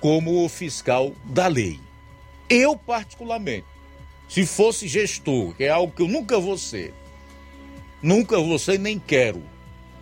como 0.00 0.44
o 0.44 0.48
fiscal 0.48 1.12
da 1.24 1.46
lei. 1.46 1.80
Eu, 2.48 2.76
particularmente, 2.76 3.66
se 4.28 4.44
fosse 4.46 4.88
gestor, 4.88 5.54
que 5.54 5.64
é 5.64 5.70
algo 5.70 5.92
que 5.94 6.02
eu 6.02 6.08
nunca 6.08 6.38
vou 6.38 6.58
ser, 6.58 6.92
nunca 8.02 8.38
vou 8.38 8.58
ser 8.58 8.78
nem 8.78 8.98
quero, 8.98 9.42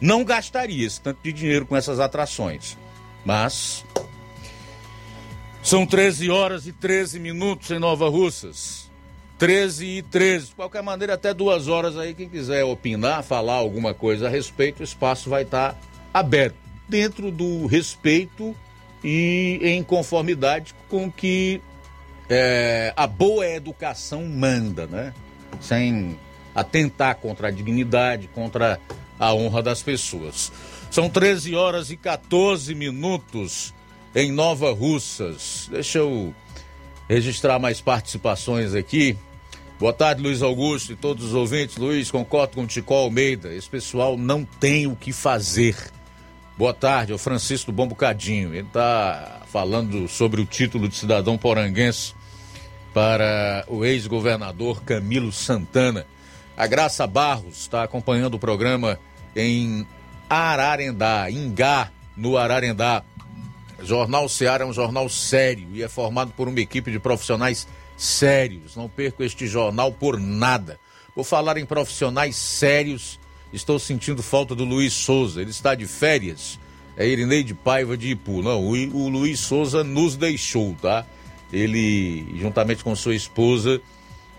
não 0.01 0.25
gastaria 0.25 0.87
esse 0.87 1.01
tanto 1.01 1.21
de 1.23 1.33
dinheiro 1.33 1.67
com 1.67 1.77
essas 1.77 2.01
atrações. 2.01 2.77
Mas 3.25 3.85
são 5.63 5.87
13 5.87 6.29
horas 6.29 6.67
e 6.67 6.73
13 6.73 7.21
minutos 7.21 7.71
em 7.71 7.79
Nova 7.79 8.09
Russas. 8.09 8.91
13 9.39 9.87
e 9.87 10.03
13. 10.03 10.49
De 10.49 10.55
qualquer 10.55 10.83
maneira, 10.83 11.15
até 11.15 11.33
duas 11.33 11.69
horas 11.69 11.97
aí, 11.97 12.15
quem 12.15 12.29
quiser 12.29 12.65
opinar, 12.65 13.23
falar 13.23 13.55
alguma 13.55 13.95
coisa 13.95 14.27
a 14.27 14.31
respeito, 14.31 14.81
o 14.81 14.85
espaço 14.85 15.31
vai 15.31 15.43
estar 15.43 15.79
aberto. 16.13 16.57
Dentro 16.89 17.31
do 17.31 17.67
respeito 17.67 18.55
e 19.03 19.61
em 19.63 19.83
conformidade 19.83 20.75
com 20.89 21.11
que 21.11 21.61
é, 22.29 22.93
a 22.97 23.07
boa 23.07 23.47
educação 23.47 24.25
manda, 24.27 24.87
né? 24.87 25.15
Sem 25.61 26.19
atentar 26.55 27.17
contra 27.17 27.49
a 27.49 27.51
dignidade, 27.51 28.29
contra 28.35 28.81
a 29.19 29.33
honra 29.33 29.63
das 29.63 29.83
pessoas. 29.83 30.53
São 30.91 31.09
13 31.09 31.55
horas 31.55 31.91
e 31.91 31.97
14 31.97 32.75
minutos 32.75 33.73
em 34.15 34.31
Nova 34.31 34.73
Russas. 34.73 35.69
Deixa 35.71 35.99
eu 35.99 36.35
registrar 37.09 37.59
mais 37.59 37.81
participações 37.81 38.75
aqui. 38.75 39.17
Boa 39.79 39.93
tarde, 39.93 40.23
Luiz 40.23 40.43
Augusto 40.43 40.93
e 40.93 40.97
todos 40.97 41.25
os 41.27 41.35
ouvintes. 41.35 41.77
Luiz, 41.77 42.11
concordo 42.11 42.55
com 42.55 42.63
o 42.63 42.67
Tico 42.67 42.95
Almeida. 42.95 43.53
Esse 43.53 43.69
pessoal 43.69 44.17
não 44.17 44.45
tem 44.45 44.87
o 44.87 44.95
que 44.95 45.13
fazer. 45.13 45.77
Boa 46.57 46.73
tarde, 46.73 47.13
é 47.13 47.15
o 47.15 47.19
Francisco 47.19 47.73
Bom 47.73 47.89
Bocadinho. 47.89 48.55
Ele 48.55 48.67
está 48.67 49.41
falando 49.51 50.07
sobre 50.07 50.41
o 50.41 50.45
título 50.45 50.89
de 50.89 50.95
cidadão 50.95 51.37
poranguense 51.37 52.15
para 52.95 53.65
o 53.69 53.85
ex-governador 53.85 54.83
Camilo 54.85 55.33
Santana. 55.33 56.07
A 56.57 56.67
Graça 56.67 57.07
Barros 57.07 57.63
está 57.63 57.83
acompanhando 57.83 58.35
o 58.35 58.39
programa 58.39 59.01
em 59.35 59.87
Ararendá, 60.29 61.31
Ingá, 61.31 61.91
no 62.17 62.37
Ararendá. 62.37 63.03
Jornal 63.83 64.29
Ceará 64.29 64.65
é 64.65 64.67
um 64.67 64.73
jornal 64.73 65.09
sério 65.09 65.69
e 65.73 65.83
é 65.83 65.89
formado 65.89 66.33
por 66.33 66.49
uma 66.49 66.61
equipe 66.61 66.91
de 66.91 66.99
profissionais 66.99 67.67
sérios. 67.97 68.77
Não 68.77 68.89
perco 68.89 69.23
este 69.23 69.47
jornal 69.47 69.93
por 69.93 70.19
nada. 70.19 70.79
Vou 71.15 71.25
falar 71.25 71.57
em 71.57 71.67
profissionais 71.67 72.37
sérios. 72.37 73.19
Estou 73.53 73.79
sentindo 73.79 74.23
falta 74.23 74.55
do 74.55 74.65
Luiz 74.65 74.93
Souza. 74.93 75.41
Ele 75.41 75.51
está 75.51 75.75
de 75.75 75.87
férias. 75.87 76.59
É 76.97 77.07
Irineide 77.07 77.55
Paiva 77.55 77.97
de 77.97 78.11
Ipu. 78.11 78.43
Não, 78.43 78.65
o 78.67 79.09
Luiz 79.09 79.41
Souza 79.41 79.83
nos 79.83 80.17
deixou, 80.17 80.77
tá? 80.81 81.07
Ele, 81.53 82.27
juntamente 82.39 82.83
com 82.83 82.95
sua 82.97 83.15
esposa, 83.15 83.81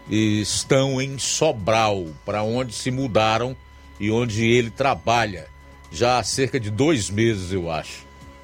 estão 0.09 1.01
em 1.01 1.17
Sobral, 1.19 2.07
para 2.25 2.43
onde 2.43 2.73
se 2.73 2.89
mudaram 2.89 3.55
e 3.99 4.09
onde 4.09 4.45
ele 4.45 4.71
trabalha 4.71 5.47
já 5.93 6.17
há 6.17 6.23
cerca 6.23 6.59
de 6.59 6.71
dois 6.71 7.11
meses, 7.11 7.51
eu 7.53 7.69
acho. 7.69 8.02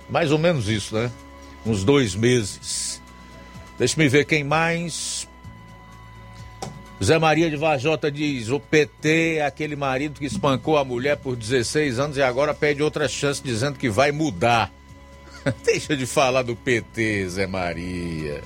Mais 0.10 0.32
ou 0.32 0.38
menos 0.38 0.68
isso, 0.68 0.96
né? 0.96 1.12
Uns 1.66 1.84
dois 1.84 2.16
meses. 2.16 3.02
Deixa-me 3.78 4.10
ver 4.10 4.26
quem 4.26 4.44
mais. 4.44 5.28
Zé 7.02 7.18
Maria 7.18 7.50
de 7.50 7.56
Vajota 7.56 8.12
diz: 8.12 8.50
o 8.50 8.60
PT 8.60 9.36
é 9.36 9.46
aquele 9.46 9.76
marido 9.76 10.20
que 10.20 10.26
espancou 10.26 10.78
a 10.78 10.84
mulher 10.84 11.18
por 11.18 11.36
16 11.36 12.00
anos 12.00 12.18
e 12.18 12.22
agora 12.22 12.54
pede 12.54 12.84
outra 12.84 13.08
chance 13.08 13.42
dizendo 13.42 13.78
que 13.78 13.90
vai 13.90 14.12
mudar. 14.12 14.72
Deixa 15.64 15.96
de 15.96 16.06
falar 16.06 16.42
do 16.42 16.56
PT, 16.56 17.30
Zé 17.30 17.48
Maria. 17.48 18.42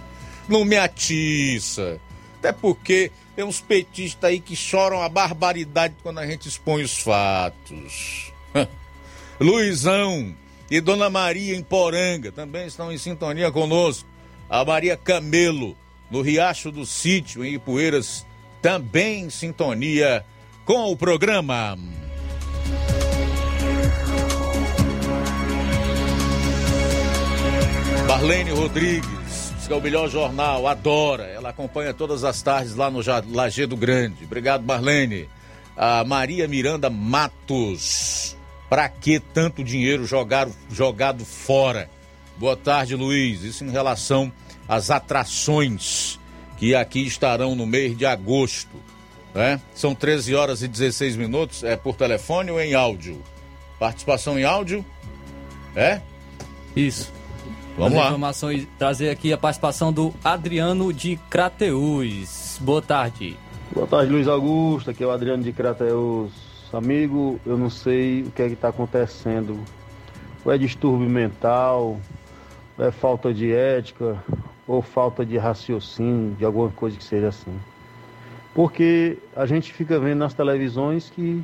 Não 0.47 0.63
me 0.65 0.77
atiça. 0.77 1.99
Até 2.37 2.51
porque 2.51 3.11
tem 3.35 3.43
uns 3.43 3.61
petistas 3.61 4.29
aí 4.29 4.39
que 4.39 4.55
choram 4.55 5.01
a 5.01 5.09
barbaridade 5.09 5.95
quando 6.03 6.19
a 6.19 6.27
gente 6.27 6.47
expõe 6.47 6.83
os 6.83 6.99
fatos. 6.99 8.31
Luizão 9.39 10.35
e 10.73 10.81
Dona 10.81 11.07
Maria 11.07 11.55
em 11.55 11.61
Poranga 11.61 12.31
também 12.31 12.65
estão 12.65 12.91
em 12.91 12.97
sintonia 12.97 13.51
conosco. 13.51 14.09
A 14.49 14.65
Maria 14.65 14.97
Camelo, 14.97 15.77
no 16.09 16.19
Riacho 16.19 16.71
do 16.71 16.83
Sítio, 16.83 17.45
em 17.45 17.53
Ipueiras, 17.53 18.25
também 18.59 19.25
em 19.25 19.29
sintonia 19.29 20.25
com 20.65 20.91
o 20.91 20.97
programa. 20.97 21.77
Marlene 28.07 28.49
Rodrigues, 28.49 29.53
que 29.67 29.73
é 29.73 29.75
o 29.75 29.81
melhor 29.81 30.09
jornal, 30.09 30.67
adora. 30.67 31.25
Ela 31.25 31.49
acompanha 31.49 31.93
todas 31.93 32.23
as 32.23 32.41
tardes 32.41 32.75
lá 32.75 32.89
no 32.89 32.99
Lajeado 33.31 33.77
Grande. 33.77 34.23
Obrigado, 34.23 34.63
Marlene. 34.63 35.29
A 35.77 36.03
Maria 36.03 36.47
Miranda 36.47 36.89
Matos. 36.89 38.35
Pra 38.73 38.89
que 38.89 39.19
tanto 39.19 39.63
dinheiro 39.63 40.03
jogado, 40.03 40.51
jogado 40.71 41.23
fora? 41.23 41.87
Boa 42.39 42.57
tarde, 42.57 42.95
Luiz. 42.95 43.43
Isso 43.43 43.63
em 43.63 43.69
relação 43.69 44.31
às 44.67 44.89
atrações 44.89 46.19
que 46.57 46.73
aqui 46.73 47.05
estarão 47.05 47.53
no 47.53 47.67
mês 47.67 47.95
de 47.95 48.03
agosto. 48.03 48.75
Né? 49.31 49.61
São 49.75 49.93
13 49.93 50.33
horas 50.33 50.63
e 50.63 50.67
16 50.67 51.15
minutos. 51.17 51.63
É 51.63 51.75
por 51.75 51.95
telefone 51.95 52.49
ou 52.49 52.59
em 52.59 52.73
áudio? 52.73 53.21
Participação 53.77 54.39
em 54.39 54.43
áudio? 54.43 54.83
É? 55.75 56.01
Isso. 56.75 57.13
Vamos 57.77 57.93
lá. 57.93 58.07
Informações, 58.07 58.67
trazer 58.79 59.11
aqui 59.11 59.31
a 59.31 59.37
participação 59.37 59.93
do 59.93 60.15
Adriano 60.23 60.91
de 60.91 61.15
Crateus. 61.29 62.57
Boa 62.59 62.81
tarde. 62.81 63.37
Boa 63.71 63.85
tarde, 63.85 64.11
Luiz 64.11 64.27
Augusto. 64.27 64.89
Aqui 64.89 65.03
é 65.03 65.05
o 65.05 65.11
Adriano 65.11 65.43
de 65.43 65.53
Crateus. 65.53 66.42
Amigo, 66.73 67.39
eu 67.45 67.55
não 67.55 67.69
sei 67.69 68.23
o 68.23 68.31
que 68.31 68.41
é 68.41 68.47
que 68.47 68.55
está 68.55 68.69
acontecendo. 68.69 69.57
Ou 70.43 70.51
é 70.51 70.57
distúrbio 70.57 71.07
mental, 71.07 71.99
ou 72.77 72.85
é 72.85 72.91
falta 72.91 73.31
de 73.31 73.53
ética, 73.53 74.17
ou 74.67 74.81
falta 74.81 75.23
de 75.23 75.37
raciocínio, 75.37 76.35
de 76.35 76.43
alguma 76.43 76.69
coisa 76.69 76.97
que 76.97 77.03
seja 77.03 77.27
assim. 77.27 77.53
Porque 78.55 79.17
a 79.35 79.45
gente 79.45 79.71
fica 79.71 79.99
vendo 79.99 80.17
nas 80.19 80.33
televisões 80.33 81.09
que 81.09 81.43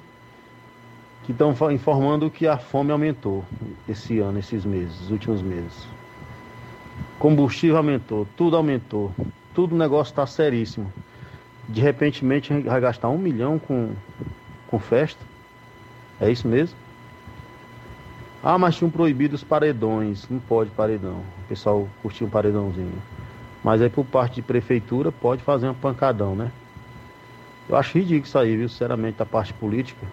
que 1.29 1.31
estão 1.31 1.53
informando 1.71 2.31
que 2.31 2.47
a 2.47 2.57
fome 2.57 2.91
aumentou 2.91 3.45
esse 3.87 4.17
ano, 4.17 4.39
esses 4.39 4.65
meses, 4.65 4.99
os 5.01 5.11
últimos 5.11 5.43
meses. 5.43 5.87
Combustível 7.19 7.77
aumentou, 7.77 8.25
tudo 8.35 8.57
aumentou, 8.57 9.11
tudo 9.53 9.75
o 9.75 9.77
negócio 9.77 10.11
está 10.11 10.25
seríssimo. 10.25 10.91
De 11.67 11.81
repente 11.81 12.25
vai 12.65 12.81
gastar 12.81 13.09
um 13.09 13.17
milhão 13.19 13.59
com, 13.59 13.91
com 14.69 14.79
festa. 14.79 15.19
É 16.21 16.31
isso 16.31 16.47
mesmo? 16.47 16.77
Ah, 18.43 18.57
mas 18.57 18.75
tinham 18.75 18.89
proibido 18.89 19.35
os 19.35 19.43
paredões. 19.43 20.27
Não 20.29 20.39
pode 20.39 20.69
paredão. 20.71 21.21
O 21.45 21.49
pessoal 21.49 21.87
curtiu 22.01 22.27
um 22.27 22.29
paredãozinho. 22.29 23.01
Mas 23.63 23.81
aí 23.81 23.89
por 23.89 24.05
parte 24.05 24.35
de 24.35 24.41
prefeitura 24.41 25.11
pode 25.11 25.43
fazer 25.43 25.67
um 25.67 25.73
pancadão, 25.73 26.35
né? 26.35 26.51
Eu 27.67 27.75
acho 27.75 27.97
ridículo 27.97 28.25
isso 28.25 28.37
aí, 28.39 28.55
viu? 28.55 28.69
Sinceramente, 28.69 29.17
da 29.17 29.25
parte 29.25 29.53
política. 29.53 30.05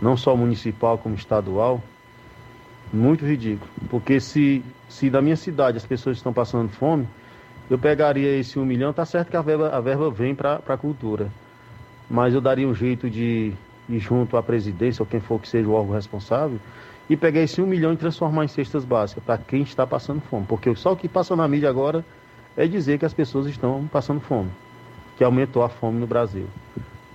Não 0.00 0.16
só 0.16 0.36
municipal 0.36 0.96
como 0.98 1.14
estadual. 1.14 1.80
Muito 2.92 3.26
ridículo. 3.26 3.70
Porque 3.90 4.20
se, 4.20 4.64
se 4.88 5.10
da 5.10 5.20
minha 5.20 5.36
cidade 5.36 5.76
as 5.76 5.84
pessoas 5.84 6.16
estão 6.16 6.32
passando 6.32 6.70
fome, 6.70 7.06
eu 7.68 7.78
pegaria 7.78 8.38
esse 8.38 8.58
um 8.58 8.64
milhão, 8.64 8.92
tá 8.92 9.04
certo 9.04 9.30
que 9.30 9.36
a 9.36 9.42
verba, 9.42 9.70
a 9.70 9.80
verba 9.80 10.08
vem 10.10 10.34
para 10.34 10.60
a 10.66 10.76
cultura. 10.76 11.28
Mas 12.08 12.32
eu 12.32 12.40
daria 12.40 12.66
um 12.66 12.74
jeito 12.74 13.10
de 13.10 13.52
ir 13.88 13.98
junto 13.98 14.36
à 14.36 14.42
presidência, 14.42 15.02
ou 15.02 15.06
quem 15.06 15.20
for 15.20 15.40
que 15.40 15.48
seja 15.48 15.68
o 15.68 15.72
órgão 15.72 15.94
responsável, 15.94 16.58
e 17.08 17.16
pegar 17.16 17.40
esse 17.40 17.62
um 17.62 17.66
milhão 17.66 17.92
e 17.92 17.96
transformar 17.96 18.44
em 18.44 18.48
cestas 18.48 18.84
básicas 18.84 19.22
para 19.22 19.38
quem 19.38 19.62
está 19.62 19.86
passando 19.86 20.20
fome. 20.20 20.44
Porque 20.46 20.74
só 20.74 20.92
o 20.92 20.96
que 20.96 21.08
passa 21.08 21.36
na 21.36 21.46
mídia 21.46 21.68
agora 21.68 22.04
é 22.56 22.66
dizer 22.66 22.98
que 22.98 23.04
as 23.04 23.14
pessoas 23.14 23.46
estão 23.46 23.86
passando 23.92 24.20
fome, 24.20 24.50
que 25.16 25.22
aumentou 25.22 25.62
a 25.62 25.68
fome 25.68 26.00
no 26.00 26.06
Brasil. 26.06 26.46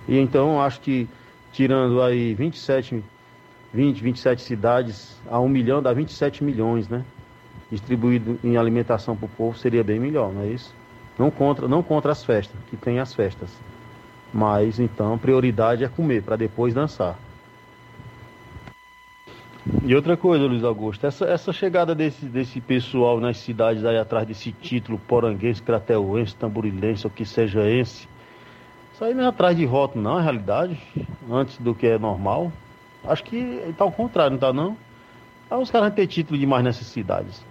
E 0.08 0.18
então 0.18 0.60
acho 0.62 0.80
que 0.80 1.08
tirando 1.52 2.00
aí 2.00 2.34
27 2.34 3.04
20, 3.72 4.02
27 4.02 4.42
cidades 4.42 5.16
a 5.28 5.40
um 5.40 5.48
milhão, 5.48 5.82
dá 5.82 5.92
27 5.92 6.44
milhões, 6.44 6.88
né? 6.88 7.04
Distribuído 7.70 8.38
em 8.44 8.56
alimentação 8.56 9.16
para 9.16 9.26
o 9.26 9.28
povo 9.30 9.56
seria 9.56 9.82
bem 9.82 9.98
melhor, 9.98 10.32
não 10.32 10.42
é 10.42 10.48
isso? 10.48 10.74
Não 11.18 11.30
contra, 11.30 11.66
não 11.66 11.82
contra 11.82 12.12
as 12.12 12.22
festas, 12.22 12.56
que 12.68 12.76
tem 12.76 13.00
as 13.00 13.14
festas. 13.14 13.48
Mas 14.32 14.80
então, 14.80 15.18
prioridade 15.18 15.84
é 15.84 15.88
comer, 15.88 16.22
para 16.22 16.36
depois 16.36 16.72
dançar. 16.72 17.18
E 19.84 19.94
outra 19.94 20.16
coisa, 20.16 20.44
Luiz 20.44 20.64
Augusto, 20.64 21.06
essa, 21.06 21.24
essa 21.26 21.52
chegada 21.52 21.94
desse, 21.94 22.26
desse 22.26 22.60
pessoal 22.60 23.20
nas 23.20 23.36
cidades 23.36 23.84
aí 23.84 23.96
atrás 23.96 24.26
desse 24.26 24.50
título 24.50 24.98
poranguense, 24.98 25.62
crateuense, 25.62 26.34
tamborilense, 26.34 27.06
ou 27.06 27.10
que 27.10 27.24
seja 27.24 27.68
esse, 27.68 28.08
isso 28.92 29.04
aí 29.04 29.14
não 29.14 29.24
é 29.24 29.26
atrás 29.26 29.56
de 29.56 29.66
voto 29.66 29.98
não, 29.98 30.18
é 30.18 30.22
realidade, 30.22 30.80
antes 31.30 31.58
do 31.58 31.74
que 31.74 31.86
é 31.86 31.98
normal. 31.98 32.52
Acho 33.04 33.24
que 33.24 33.36
está 33.36 33.84
ao 33.84 33.90
contrário, 33.90 34.30
não 34.30 34.36
está 34.36 34.52
não? 34.52 34.76
Aí 35.50 35.58
os 35.60 35.70
caras 35.70 35.88
vão 35.88 35.96
ter 35.96 36.06
título 36.06 36.38
demais 36.38 36.62
nessas 36.62 36.86
cidades. 36.86 37.44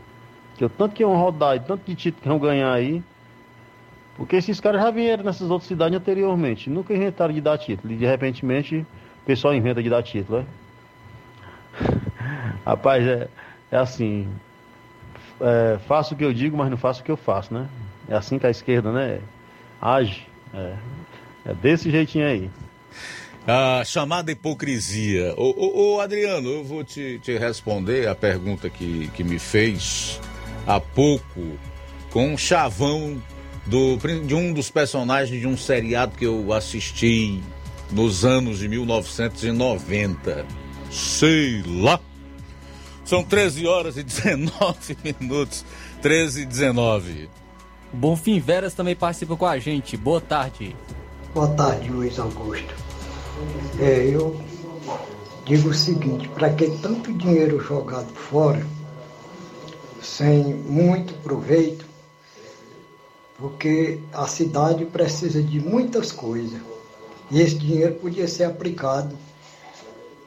Que 0.55 0.63
o 0.63 0.69
tanto 0.69 0.95
que 0.95 1.03
vão 1.03 1.17
rodar 1.17 1.57
e 1.57 1.59
tanto 1.59 1.83
de 1.85 1.95
título 1.95 2.21
que 2.21 2.27
vão 2.29 2.39
ganhar 2.39 2.71
aí. 2.71 3.03
Porque 4.21 4.35
esses 4.35 4.59
caras 4.59 4.83
já 4.83 4.91
vieram 4.91 5.23
nessas 5.23 5.49
outras 5.49 5.67
cidades 5.67 5.97
anteriormente. 5.97 6.69
Nunca 6.69 6.93
inventaram 6.93 7.33
de 7.33 7.41
dar 7.41 7.57
título. 7.57 7.91
E 7.91 7.97
de 7.97 8.05
repente 8.05 8.45
o 8.45 8.85
pessoal 9.25 9.55
inventa 9.55 9.81
de 9.81 9.89
dar 9.89 10.03
título, 10.03 10.45
é? 10.45 10.45
Rapaz, 12.63 13.03
é, 13.03 13.27
é 13.71 13.77
assim. 13.77 14.27
É, 15.41 15.79
faço 15.87 16.13
o 16.13 16.17
que 16.17 16.23
eu 16.23 16.31
digo, 16.31 16.55
mas 16.55 16.69
não 16.69 16.77
faço 16.77 17.01
o 17.01 17.03
que 17.03 17.09
eu 17.09 17.17
faço, 17.17 17.51
né? 17.51 17.67
É 18.07 18.13
assim 18.13 18.37
que 18.37 18.45
a 18.45 18.51
esquerda, 18.51 18.91
né? 18.91 19.21
Age. 19.81 20.27
É, 20.53 20.75
é 21.47 21.53
desse 21.55 21.89
jeitinho 21.89 22.27
aí. 22.27 22.47
A 23.47 23.83
chamada 23.83 24.31
hipocrisia. 24.31 25.33
Ô, 25.35 25.49
ô, 25.49 25.95
ô, 25.95 25.99
Adriano, 25.99 26.47
eu 26.47 26.63
vou 26.63 26.83
te, 26.83 27.19
te 27.23 27.35
responder 27.39 28.07
a 28.07 28.13
pergunta 28.13 28.69
que, 28.69 29.07
que 29.15 29.23
me 29.23 29.39
fez 29.39 30.21
há 30.67 30.79
pouco 30.79 31.57
com 32.11 32.27
um 32.33 32.37
chavão 32.37 33.19
do, 33.65 33.97
de 34.25 34.33
um 34.33 34.53
dos 34.53 34.69
personagens 34.69 35.39
de 35.39 35.47
um 35.47 35.57
seriado 35.57 36.17
que 36.17 36.25
eu 36.25 36.51
assisti 36.53 37.41
nos 37.91 38.25
anos 38.25 38.59
de 38.59 38.67
1990. 38.67 40.45
Sei 40.89 41.63
lá. 41.65 41.99
São 43.05 43.23
13 43.23 43.67
horas 43.67 43.97
e 43.97 44.03
19 44.03 44.97
minutos. 45.19 45.65
13 46.01 46.41
e 46.41 46.45
19. 46.45 47.29
Bonfim 47.93 48.39
Veras 48.39 48.73
também 48.73 48.95
participa 48.95 49.35
com 49.35 49.45
a 49.45 49.59
gente. 49.59 49.97
Boa 49.97 50.21
tarde. 50.21 50.75
Boa 51.33 51.49
tarde, 51.49 51.89
Luiz 51.89 52.17
Augusto. 52.19 52.73
É, 53.79 54.07
eu 54.07 54.39
digo 55.45 55.69
o 55.69 55.73
seguinte, 55.73 56.29
para 56.29 56.49
que 56.51 56.69
tanto 56.77 57.11
dinheiro 57.13 57.59
jogado 57.59 58.13
fora, 58.13 58.65
sem 60.01 60.53
muito 60.53 61.13
proveito, 61.15 61.85
porque 63.41 63.99
a 64.13 64.27
cidade 64.27 64.85
precisa 64.85 65.41
de 65.41 65.59
muitas 65.59 66.11
coisas. 66.11 66.61
E 67.31 67.41
esse 67.41 67.55
dinheiro 67.55 67.95
podia 67.95 68.27
ser 68.27 68.43
aplicado 68.43 69.17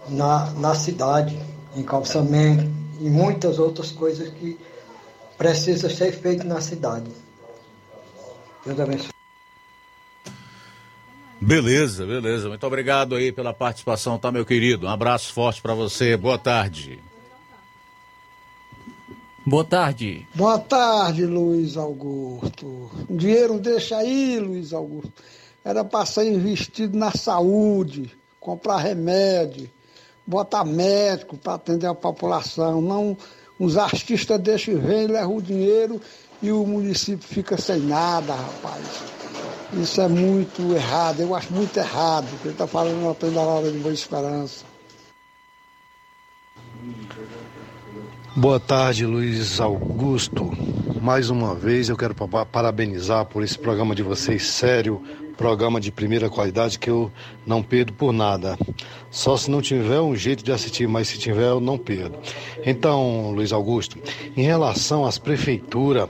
na, 0.08 0.50
na 0.52 0.74
cidade, 0.74 1.38
em 1.76 1.82
calçamento, 1.84 2.68
e 3.00 3.08
muitas 3.08 3.58
outras 3.58 3.92
coisas 3.92 4.28
que 4.30 4.58
precisam 5.38 5.88
ser 5.88 6.12
feitas 6.12 6.44
na 6.44 6.60
cidade. 6.60 7.10
Deus 8.66 8.80
abençoe. 8.80 9.10
Beleza, 11.40 12.06
beleza. 12.06 12.48
Muito 12.48 12.66
obrigado 12.66 13.14
aí 13.14 13.30
pela 13.30 13.52
participação, 13.52 14.18
tá, 14.18 14.32
meu 14.32 14.46
querido? 14.46 14.86
Um 14.86 14.90
abraço 14.90 15.32
forte 15.32 15.60
para 15.62 15.74
você. 15.74 16.16
Boa 16.16 16.38
tarde. 16.38 16.98
Boa 19.46 19.64
tarde. 19.64 20.26
Boa 20.34 20.58
tarde, 20.58 21.26
Luiz 21.26 21.76
Augusto. 21.76 22.90
Dinheiro 23.10 23.58
deixa 23.58 23.98
aí, 23.98 24.38
Luiz 24.40 24.72
Augusto. 24.72 25.12
Era 25.62 25.84
para 25.84 26.06
ser 26.06 26.32
investido 26.32 26.96
na 26.96 27.10
saúde, 27.10 28.10
comprar 28.40 28.78
remédio, 28.78 29.70
botar 30.26 30.64
médico 30.64 31.36
para 31.36 31.54
atender 31.54 31.86
a 31.86 31.94
população. 31.94 32.80
Não, 32.80 33.14
os 33.58 33.76
artistas 33.76 34.40
deixam 34.40 34.78
ver, 34.78 35.10
levam 35.10 35.36
o 35.36 35.42
dinheiro 35.42 36.00
e 36.40 36.50
o 36.50 36.64
município 36.64 37.28
fica 37.28 37.58
sem 37.58 37.80
nada, 37.80 38.34
rapaz. 38.34 39.02
Isso 39.74 40.00
é 40.00 40.08
muito 40.08 40.74
errado, 40.74 41.20
eu 41.20 41.34
acho 41.34 41.52
muito 41.52 41.76
errado. 41.76 42.28
Ele 42.42 42.52
está 42.52 42.66
falando 42.66 43.10
apenas 43.10 43.34
da 43.34 43.42
hora 43.42 43.70
de 43.70 43.78
Boa 43.78 43.92
Esperança. 43.92 44.64
Boa 48.36 48.58
tarde, 48.58 49.06
Luiz 49.06 49.60
Augusto. 49.60 50.50
Mais 51.00 51.30
uma 51.30 51.54
vez 51.54 51.88
eu 51.88 51.96
quero 51.96 52.16
parabenizar 52.50 53.24
por 53.26 53.44
esse 53.44 53.56
programa 53.56 53.94
de 53.94 54.02
vocês 54.02 54.48
sério, 54.48 55.00
programa 55.36 55.80
de 55.80 55.92
primeira 55.92 56.28
qualidade 56.28 56.76
que 56.76 56.90
eu 56.90 57.12
não 57.46 57.62
perdo 57.62 57.92
por 57.92 58.12
nada. 58.12 58.58
Só 59.08 59.36
se 59.36 59.48
não 59.48 59.62
tiver 59.62 60.00
um 60.00 60.16
jeito 60.16 60.42
de 60.42 60.50
assistir, 60.50 60.88
mas 60.88 61.06
se 61.06 61.16
tiver 61.16 61.48
eu 61.48 61.60
não 61.60 61.78
perdo. 61.78 62.18
Então, 62.66 63.30
Luiz 63.30 63.52
Augusto, 63.52 63.98
em 64.36 64.42
relação 64.42 65.06
às 65.06 65.16
prefeituras 65.16 66.08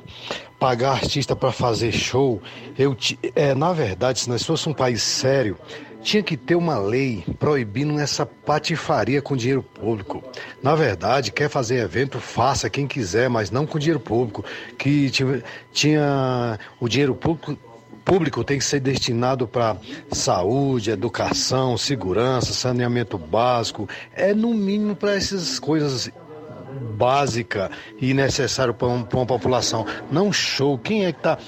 pagar 0.58 0.92
artista 0.92 1.36
para 1.36 1.52
fazer 1.52 1.92
show, 1.92 2.40
eu 2.78 2.96
é, 3.34 3.54
na 3.54 3.70
verdade, 3.74 4.20
se 4.20 4.30
nós 4.30 4.42
fosse 4.42 4.66
um 4.66 4.72
país 4.72 5.02
sério, 5.02 5.58
tinha 6.04 6.22
que 6.22 6.36
ter 6.36 6.54
uma 6.54 6.78
lei 6.78 7.24
proibindo 7.38 7.98
essa 7.98 8.26
patifaria 8.26 9.22
com 9.22 9.34
dinheiro 9.34 9.62
público. 9.62 10.22
Na 10.62 10.74
verdade, 10.74 11.32
quer 11.32 11.48
fazer 11.48 11.78
evento, 11.78 12.20
faça 12.20 12.68
quem 12.68 12.86
quiser, 12.86 13.30
mas 13.30 13.50
não 13.50 13.66
com 13.66 13.78
dinheiro 13.78 13.98
público. 13.98 14.44
Que 14.78 15.10
tinha, 15.72 16.58
o 16.78 16.88
dinheiro 16.88 17.14
público 17.14 17.58
público 18.04 18.44
tem 18.44 18.58
que 18.58 18.64
ser 18.66 18.80
destinado 18.80 19.48
para 19.48 19.78
saúde, 20.12 20.90
educação, 20.90 21.78
segurança, 21.78 22.52
saneamento 22.52 23.16
básico, 23.16 23.88
é 24.12 24.34
no 24.34 24.52
mínimo 24.52 24.94
para 24.94 25.14
essas 25.14 25.58
coisas 25.58 26.12
básica 26.98 27.70
e 27.98 28.12
necessário 28.12 28.74
para 28.74 28.88
uma 28.88 29.26
população. 29.26 29.86
Não 30.10 30.30
show. 30.30 30.76
Quem 30.76 31.06
é 31.06 31.12
que 31.12 31.22
tá 31.22 31.38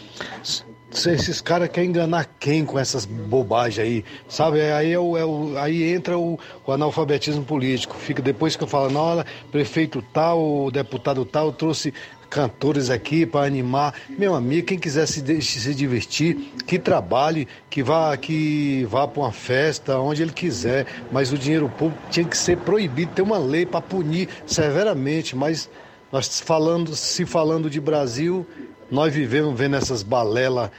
esses 1.05 1.41
caras 1.41 1.69
querem 1.69 1.91
enganar 1.91 2.27
quem 2.39 2.65
com 2.65 2.79
essas 2.79 3.05
bobagens 3.05 3.79
aí, 3.79 4.05
sabe? 4.29 4.61
Aí, 4.61 4.93
é 4.93 4.99
o, 4.99 5.17
é 5.17 5.25
o, 5.25 5.59
aí 5.59 5.93
entra 5.93 6.19
o, 6.19 6.39
o, 6.65 6.73
analfabetismo 6.73 7.45
político. 7.45 7.97
Fica 7.97 8.23
depois 8.23 8.57
que 8.57 8.65
eu 8.65 8.69
falo, 8.69 8.91
não, 8.91 9.23
prefeito 9.51 10.03
tal, 10.13 10.71
deputado 10.71 11.25
tal, 11.25 11.53
trouxe 11.53 11.93
cantores 12.31 12.91
aqui 12.91 13.27
para 13.27 13.47
animar. 13.47 13.95
Meu 14.09 14.35
amigo, 14.35 14.67
quem 14.67 14.79
quiser 14.79 15.07
se, 15.07 15.43
se 15.43 15.75
divertir, 15.75 16.53
que 16.67 16.79
trabalhe, 16.79 17.47
que 17.69 17.83
vá, 17.83 18.17
que 18.17 18.87
vá 18.89 19.07
para 19.07 19.23
uma 19.23 19.33
festa, 19.33 19.99
onde 19.99 20.23
ele 20.23 20.33
quiser. 20.33 20.87
Mas 21.11 21.33
o 21.33 21.39
dinheiro 21.39 21.69
público 21.69 22.03
tinha 22.11 22.27
que 22.27 22.37
ser 22.37 22.57
proibido, 22.59 23.13
ter 23.13 23.23
uma 23.23 23.39
lei 23.39 23.67
para 23.67 23.81
punir 23.81 24.29
severamente. 24.47 25.37
Mas 25.37 25.69
nós 26.11 26.41
falando, 26.41 26.95
se 26.95 27.25
falando 27.27 27.69
de 27.69 27.81
Brasil, 27.81 28.47
nós 28.91 29.13
vivemos 29.13 29.59
vendo 29.59 29.77
essas 29.77 30.03
balelas 30.03 30.71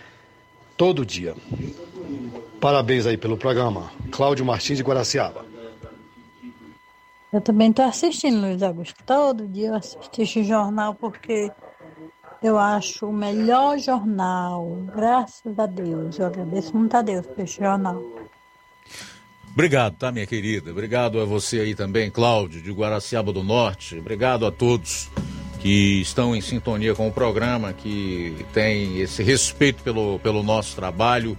todo 0.78 1.06
dia. 1.06 1.36
Parabéns 2.62 3.06
aí 3.06 3.18
pelo 3.18 3.38
programa. 3.38 3.92
Cláudio 4.12 4.46
Martins 4.46 4.78
de 4.78 4.84
Guaraciaba. 4.84 5.46
Eu 7.34 7.42
também 7.42 7.72
estou 7.72 7.86
assistindo, 7.86 8.40
Luiz 8.40 8.64
Augusto. 8.64 8.96
Todo 9.06 9.48
dia 9.48 9.68
eu 9.68 9.76
assisto 9.76 10.22
esse 10.22 10.44
jornal 10.44 10.96
porque 10.96 11.52
eu 12.42 12.58
acho 12.58 13.08
o 13.08 13.14
melhor 13.14 13.78
jornal. 13.78 14.66
Graças 14.96 15.60
a 15.60 15.66
Deus. 15.66 16.18
Eu 16.18 16.28
agradeço 16.28 16.76
muito 16.76 16.96
a 16.96 17.02
Deus 17.02 17.26
por 17.26 17.40
esse 17.44 17.60
jornal. 17.60 18.02
Obrigado, 19.52 19.96
tá, 19.96 20.12
minha 20.12 20.28
querida? 20.28 20.70
Obrigado 20.70 21.20
a 21.20 21.26
você 21.26 21.60
aí 21.60 21.74
também, 21.74 22.12
Cláudio, 22.12 22.62
de 22.62 22.72
Guaraciaba 22.72 23.34
do 23.34 23.44
Norte. 23.44 23.98
Obrigado 23.98 24.46
a 24.46 24.52
todos 24.52 25.10
que 25.68 26.00
estão 26.00 26.34
em 26.34 26.40
sintonia 26.40 26.96
com 26.96 27.10
o 27.10 27.12
programa, 27.12 27.74
que 27.74 28.46
tem 28.54 29.02
esse 29.02 29.22
respeito 29.22 29.84
pelo, 29.84 30.18
pelo 30.20 30.42
nosso 30.42 30.74
trabalho 30.78 31.38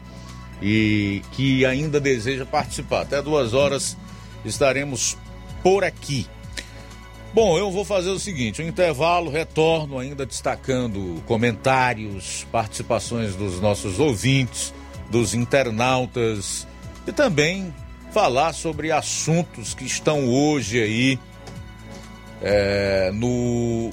e 0.61 1.23
que 1.33 1.65
ainda 1.65 1.99
deseja 1.99 2.45
participar. 2.45 3.01
Até 3.05 3.23
duas 3.23 3.55
horas 3.55 3.97
estaremos 4.45 5.17
por 5.63 5.83
aqui. 5.83 6.27
Bom, 7.33 7.57
eu 7.57 7.71
vou 7.71 7.87
fazer 7.87 8.11
o 8.11 8.19
seguinte: 8.19 8.61
o 8.61 8.67
intervalo, 8.67 9.31
retorno 9.31 9.99
ainda 9.99 10.27
destacando 10.27 11.23
comentários, 11.25 12.47
participações 12.53 13.35
dos 13.35 13.63
nossos 13.63 13.99
ouvintes, 13.99 14.75
dos 15.11 15.33
internautas 15.33 16.69
e 17.07 17.13
também 17.13 17.75
falar 18.13 18.53
sobre 18.53 18.93
assuntos 18.93 19.73
que 19.73 19.87
estão 19.87 20.29
hoje 20.29 20.83
aí 20.83 21.19
é, 22.43 23.11
no 23.15 23.91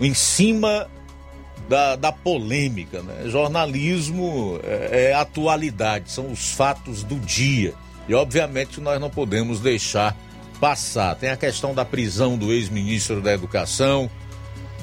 em 0.00 0.14
cima 0.14 0.88
da, 1.68 1.96
da 1.96 2.12
polêmica. 2.12 3.02
Né? 3.02 3.28
Jornalismo 3.28 4.60
é, 4.62 5.10
é 5.10 5.14
atualidade, 5.14 6.10
são 6.10 6.30
os 6.30 6.52
fatos 6.52 7.02
do 7.02 7.16
dia. 7.16 7.74
E 8.08 8.14
obviamente 8.14 8.80
nós 8.80 9.00
não 9.00 9.10
podemos 9.10 9.60
deixar 9.60 10.16
passar. 10.60 11.14
Tem 11.16 11.30
a 11.30 11.36
questão 11.36 11.74
da 11.74 11.84
prisão 11.84 12.36
do 12.36 12.52
ex-ministro 12.52 13.20
da 13.20 13.32
Educação, 13.32 14.10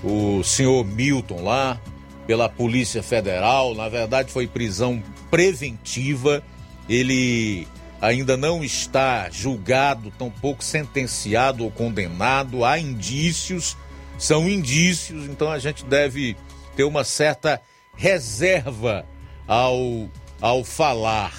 o 0.03 0.43
senhor 0.43 0.85
Milton 0.85 1.41
lá, 1.41 1.79
pela 2.27 2.49
Polícia 2.49 3.01
Federal. 3.01 3.73
Na 3.73 3.87
verdade, 3.89 4.31
foi 4.31 4.47
prisão 4.47 5.01
preventiva. 5.31 6.43
Ele 6.87 7.65
ainda 8.01 8.35
não 8.35 8.63
está 8.63 9.29
julgado, 9.29 10.11
tampouco 10.11 10.63
sentenciado 10.63 11.63
ou 11.63 11.71
condenado. 11.71 12.65
Há 12.65 12.77
indícios 12.77 13.77
são 14.17 14.47
indícios, 14.47 15.25
então 15.25 15.51
a 15.51 15.59
gente 15.59 15.83
deve 15.85 16.35
ter 16.75 16.83
uma 16.83 17.03
certa 17.03 17.61
reserva 17.95 19.05
ao, 19.47 20.09
ao 20.41 20.63
falar. 20.63 21.33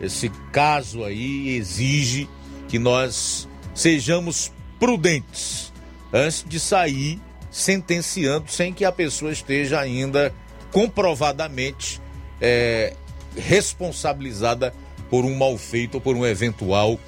Esse 0.00 0.28
caso 0.52 1.04
aí 1.04 1.56
exige 1.56 2.28
que 2.68 2.78
nós 2.78 3.48
sejamos 3.74 4.52
prudentes 4.78 5.72
antes 6.12 6.44
de 6.46 6.60
sair 6.60 7.20
sentenciando 7.50 8.50
sem 8.50 8.72
que 8.72 8.84
a 8.84 8.90
pessoa 8.90 9.30
esteja 9.30 9.80
ainda 9.80 10.34
comprovadamente 10.72 12.02
é, 12.40 12.94
responsabilizada 13.36 14.74
por 15.08 15.24
um 15.24 15.36
mal 15.36 15.56
feito 15.56 15.94
ou 15.94 16.00
por 16.00 16.16
um 16.16 16.26
eventual 16.26 16.98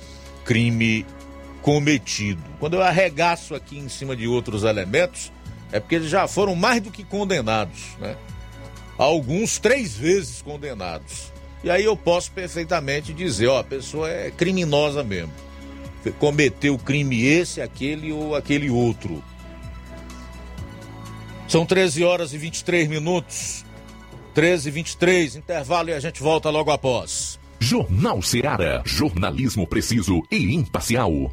crime 0.45 1.05
cometido. 1.67 2.41
Quando 2.61 2.75
eu 2.75 2.83
arregaço 2.83 3.53
aqui 3.53 3.77
em 3.77 3.89
cima 3.89 4.15
de 4.15 4.29
outros 4.29 4.63
elementos, 4.63 5.33
é 5.73 5.81
porque 5.81 5.97
eles 5.97 6.09
já 6.09 6.29
foram 6.29 6.55
mais 6.55 6.81
do 6.81 6.93
que 6.93 7.03
condenados, 7.03 7.97
né? 7.99 8.17
Alguns 8.97 9.59
três 9.59 9.97
vezes 9.97 10.41
condenados. 10.41 11.33
E 11.65 11.69
aí 11.69 11.83
eu 11.83 11.97
posso 11.97 12.31
perfeitamente 12.31 13.13
dizer, 13.13 13.49
ó, 13.49 13.59
a 13.59 13.65
pessoa 13.65 14.09
é 14.09 14.31
criminosa 14.31 15.03
mesmo. 15.03 15.33
Cometeu 16.21 16.79
crime 16.79 17.27
esse, 17.27 17.61
aquele 17.61 18.13
ou 18.13 18.37
aquele 18.37 18.71
outro. 18.71 19.21
São 21.49 21.67
13 21.67 22.05
horas 22.05 22.33
e 22.33 22.39
23 22.39 22.87
minutos. 22.87 23.65
13 24.35 24.69
e 24.69 24.71
23, 24.71 25.35
intervalo 25.35 25.89
e 25.89 25.95
a 25.95 25.99
gente 25.99 26.23
volta 26.23 26.49
logo 26.49 26.71
após. 26.71 27.41
Jornal 27.59 28.23
Seara. 28.23 28.83
Jornalismo 28.85 29.67
preciso 29.67 30.23
e 30.31 30.55
imparcial. 30.55 31.33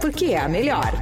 porque 0.00 0.26
é 0.26 0.38
a 0.38 0.48
melhor. 0.48 0.92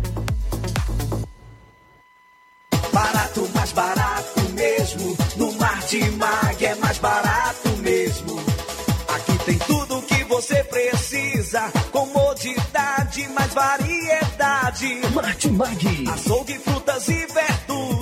Barato, 2.93 3.49
mais 3.55 3.73
barato 3.73 4.41
mesmo. 4.55 5.17
No 5.37 5.53
Martimag 5.53 6.67
é 6.67 6.75
mais 6.75 6.99
barato 6.99 7.69
mesmo. 7.79 8.41
Aqui 9.15 9.39
tem 9.45 9.59
tudo 9.59 9.99
o 9.99 10.03
que 10.03 10.25
você 10.25 10.65
precisa. 10.65 11.71
Comodidade, 11.93 13.29
mais 13.29 13.55
variedade. 13.55 15.01
Martimag. 15.15 16.09
Açougue, 16.13 16.59
frutas 16.59 17.09
e 17.09 17.27
verduras 17.27 17.58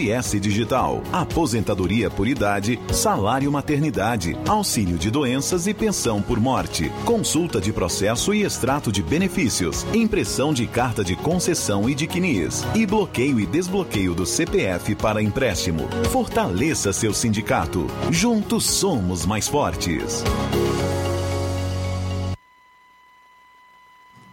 INSS 0.00 0.40
Digital, 0.40 1.02
aposentadoria 1.12 2.10
por 2.10 2.26
idade, 2.26 2.80
salário 2.92 3.52
maternidade, 3.52 4.36
auxílio 4.48 4.96
de 4.96 5.10
doenças 5.10 5.66
e 5.66 5.74
pensão 5.74 6.22
por 6.22 6.40
morte, 6.40 6.90
consulta 7.04 7.60
de 7.60 7.72
processo 7.72 8.32
e 8.32 8.42
extrato 8.42 8.90
de 8.90 9.02
benefícios, 9.02 9.84
impressão 9.94 10.54
de 10.54 10.66
carta 10.66 11.04
de 11.04 11.14
concessão 11.16 11.88
e 11.88 11.94
de 11.94 12.06
CNIS, 12.06 12.64
e 12.74 12.86
bloqueio 12.86 13.38
e 13.38 13.46
desbloqueio 13.46 14.14
do 14.14 14.24
CPF 14.24 14.94
para 14.94 15.22
empréstimo. 15.22 15.88
Fortaleça 16.10 16.92
seu 16.92 17.12
sindicato. 17.12 17.86
Juntos 18.10 18.64
somos 18.64 19.26
mais 19.26 19.46
fortes. 19.46 20.24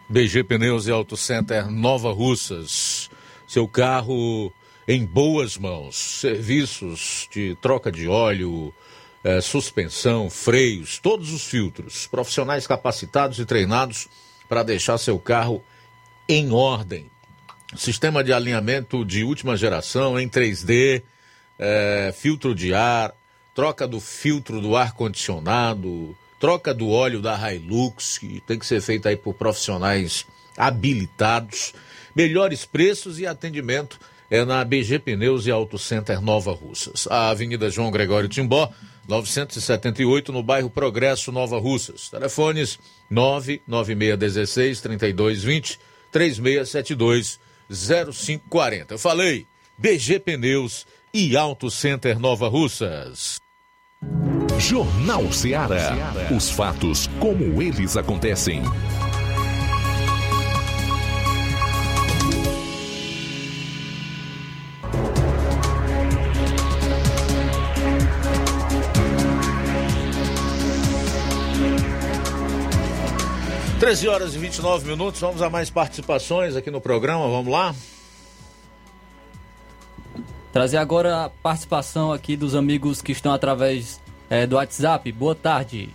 BG 0.09 0.45
Pneus 0.45 0.87
e 0.87 0.91
Auto 0.91 1.17
Center 1.17 1.69
Nova 1.69 2.13
Russas. 2.13 3.09
Seu 3.45 3.67
carro 3.67 4.53
em 4.87 5.05
boas 5.05 5.57
mãos. 5.57 5.95
Serviços 6.21 7.27
de 7.31 7.55
troca 7.61 7.91
de 7.91 8.07
óleo, 8.07 8.73
eh, 9.23 9.41
suspensão, 9.41 10.29
freios, 10.29 10.97
todos 10.97 11.33
os 11.33 11.45
filtros. 11.45 12.07
Profissionais 12.07 12.65
capacitados 12.65 13.37
e 13.39 13.45
treinados 13.45 14.07
para 14.47 14.63
deixar 14.63 14.97
seu 14.97 15.19
carro 15.19 15.61
em 16.29 16.51
ordem. 16.51 17.11
Sistema 17.75 18.23
de 18.23 18.31
alinhamento 18.31 19.03
de 19.03 19.23
última 19.25 19.57
geração 19.57 20.17
em 20.17 20.29
3D, 20.29 21.03
eh, 21.59 22.13
filtro 22.17 22.55
de 22.55 22.73
ar, 22.73 23.13
troca 23.53 23.85
do 23.85 23.99
filtro 23.99 24.61
do 24.61 24.75
ar 24.75 24.93
condicionado, 24.93 26.15
troca 26.39 26.73
do 26.73 26.89
óleo 26.89 27.21
da 27.21 27.53
Hilux, 27.53 28.17
que 28.19 28.41
tem 28.47 28.57
que 28.57 28.65
ser 28.65 28.79
feita 28.81 29.09
aí 29.09 29.17
por 29.17 29.33
profissionais 29.33 30.25
habilitados, 30.55 31.73
melhores 32.15 32.63
preços 32.63 33.19
e 33.19 33.27
atendimento 33.27 33.99
é 34.29 34.43
na 34.43 34.63
BG 34.63 34.99
Pneus 34.99 35.45
e 35.45 35.51
Auto 35.51 35.77
Center 35.77 36.21
Nova 36.21 36.51
Russas. 36.51 37.07
A 37.09 37.29
Avenida 37.29 37.69
João 37.69 37.91
Gregório 37.91 38.29
Timbó, 38.29 38.71
978, 39.07 40.31
no 40.31 40.43
bairro 40.43 40.69
Progresso, 40.69 41.31
Nova 41.31 41.57
Russas. 41.57 42.09
Telefones 42.09 42.77
99616 43.09 44.81
3220 44.81 45.79
3672 46.11 47.39
0540. 47.69 48.93
Eu 48.93 48.99
falei, 48.99 49.45
BG 49.77 50.19
Pneus 50.19 50.85
e 51.13 51.35
Auto 51.37 51.69
Center 51.71 52.19
Nova 52.19 52.47
Russas. 52.47 53.39
Jornal 54.59 55.31
Ceará. 55.31 55.95
Os 56.35 56.49
fatos 56.49 57.07
como 57.19 57.61
eles 57.61 57.95
acontecem. 57.95 58.61
Treze 73.79 74.07
horas 74.07 74.33
e 74.33 74.39
29 74.39 74.89
minutos, 74.89 75.21
vamos 75.21 75.39
a 75.39 75.51
mais 75.51 75.69
participações 75.69 76.55
aqui 76.55 76.71
no 76.71 76.81
programa, 76.81 77.29
vamos 77.29 77.53
lá? 77.53 77.75
Trazer 80.51 80.77
agora 80.77 81.25
a 81.25 81.29
participação 81.29 82.11
aqui 82.11 82.35
dos 82.35 82.55
amigos 82.55 83.03
que 83.03 83.11
estão 83.11 83.31
através 83.31 84.01
é, 84.31 84.47
do 84.47 84.55
WhatsApp. 84.55 85.11
Boa 85.11 85.35
tarde. 85.35 85.93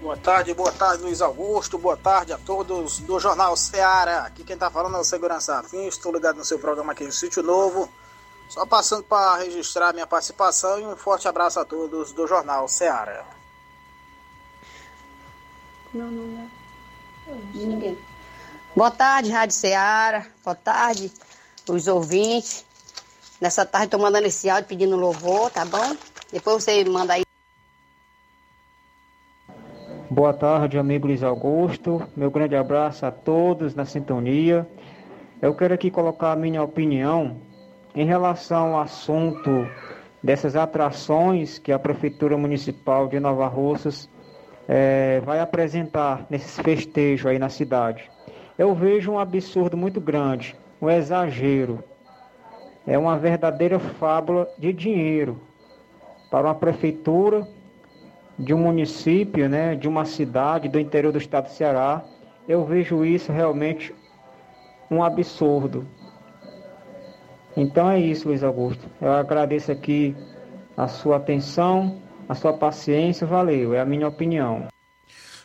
Boa 0.00 0.16
tarde, 0.16 0.54
boa 0.54 0.70
tarde, 0.70 1.02
Luiz 1.02 1.20
Augusto. 1.20 1.76
Boa 1.76 1.96
tarde 1.96 2.32
a 2.32 2.38
todos 2.38 3.00
do 3.00 3.18
Jornal 3.18 3.56
Ceará. 3.56 4.20
Aqui 4.20 4.44
quem 4.44 4.54
está 4.54 4.70
falando 4.70 4.96
é 4.96 5.00
o 5.00 5.04
Segurança 5.04 5.58
Afim. 5.58 5.88
Estou 5.88 6.12
ligado 6.12 6.36
no 6.36 6.44
seu 6.44 6.60
programa 6.60 6.92
aqui 6.92 7.02
no 7.02 7.10
Sítio 7.10 7.42
Novo. 7.42 7.90
Só 8.48 8.64
passando 8.64 9.02
para 9.02 9.38
registrar 9.38 9.92
minha 9.92 10.06
participação 10.06 10.78
e 10.78 10.86
um 10.86 10.96
forte 10.96 11.26
abraço 11.26 11.58
a 11.58 11.64
todos 11.64 12.12
do 12.12 12.28
Jornal 12.28 12.68
Ceará. 12.68 13.24
Não, 15.92 16.10
não, 16.10 16.41
não. 17.32 17.66
Ninguém. 17.66 17.98
Boa 18.76 18.90
tarde, 18.90 19.30
Rádio 19.30 19.54
Ceará. 19.54 20.26
Boa 20.44 20.54
tarde, 20.54 21.10
os 21.68 21.88
ouvintes. 21.88 22.64
Nessa 23.40 23.66
tarde 23.66 23.86
estou 23.86 24.00
mandando 24.00 24.26
esse 24.26 24.48
áudio 24.48 24.68
pedindo 24.68 24.96
louvor, 24.96 25.50
tá 25.50 25.64
bom? 25.64 25.96
Depois 26.32 26.62
você 26.62 26.84
manda 26.84 27.14
aí. 27.14 27.22
Boa 30.08 30.32
tarde, 30.32 30.78
amigo 30.78 31.06
Luiz 31.06 31.22
Augusto. 31.22 32.06
Meu 32.14 32.30
grande 32.30 32.54
abraço 32.54 33.04
a 33.04 33.10
todos 33.10 33.74
na 33.74 33.84
sintonia. 33.84 34.68
Eu 35.40 35.54
quero 35.54 35.74
aqui 35.74 35.90
colocar 35.90 36.32
a 36.32 36.36
minha 36.36 36.62
opinião 36.62 37.40
em 37.94 38.06
relação 38.06 38.74
ao 38.74 38.82
assunto 38.82 39.66
dessas 40.22 40.54
atrações 40.54 41.58
que 41.58 41.72
a 41.72 41.78
Prefeitura 41.78 42.36
Municipal 42.36 43.08
de 43.08 43.18
Nova 43.18 43.48
Russas 43.48 44.08
é, 44.68 45.20
vai 45.24 45.40
apresentar 45.40 46.26
nesses 46.30 46.58
festejos 46.58 47.26
aí 47.26 47.38
na 47.38 47.48
cidade. 47.48 48.10
Eu 48.58 48.74
vejo 48.74 49.12
um 49.12 49.18
absurdo 49.18 49.76
muito 49.76 50.00
grande, 50.00 50.54
um 50.80 50.88
exagero. 50.88 51.82
É 52.86 52.98
uma 52.98 53.18
verdadeira 53.18 53.78
fábula 53.78 54.48
de 54.58 54.72
dinheiro 54.72 55.40
para 56.30 56.46
uma 56.46 56.54
prefeitura 56.54 57.46
de 58.38 58.52
um 58.54 58.58
município, 58.58 59.48
né, 59.48 59.74
de 59.74 59.86
uma 59.86 60.04
cidade 60.04 60.68
do 60.68 60.80
interior 60.80 61.12
do 61.12 61.18
estado 61.18 61.44
do 61.44 61.50
Ceará. 61.50 62.02
Eu 62.48 62.64
vejo 62.64 63.04
isso 63.04 63.30
realmente 63.30 63.94
um 64.90 65.02
absurdo. 65.02 65.86
Então 67.56 67.90
é 67.90 68.00
isso, 68.00 68.28
Luiz 68.28 68.42
Augusto. 68.42 68.86
Eu 69.00 69.12
agradeço 69.12 69.70
aqui 69.70 70.16
a 70.76 70.88
sua 70.88 71.16
atenção, 71.16 71.98
a 72.32 72.34
sua 72.34 72.52
paciência, 72.52 73.26
valeu, 73.26 73.74
é 73.74 73.80
a 73.80 73.84
minha 73.84 74.08
opinião. 74.08 74.66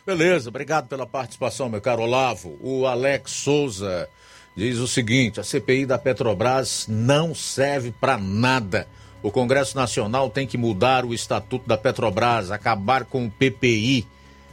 Beleza, 0.04 0.48
obrigado 0.48 0.88
pela 0.88 1.06
participação, 1.06 1.68
meu 1.68 1.80
caro 1.80 2.02
Olavo. 2.02 2.58
O 2.62 2.86
Alex 2.86 3.30
Souza 3.30 4.08
diz 4.56 4.78
o 4.78 4.88
seguinte: 4.88 5.38
a 5.38 5.44
CPI 5.44 5.84
da 5.86 5.98
Petrobras 5.98 6.86
não 6.88 7.34
serve 7.34 7.92
para 7.92 8.16
nada. 8.16 8.88
O 9.22 9.30
Congresso 9.30 9.76
Nacional 9.76 10.30
tem 10.30 10.46
que 10.46 10.56
mudar 10.56 11.04
o 11.04 11.12
estatuto 11.12 11.68
da 11.68 11.76
Petrobras, 11.76 12.50
acabar 12.50 13.04
com 13.04 13.26
o 13.26 13.30
PPI. 13.30 14.06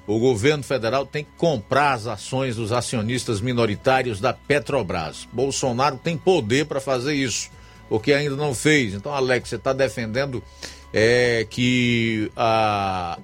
O 0.05 0.19
governo 0.19 0.63
federal 0.63 1.05
tem 1.05 1.23
que 1.23 1.31
comprar 1.37 1.93
as 1.93 2.05
ações 2.05 2.57
dos 2.57 2.71
acionistas 2.71 3.39
minoritários 3.39 4.19
da 4.19 4.33
Petrobras. 4.33 5.27
Bolsonaro 5.31 5.97
tem 5.97 6.17
poder 6.17 6.65
para 6.65 6.81
fazer 6.81 7.13
isso, 7.13 7.49
o 7.89 7.99
que 7.99 8.13
ainda 8.13 8.35
não 8.35 8.53
fez. 8.53 8.93
Então, 8.93 9.13
Alex, 9.13 9.49
você 9.49 9.55
está 9.55 9.71
defendendo 9.71 10.43
é, 10.97 11.45
que 11.49 12.31
a 12.37 13.19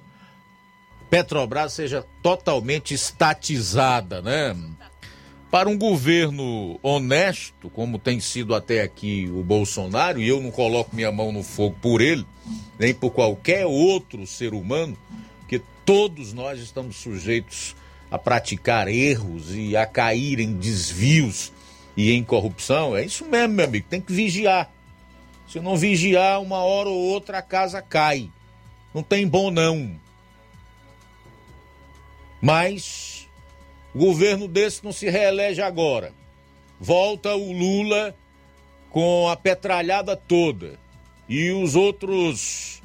Petrobras 1.10 1.72
seja 1.72 2.06
totalmente 2.22 2.93
estatizada, 2.93 4.22
né? 4.22 4.53
Para 5.49 5.69
um 5.69 5.77
governo 5.77 6.77
honesto, 6.84 7.69
como 7.69 7.98
tem 7.98 8.19
sido 8.19 8.53
até 8.53 8.81
aqui 8.81 9.30
o 9.34 9.41
Bolsonaro, 9.41 10.19
e 10.19 10.27
eu 10.27 10.41
não 10.41 10.52
coloco 10.52 10.93
minha 10.93 11.14
mão 11.14 11.31
no 11.31 11.43
fogo 11.43 11.77
por 11.81 12.02
ele, 12.02 12.26
nem 12.77 12.93
por 12.93 13.11
qualquer 13.11 13.65
outro 13.65 14.27
ser 14.27 14.53
humano, 14.53 14.98
que 15.48 15.61
todos 15.85 16.34
nós 16.34 16.60
estamos 16.60 16.98
sujeitos 16.98 17.73
a 18.10 18.18
praticar 18.18 18.89
erros 18.89 19.56
e 19.56 19.77
a 19.77 19.85
cair 19.85 20.41
em 20.41 20.53
desvios 20.53 21.53
e 21.95 22.11
em 22.11 22.23
corrupção. 22.23 22.98
É 22.98 23.06
isso 23.06 23.26
mesmo, 23.26 23.53
meu 23.53 23.65
amigo, 23.65 23.88
tem 23.89 24.02
que 24.02 24.11
vigiar. 24.11 24.69
Se 25.52 25.60
não 25.60 25.76
vigiar, 25.76 26.41
uma 26.41 26.60
hora 26.60 26.88
ou 26.88 26.98
outra 26.98 27.40
a 27.40 27.41
casa 27.41 27.82
cai. 27.82 28.32
Não 28.94 29.03
tem 29.03 29.28
bom 29.28 29.52
não. 29.52 29.99
Mas 32.41 33.28
governo 33.94 34.48
desse 34.48 34.82
não 34.82 34.94
se 34.94 35.10
reelege 35.10 35.61
agora. 35.61 36.14
Volta 36.80 37.36
o 37.36 37.52
Lula 37.52 38.15
com 38.90 39.28
a 39.28 39.36
petralhada 39.36 40.15
toda 40.15 40.80
e 41.28 41.52
os 41.52 41.76
outros 41.76 42.82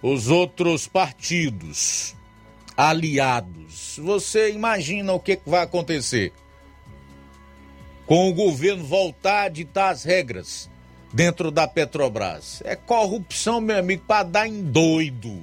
os 0.00 0.28
outros 0.28 0.86
partidos 0.86 2.14
aliados. 2.76 3.98
Você 3.98 4.52
imagina 4.52 5.12
o 5.12 5.18
que 5.18 5.40
vai 5.44 5.64
acontecer? 5.64 6.32
Com 8.06 8.30
o 8.30 8.34
governo 8.34 8.84
voltar 8.84 9.46
a 9.46 9.48
ditar 9.48 9.90
as 9.90 10.04
regras 10.04 10.70
dentro 11.12 11.50
da 11.50 11.66
Petrobras. 11.66 12.62
É 12.64 12.76
corrupção, 12.76 13.60
meu 13.60 13.78
amigo, 13.78 14.04
para 14.06 14.24
dar 14.24 14.46
em 14.46 14.62
doido. 14.62 15.42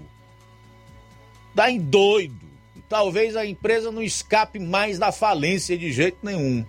Dá 1.54 1.70
em 1.70 1.80
doido 1.80 2.46
talvez 2.90 3.36
a 3.36 3.46
empresa 3.46 3.92
não 3.92 4.02
escape 4.02 4.60
mais 4.60 4.98
da 4.98 5.12
falência 5.12 5.78
de 5.78 5.92
jeito 5.92 6.18
nenhum. 6.24 6.66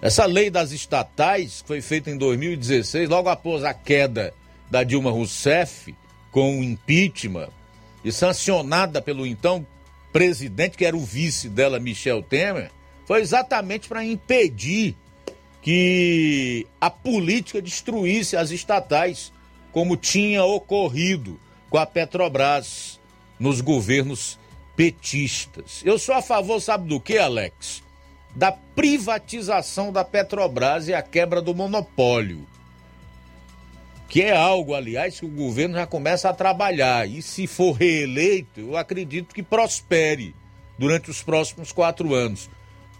Essa 0.00 0.26
lei 0.26 0.50
das 0.50 0.72
estatais, 0.72 1.62
que 1.62 1.68
foi 1.68 1.80
feita 1.80 2.10
em 2.10 2.18
2016, 2.18 3.08
logo 3.08 3.28
após 3.28 3.64
a 3.64 3.72
queda 3.72 4.34
da 4.70 4.84
Dilma 4.84 5.10
Rousseff, 5.10 5.94
com 6.30 6.60
o 6.60 6.62
impeachment, 6.62 7.48
e 8.04 8.12
sancionada 8.12 9.00
pelo 9.00 9.26
então 9.26 9.66
presidente, 10.12 10.76
que 10.76 10.84
era 10.84 10.96
o 10.96 11.04
vice 11.04 11.48
dela, 11.48 11.80
Michel 11.80 12.22
Temer, 12.22 12.70
foi 13.06 13.20
exatamente 13.20 13.88
para 13.88 14.04
impedir 14.04 14.94
que 15.66 16.64
a 16.80 16.88
política 16.88 17.60
destruísse 17.60 18.36
as 18.36 18.52
estatais, 18.52 19.32
como 19.72 19.96
tinha 19.96 20.44
ocorrido 20.44 21.40
com 21.68 21.76
a 21.76 21.84
Petrobras 21.84 23.00
nos 23.36 23.60
governos 23.60 24.38
petistas. 24.76 25.82
Eu 25.84 25.98
sou 25.98 26.14
a 26.14 26.22
favor, 26.22 26.60
sabe 26.60 26.88
do 26.88 27.00
que, 27.00 27.18
Alex? 27.18 27.82
Da 28.32 28.52
privatização 28.52 29.90
da 29.90 30.04
Petrobras 30.04 30.86
e 30.86 30.94
a 30.94 31.02
quebra 31.02 31.42
do 31.42 31.52
monopólio. 31.52 32.46
Que 34.08 34.22
é 34.22 34.36
algo, 34.36 34.72
aliás, 34.72 35.18
que 35.18 35.26
o 35.26 35.30
governo 35.30 35.74
já 35.74 35.84
começa 35.84 36.30
a 36.30 36.32
trabalhar. 36.32 37.10
E 37.10 37.20
se 37.20 37.48
for 37.48 37.72
reeleito, 37.72 38.60
eu 38.60 38.76
acredito 38.76 39.34
que 39.34 39.42
prospere 39.42 40.32
durante 40.78 41.10
os 41.10 41.24
próximos 41.24 41.72
quatro 41.72 42.14
anos. 42.14 42.48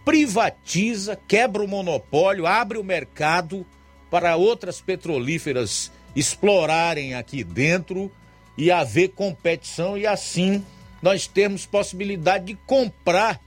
Privatiza, 0.07 1.19
quebra 1.27 1.65
o 1.65 1.67
monopólio, 1.67 2.47
abre 2.47 2.79
o 2.79 2.85
mercado 2.85 3.67
para 4.09 4.37
outras 4.37 4.81
petrolíferas 4.81 5.91
explorarem 6.15 7.15
aqui 7.15 7.43
dentro 7.43 8.09
e 8.57 8.71
haver 8.71 9.09
competição 9.09 9.99
e 9.99 10.07
assim 10.07 10.65
nós 11.03 11.27
temos 11.27 11.67
possibilidade 11.67 12.45
de 12.45 12.55
comprar 12.55 13.41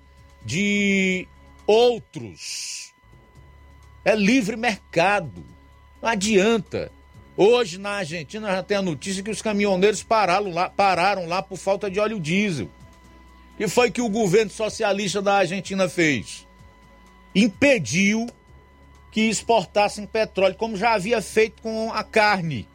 de 0.44 1.26
outros. 1.66 2.94
É 4.04 4.14
livre 4.14 4.58
mercado. 4.58 5.46
Não 6.02 6.10
adianta. 6.10 6.92
Hoje 7.38 7.78
na 7.78 7.92
Argentina 7.92 8.52
já 8.52 8.64
tem 8.64 8.76
a 8.76 8.82
notícia 8.82 9.24
que 9.24 9.32
os 9.32 9.42
caminhoneiros 9.42 10.04
pararam 10.04 10.52
lá, 10.52 10.70
pararam 10.70 11.26
lá 11.26 11.42
por 11.42 11.58
falta 11.58 11.90
de 11.90 12.02
óleo 12.02 12.20
diesel. 12.20 12.70
E 13.58 13.66
foi 13.70 13.90
que 13.90 14.02
o 14.02 14.10
governo 14.10 14.52
socialista 14.52 15.22
da 15.22 15.36
Argentina 15.36 15.88
fez? 15.88 16.49
Impediu 17.34 18.28
que 19.12 19.22
exportassem 19.22 20.06
petróleo, 20.06 20.56
como 20.56 20.78
já 20.78 20.94
havia 20.94 21.22
feito 21.22 21.62
com 21.62 21.92
a 21.92 22.04
carne. 22.04 22.68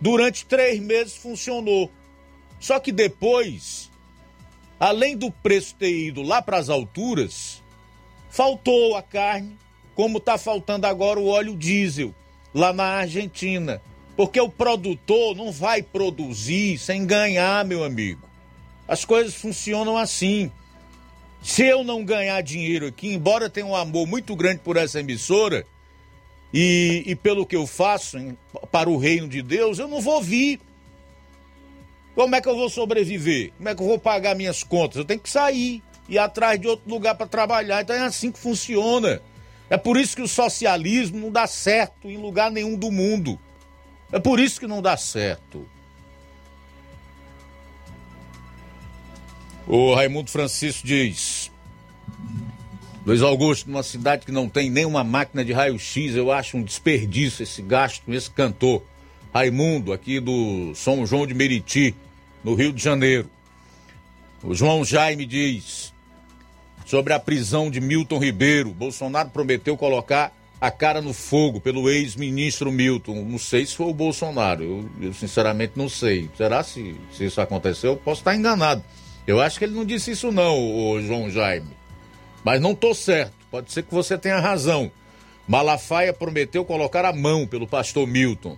Durante 0.00 0.44
três 0.44 0.78
meses 0.80 1.16
funcionou. 1.16 1.90
Só 2.60 2.78
que 2.78 2.92
depois, 2.92 3.90
além 4.78 5.16
do 5.16 5.30
preço 5.30 5.74
ter 5.74 6.08
ido 6.08 6.22
lá 6.22 6.42
para 6.42 6.58
as 6.58 6.68
alturas, 6.68 7.62
faltou 8.30 8.96
a 8.96 9.02
carne, 9.02 9.56
como 9.94 10.18
está 10.18 10.36
faltando 10.36 10.86
agora 10.86 11.18
o 11.18 11.28
óleo 11.28 11.56
diesel 11.56 12.14
lá 12.54 12.72
na 12.72 12.84
Argentina. 12.84 13.80
Porque 14.16 14.40
o 14.40 14.48
produtor 14.48 15.36
não 15.36 15.52
vai 15.52 15.82
produzir 15.82 16.78
sem 16.78 17.06
ganhar, 17.06 17.64
meu 17.64 17.84
amigo. 17.84 18.26
As 18.88 19.04
coisas 19.04 19.34
funcionam 19.34 19.96
assim. 19.96 20.50
Se 21.46 21.64
eu 21.64 21.84
não 21.84 22.04
ganhar 22.04 22.42
dinheiro 22.42 22.88
aqui, 22.88 23.14
embora 23.14 23.48
tenha 23.48 23.64
um 23.64 23.76
amor 23.76 24.04
muito 24.04 24.34
grande 24.34 24.58
por 24.64 24.76
essa 24.76 24.98
emissora, 24.98 25.64
e, 26.52 27.04
e 27.06 27.14
pelo 27.14 27.46
que 27.46 27.54
eu 27.54 27.68
faço 27.68 28.18
para 28.72 28.90
o 28.90 28.96
reino 28.96 29.28
de 29.28 29.42
Deus, 29.42 29.78
eu 29.78 29.86
não 29.86 30.00
vou 30.00 30.20
vir. 30.20 30.58
Como 32.16 32.34
é 32.34 32.40
que 32.40 32.48
eu 32.48 32.56
vou 32.56 32.68
sobreviver? 32.68 33.52
Como 33.56 33.68
é 33.68 33.76
que 33.76 33.80
eu 33.80 33.86
vou 33.86 33.96
pagar 33.96 34.34
minhas 34.34 34.64
contas? 34.64 34.96
Eu 34.96 35.04
tenho 35.04 35.20
que 35.20 35.30
sair, 35.30 35.84
ir 36.08 36.18
atrás 36.18 36.60
de 36.60 36.66
outro 36.66 36.90
lugar 36.90 37.14
para 37.14 37.28
trabalhar. 37.28 37.80
Então 37.80 37.94
é 37.94 38.00
assim 38.00 38.32
que 38.32 38.40
funciona. 38.40 39.22
É 39.70 39.76
por 39.76 39.96
isso 39.96 40.16
que 40.16 40.22
o 40.22 40.28
socialismo 40.28 41.16
não 41.16 41.30
dá 41.30 41.46
certo 41.46 42.10
em 42.10 42.16
lugar 42.16 42.50
nenhum 42.50 42.76
do 42.76 42.90
mundo. 42.90 43.38
É 44.10 44.18
por 44.18 44.40
isso 44.40 44.58
que 44.58 44.66
não 44.66 44.82
dá 44.82 44.96
certo. 44.96 45.64
O 49.66 49.94
Raimundo 49.94 50.30
Francisco 50.30 50.86
diz: 50.86 51.50
Luiz 53.04 53.20
Augusto, 53.20 53.68
numa 53.68 53.82
cidade 53.82 54.24
que 54.24 54.32
não 54.32 54.48
tem 54.48 54.70
nenhuma 54.70 55.02
máquina 55.02 55.44
de 55.44 55.52
raio-x, 55.52 56.14
eu 56.14 56.30
acho 56.30 56.56
um 56.56 56.62
desperdício 56.62 57.42
esse 57.42 57.62
gasto 57.62 58.02
com 58.04 58.14
esse 58.14 58.30
cantor. 58.30 58.82
Raimundo, 59.34 59.92
aqui 59.92 60.20
do 60.20 60.72
São 60.74 61.04
João 61.04 61.26
de 61.26 61.34
Meriti, 61.34 61.94
no 62.42 62.54
Rio 62.54 62.72
de 62.72 62.82
Janeiro. 62.82 63.28
O 64.42 64.54
João 64.54 64.84
Jaime 64.84 65.26
diz 65.26 65.92
sobre 66.86 67.12
a 67.12 67.18
prisão 67.18 67.70
de 67.70 67.80
Milton 67.80 68.18
Ribeiro. 68.18 68.70
Bolsonaro 68.70 69.30
prometeu 69.30 69.76
colocar 69.76 70.32
a 70.60 70.70
cara 70.70 71.02
no 71.02 71.12
fogo 71.12 71.60
pelo 71.60 71.90
ex-ministro 71.90 72.70
Milton. 72.70 73.24
Não 73.24 73.38
sei 73.38 73.66
se 73.66 73.74
foi 73.74 73.86
o 73.86 73.94
Bolsonaro, 73.94 74.62
eu, 74.62 74.90
eu, 75.00 75.12
sinceramente 75.12 75.72
não 75.74 75.88
sei. 75.88 76.30
Será 76.36 76.62
se, 76.62 76.94
se 77.12 77.24
isso 77.26 77.40
aconteceu? 77.40 77.92
Eu 77.92 77.96
posso 77.96 78.20
estar 78.20 78.34
enganado. 78.34 78.82
Eu 79.26 79.40
acho 79.40 79.58
que 79.58 79.64
ele 79.64 79.74
não 79.74 79.84
disse 79.84 80.12
isso 80.12 80.30
não, 80.30 80.56
o 80.56 81.02
João 81.02 81.28
Jaime. 81.28 81.76
Mas 82.44 82.60
não 82.60 82.72
estou 82.72 82.94
certo. 82.94 83.34
Pode 83.50 83.72
ser 83.72 83.82
que 83.82 83.92
você 83.92 84.16
tenha 84.16 84.38
razão. 84.38 84.90
Malafaia 85.48 86.12
prometeu 86.12 86.64
colocar 86.64 87.04
a 87.04 87.12
mão 87.12 87.46
pelo 87.46 87.66
pastor 87.66 88.06
Milton. 88.06 88.56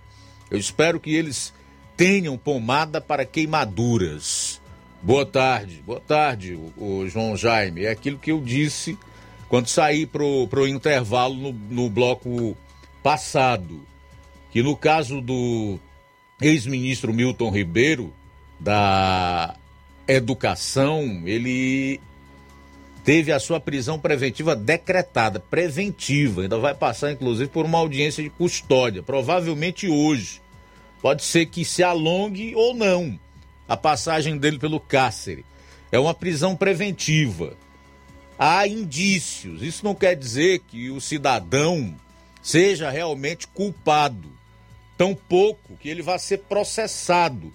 Eu 0.49 0.57
espero 0.57 0.99
que 0.99 1.13
eles 1.13 1.53
tenham 1.97 2.37
pomada 2.37 3.01
para 3.01 3.25
queimaduras. 3.25 4.61
Boa 5.01 5.25
tarde, 5.25 5.81
boa 5.85 5.99
tarde, 5.99 6.55
o, 6.55 7.01
o 7.01 7.09
João 7.09 7.37
Jaime. 7.37 7.85
É 7.85 7.91
aquilo 7.91 8.19
que 8.19 8.31
eu 8.31 8.41
disse 8.41 8.97
quando 9.47 9.67
saí 9.67 10.05
pro, 10.05 10.47
pro 10.47 10.67
intervalo 10.67 11.35
no, 11.35 11.51
no 11.51 11.89
bloco 11.89 12.55
passado. 13.01 13.81
Que 14.51 14.61
no 14.61 14.75
caso 14.75 15.21
do 15.21 15.79
ex-ministro 16.41 17.13
Milton 17.13 17.49
Ribeiro, 17.49 18.13
da 18.59 19.55
Educação, 20.11 21.21
ele 21.25 22.01
teve 23.03 23.31
a 23.31 23.39
sua 23.39 23.59
prisão 23.59 23.99
preventiva 23.99 24.55
decretada, 24.55 25.39
preventiva, 25.39 26.41
ainda 26.41 26.57
vai 26.57 26.73
passar 26.73 27.11
inclusive 27.11 27.47
por 27.47 27.63
uma 27.63 27.77
audiência 27.77 28.23
de 28.23 28.29
custódia, 28.31 29.03
provavelmente 29.03 29.87
hoje. 29.87 30.41
Pode 30.99 31.23
ser 31.23 31.45
que 31.45 31.63
se 31.63 31.83
alongue 31.83 32.55
ou 32.55 32.73
não 32.73 33.19
a 33.67 33.77
passagem 33.77 34.35
dele 34.35 34.57
pelo 34.57 34.79
cárcere. 34.79 35.45
É 35.91 35.99
uma 35.99 36.15
prisão 36.15 36.55
preventiva. 36.55 37.55
Há 38.37 38.67
indícios. 38.67 39.61
Isso 39.61 39.85
não 39.85 39.93
quer 39.93 40.15
dizer 40.15 40.61
que 40.67 40.89
o 40.89 40.99
cidadão 40.99 41.95
seja 42.41 42.89
realmente 42.89 43.47
culpado. 43.47 44.31
Tampouco 44.97 45.77
que 45.79 45.87
ele 45.87 46.01
vá 46.01 46.17
ser 46.17 46.39
processado 46.39 47.53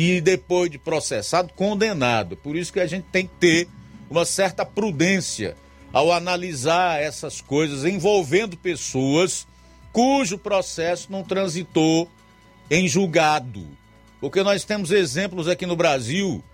e 0.00 0.20
depois 0.20 0.70
de 0.70 0.78
processado, 0.78 1.52
condenado. 1.54 2.36
Por 2.36 2.54
isso 2.54 2.72
que 2.72 2.78
a 2.78 2.86
gente 2.86 3.06
tem 3.10 3.26
que 3.26 3.34
ter 3.34 3.68
uma 4.08 4.24
certa 4.24 4.64
prudência 4.64 5.56
ao 5.92 6.12
analisar 6.12 7.02
essas 7.02 7.40
coisas 7.40 7.84
envolvendo 7.84 8.56
pessoas 8.56 9.44
cujo 9.92 10.38
processo 10.38 11.10
não 11.10 11.24
transitou 11.24 12.08
em 12.70 12.86
julgado. 12.86 13.66
Porque 14.20 14.40
nós 14.44 14.62
temos 14.62 14.92
exemplos 14.92 15.48
aqui 15.48 15.66
no 15.66 15.74
Brasil 15.74 16.44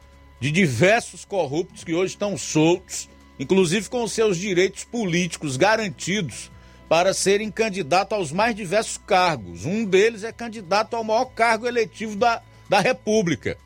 de 0.40 0.50
diversos 0.50 1.26
corruptos 1.26 1.84
que 1.84 1.92
hoje 1.92 2.14
estão 2.14 2.38
soltos, 2.38 3.10
inclusive 3.38 3.90
com 3.90 4.08
seus 4.08 4.38
direitos 4.38 4.84
políticos 4.84 5.58
garantidos 5.58 6.50
para 6.88 7.12
serem 7.12 7.50
candidatos 7.50 8.16
aos 8.16 8.32
mais 8.32 8.56
diversos 8.56 8.96
cargos. 8.96 9.66
Um 9.66 9.84
deles 9.84 10.24
é 10.24 10.32
candidato 10.32 10.96
ao 10.96 11.04
maior 11.04 11.26
cargo 11.26 11.66
eletivo 11.66 12.16
da, 12.16 12.42
da 12.74 12.80
República 12.80 13.56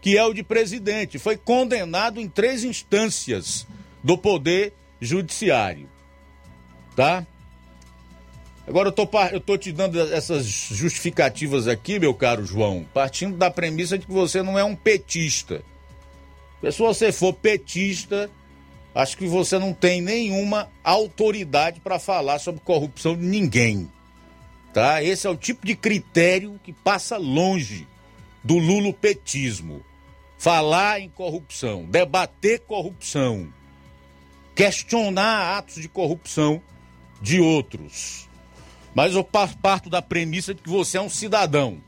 que 0.00 0.16
é 0.16 0.24
o 0.24 0.32
de 0.32 0.42
presidente. 0.42 1.18
Foi 1.18 1.36
condenado 1.36 2.20
em 2.20 2.28
três 2.28 2.64
instâncias 2.64 3.66
do 4.02 4.16
Poder 4.16 4.72
Judiciário. 5.00 5.88
Tá? 6.96 7.26
Agora 8.66 8.88
eu 8.88 8.92
tô, 8.92 9.08
eu 9.32 9.40
tô 9.40 9.58
te 9.58 9.72
dando 9.72 10.00
essas 10.12 10.46
justificativas 10.46 11.66
aqui, 11.66 11.98
meu 11.98 12.14
caro 12.14 12.44
João, 12.44 12.86
partindo 12.94 13.36
da 13.36 13.50
premissa 13.50 13.98
de 13.98 14.06
que 14.06 14.12
você 14.12 14.42
não 14.42 14.58
é 14.58 14.64
um 14.64 14.76
petista. 14.76 15.62
Se 16.62 16.78
você 16.78 17.10
for 17.10 17.32
petista, 17.32 18.30
acho 18.94 19.16
que 19.16 19.26
você 19.26 19.58
não 19.58 19.72
tem 19.72 20.00
nenhuma 20.00 20.70
autoridade 20.84 21.80
para 21.80 21.98
falar 21.98 22.38
sobre 22.38 22.60
corrupção 22.60 23.16
de 23.16 23.24
ninguém. 23.24 23.90
Tá? 24.72 25.02
Esse 25.02 25.26
é 25.26 25.30
o 25.30 25.36
tipo 25.36 25.66
de 25.66 25.74
critério 25.74 26.60
que 26.62 26.72
passa 26.72 27.16
longe 27.16 27.88
do 28.42 28.58
lulopetismo 28.58 29.84
falar 30.38 31.00
em 31.00 31.08
corrupção, 31.10 31.84
debater 31.84 32.60
corrupção, 32.60 33.52
questionar 34.54 35.58
atos 35.58 35.74
de 35.74 35.88
corrupção 35.88 36.62
de 37.20 37.40
outros. 37.40 38.26
Mas 38.94 39.14
eu 39.14 39.22
parto 39.22 39.90
da 39.90 40.00
premissa 40.00 40.54
de 40.54 40.62
que 40.62 40.70
você 40.70 40.96
é 40.96 41.00
um 41.00 41.10
cidadão, 41.10 41.78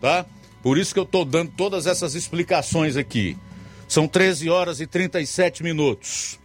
tá? 0.00 0.24
Por 0.62 0.78
isso 0.78 0.92
que 0.92 0.98
eu 0.98 1.04
estou 1.04 1.24
dando 1.24 1.52
todas 1.52 1.86
essas 1.86 2.14
explicações 2.14 2.96
aqui. 2.96 3.36
São 3.86 4.08
13 4.08 4.48
horas 4.48 4.80
e 4.80 4.86
37 4.86 5.62
minutos. 5.62 6.38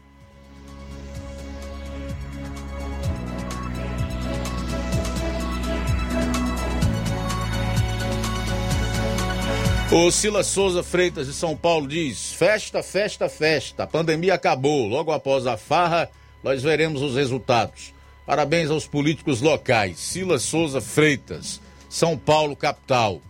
O 9.96 10.10
Silas 10.10 10.48
Souza 10.48 10.82
Freitas 10.82 11.28
de 11.28 11.34
São 11.34 11.56
Paulo 11.56 11.88
diz: 11.88 12.34
festa, 12.34 12.82
festa, 12.82 13.30
festa. 13.30 13.84
A 13.84 13.88
pandemia 13.88 14.34
acabou. 14.34 14.88
Logo 14.88 15.12
após 15.12 15.46
a 15.46 15.56
farra, 15.56 16.10
nós 16.44 16.64
veremos 16.64 17.04
os 17.04 17.14
resultados. 17.14 17.94
Parabéns 18.26 18.72
aos 18.72 18.88
políticos 18.88 19.40
locais. 19.40 20.00
Silas 20.00 20.42
Souza 20.42 20.82
Freitas, 20.82 21.62
São 21.88 22.18
Paulo, 22.18 22.56
capital. 22.56 23.22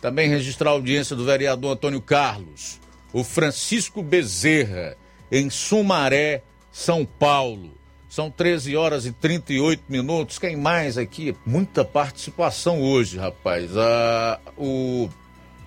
Também 0.00 0.28
registrar 0.28 0.70
a 0.70 0.74
audiência 0.74 1.16
do 1.16 1.24
vereador 1.24 1.72
Antônio 1.72 2.00
Carlos. 2.00 2.78
O 3.12 3.24
Francisco 3.24 4.00
Bezerra, 4.00 4.96
em 5.28 5.50
Sumaré, 5.50 6.44
São 6.70 7.04
Paulo. 7.04 7.72
São 8.08 8.30
13 8.30 8.76
horas 8.76 9.06
e 9.06 9.10
38 9.10 9.82
minutos. 9.88 10.38
Quem 10.38 10.54
mais 10.54 10.96
aqui? 10.96 11.34
Muita 11.44 11.84
participação 11.84 12.80
hoje, 12.80 13.18
rapaz. 13.18 13.76
Ah, 13.76 14.38
o 14.56 15.08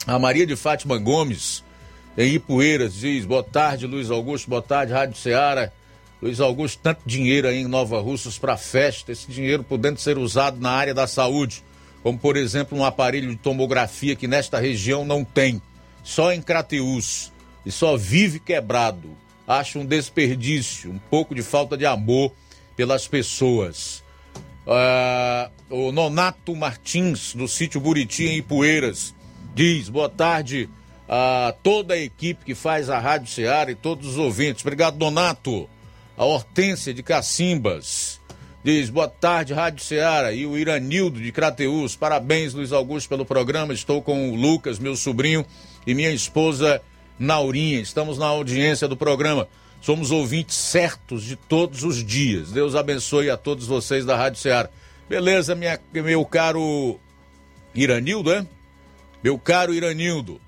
a 0.07 0.19
Maria 0.19 0.45
de 0.45 0.56
Fátima 0.56 0.98
Gomes, 0.98 1.64
em 2.18 2.36
Ipueiras, 2.36 2.94
diz: 2.94 3.26
Boa 3.26 3.44
tarde, 3.44 3.88
Luiz 3.88 4.11
Augusto, 4.11 4.49
boa 4.49 4.61
tarde, 4.61 4.94
Rádio 4.94 5.18
Ceará. 5.18 5.72
Luiz 6.22 6.40
Augusto, 6.40 6.80
tanto 6.82 7.02
dinheiro 7.06 7.48
aí 7.48 7.57
em 7.57 7.68
Nova 7.68 7.99
Russas 7.99 8.38
para 8.38 8.56
festa, 8.56 9.11
esse 9.11 9.30
dinheiro 9.30 9.64
podendo 9.64 9.99
ser 9.99 10.18
usado 10.18 10.60
na 10.60 10.72
área 10.72 10.94
da 10.94 11.06
saúde, 11.06 11.64
como 12.02 12.18
por 12.18 12.38
exemplo 12.38 12.77
um 12.77 12.86
aparelho 12.86 13.30
de 13.30 13.36
tomografia 13.36 14.15
que 14.15 14.27
nesta 14.27 14.57
região 14.57 15.03
não 15.03 15.26
tem, 15.26 15.61
só 16.03 16.32
em 16.32 16.41
Crateús, 16.41 17.32
e 17.65 17.72
só 17.72 17.98
vive 17.98 18.40
quebrado. 18.40 19.15
Acho 19.48 19.80
um 19.80 19.86
desperdício, 19.86 20.90
um 20.90 20.98
pouco 20.98 21.36
de 21.36 21.44
falta 21.44 21.77
de 21.77 21.86
amor 21.86 22.32
pelas 22.76 23.07
pessoas. 23.07 24.03
Uh, 24.65 25.52
o 25.69 25.91
Nonato 25.91 26.56
Martins, 26.56 27.36
do 27.36 27.48
sítio 27.48 27.80
Buriti, 27.80 28.26
em 28.26 28.38
Ipueiras, 28.38 29.14
diz 29.56 29.88
boa 29.88 30.10
tarde 30.10 30.69
a 31.07 31.56
toda 31.64 31.94
a 31.94 31.98
equipe 31.98 32.44
que 32.44 32.53
faz 32.53 32.90
a 32.90 32.99
Rádio 32.99 33.32
Ceará 33.32 33.72
e 33.72 33.76
todos 33.76 34.10
os 34.10 34.18
ouvintes. 34.18 34.64
Obrigado, 34.64 34.98
Donato. 34.98 35.69
A 36.18 36.26
Hortência 36.26 36.94
de 36.94 37.02
Cacimbas 37.02 38.19
diz 38.64 38.90
boa 38.90 39.07
tarde, 39.07 39.53
Rádio 39.53 39.84
Ceará 39.84 40.34
e 40.34 40.45
o 40.45 40.57
Iranildo 40.57 41.22
de 41.22 41.32
Crateus. 41.32 41.95
Parabéns, 41.95 42.53
Luiz 42.53 42.73
Augusto, 42.73 43.07
pelo 43.07 43.26
programa. 43.26 43.73
Estou 43.73 44.02
com 44.02 44.30
o 44.32 44.36
Lucas, 44.36 44.77
meu 44.77 44.95
sobrinho, 44.95 45.45
e 45.88 45.94
minha 45.94 46.11
esposa 46.11 46.82
Naurinha. 47.18 47.80
Estamos 47.80 48.18
na 48.18 48.26
audiência 48.26 48.88
do 48.90 48.98
programa. 48.98 49.48
Somos 49.80 50.11
ouvintes 50.11 50.57
certos 50.57 51.23
de 51.23 51.36
todos 51.36 51.84
os 51.84 52.03
dias. 52.03 52.52
Deus 52.52 52.76
abençoe 52.76 53.30
a 53.30 53.38
todos 53.38 53.68
vocês 53.68 54.03
da 54.03 54.18
Rádio 54.18 54.41
Ceará. 54.41 54.69
Beleza, 55.07 55.56
minha, 55.56 55.80
meu 55.94 56.26
caro 56.26 56.99
Iranildo, 57.73 58.34
é? 58.34 58.45
Meu 59.26 59.39
caro 59.39 59.73
Iranildo, 59.73 60.39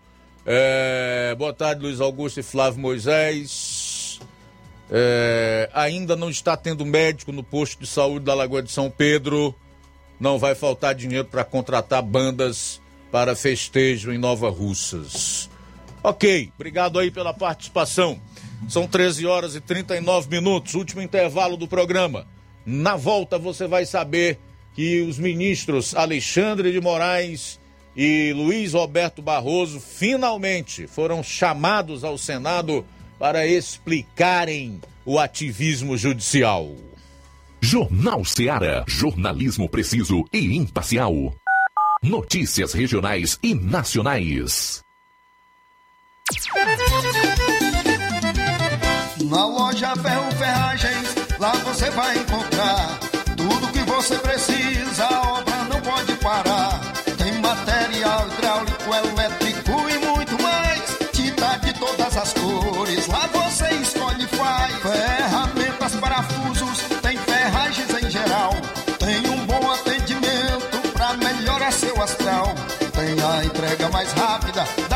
é, 0.45 1.33
boa 1.35 1.51
tarde, 1.51 1.81
Luiz 1.81 1.99
Augusto 1.99 2.39
e 2.39 2.43
Flávio 2.43 2.79
Moisés. 2.79 4.19
É, 4.91 5.67
ainda 5.73 6.15
não 6.15 6.29
está 6.29 6.55
tendo 6.55 6.85
médico 6.85 7.31
no 7.31 7.43
posto 7.43 7.79
de 7.79 7.87
saúde 7.87 8.25
da 8.25 8.35
Lagoa 8.35 8.61
de 8.61 8.71
São 8.71 8.87
Pedro. 8.87 9.55
Não 10.19 10.37
vai 10.37 10.53
faltar 10.53 10.93
dinheiro 10.93 11.25
para 11.25 11.43
contratar 11.43 12.03
bandas 12.03 12.79
para 13.11 13.35
festejo 13.35 14.11
em 14.11 14.19
Nova 14.19 14.47
Russas. 14.51 15.49
Ok, 16.03 16.51
obrigado 16.53 16.99
aí 16.99 17.09
pela 17.09 17.33
participação. 17.33 18.21
São 18.69 18.87
13 18.87 19.25
horas 19.25 19.55
e 19.55 19.59
39 19.59 20.29
minutos, 20.29 20.75
último 20.75 21.01
intervalo 21.01 21.57
do 21.57 21.67
programa. 21.67 22.27
Na 22.63 22.95
volta 22.95 23.39
você 23.39 23.65
vai 23.65 23.87
saber 23.87 24.37
que 24.75 25.01
os 25.01 25.17
ministros 25.17 25.95
Alexandre 25.95 26.71
de 26.71 26.79
Moraes 26.79 27.59
e 27.97 28.31
Luiz 28.31 28.73
Roberto 28.73 29.23
Barroso 29.23 29.79
finalmente 29.79 30.85
foram 30.85 31.23
chamados 31.23 32.03
ao 32.03 32.15
Senado 32.15 32.85
para 33.17 33.47
explicarem 33.47 34.79
o 35.03 35.17
ativismo 35.17 35.97
judicial. 35.97 36.75
Jornal 37.59 38.23
Seara. 38.23 38.85
Jornalismo 38.87 39.67
preciso 39.67 40.23
e 40.31 40.55
imparcial. 40.55 41.33
Notícias 42.03 42.73
regionais 42.73 43.39
e 43.41 43.55
nacionais. 43.55 44.83
Na 49.25 49.45
loja 49.47 49.95
Ferro 49.95 50.31
Ferragens, 50.33 51.15
lá 51.39 51.51
você 51.53 51.89
vai 51.89 52.17
encontrar 52.19 52.99
tudo 53.35 53.71
que 53.71 53.79
você 53.79 54.17
precisa, 54.19 55.36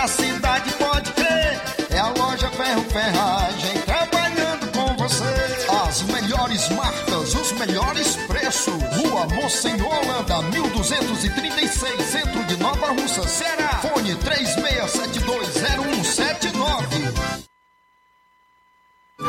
da 0.01 0.07
cidade, 0.07 0.71
pode 0.73 1.11
crer. 1.11 1.61
É 1.91 1.99
a 1.99 2.09
loja 2.09 2.49
Ferro 2.49 2.83
Ferragem 2.85 3.77
trabalhando 3.85 4.71
com 4.71 4.97
você. 4.97 5.23
As 5.87 6.01
melhores 6.03 6.69
marcas, 6.69 7.35
os 7.35 7.51
melhores 7.51 8.15
preços. 8.27 8.81
Rua 8.97 9.27
Mocenola, 9.27 9.99
Holanda, 9.99 10.41
1236, 10.49 12.03
centro 12.03 12.43
de 12.45 12.57
Nova 12.57 12.87
Russa, 12.87 13.27
Ceará. 13.27 13.79
Fone 13.81 14.15
36720179. 14.15 17.13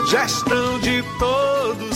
Gestão 0.09 0.79
de 0.81 1.05
todos 1.19 1.52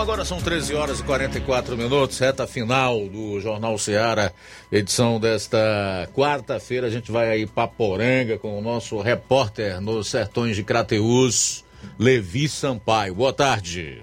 Agora 0.00 0.24
são 0.24 0.38
13 0.38 0.74
horas 0.74 1.00
e 1.00 1.02
44 1.02 1.76
minutos, 1.76 2.18
reta 2.18 2.46
final 2.46 3.06
do 3.06 3.38
Jornal 3.38 3.76
Seara, 3.76 4.32
edição 4.72 5.20
desta 5.20 6.08
quarta-feira. 6.14 6.86
A 6.86 6.90
gente 6.90 7.12
vai 7.12 7.28
aí 7.28 7.46
para 7.46 7.68
Poranga 7.68 8.38
com 8.38 8.58
o 8.58 8.62
nosso 8.62 8.98
repórter 9.02 9.78
nos 9.78 10.08
sertões 10.08 10.56
de 10.56 10.64
Crateus, 10.64 11.66
Levi 11.98 12.48
Sampaio. 12.48 13.14
Boa 13.14 13.32
tarde. 13.34 14.02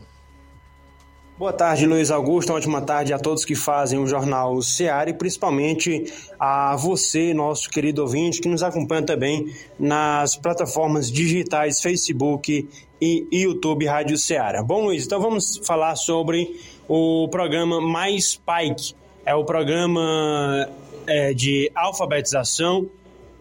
Boa 1.37 1.53
tarde, 1.53 1.85
Luiz 1.85 2.09
Augusto. 2.09 2.49
Uma 2.49 2.57
ótima 2.57 2.81
tarde 2.81 3.13
a 3.13 3.19
todos 3.19 3.45
que 3.45 3.53
fazem 3.53 3.99
o 3.99 4.07
Jornal 4.07 4.59
Seara 4.59 5.11
e 5.11 5.13
principalmente 5.13 6.11
a 6.39 6.75
você, 6.75 7.31
nosso 7.31 7.69
querido 7.69 8.01
ouvinte, 8.01 8.41
que 8.41 8.47
nos 8.47 8.63
acompanha 8.63 9.03
também 9.03 9.53
nas 9.79 10.35
plataformas 10.35 11.11
digitais 11.11 11.79
Facebook 11.79 12.67
e 12.99 13.27
YouTube 13.31 13.85
Rádio 13.85 14.17
Ceará. 14.17 14.63
Bom, 14.63 14.85
Luiz, 14.85 15.05
então 15.05 15.21
vamos 15.21 15.61
falar 15.63 15.95
sobre 15.95 16.59
o 16.87 17.27
programa 17.29 17.79
Mais 17.79 18.35
Pike. 18.35 18.95
É 19.23 19.35
o 19.35 19.45
programa 19.45 20.67
é, 21.05 21.35
de 21.35 21.71
alfabetização 21.75 22.89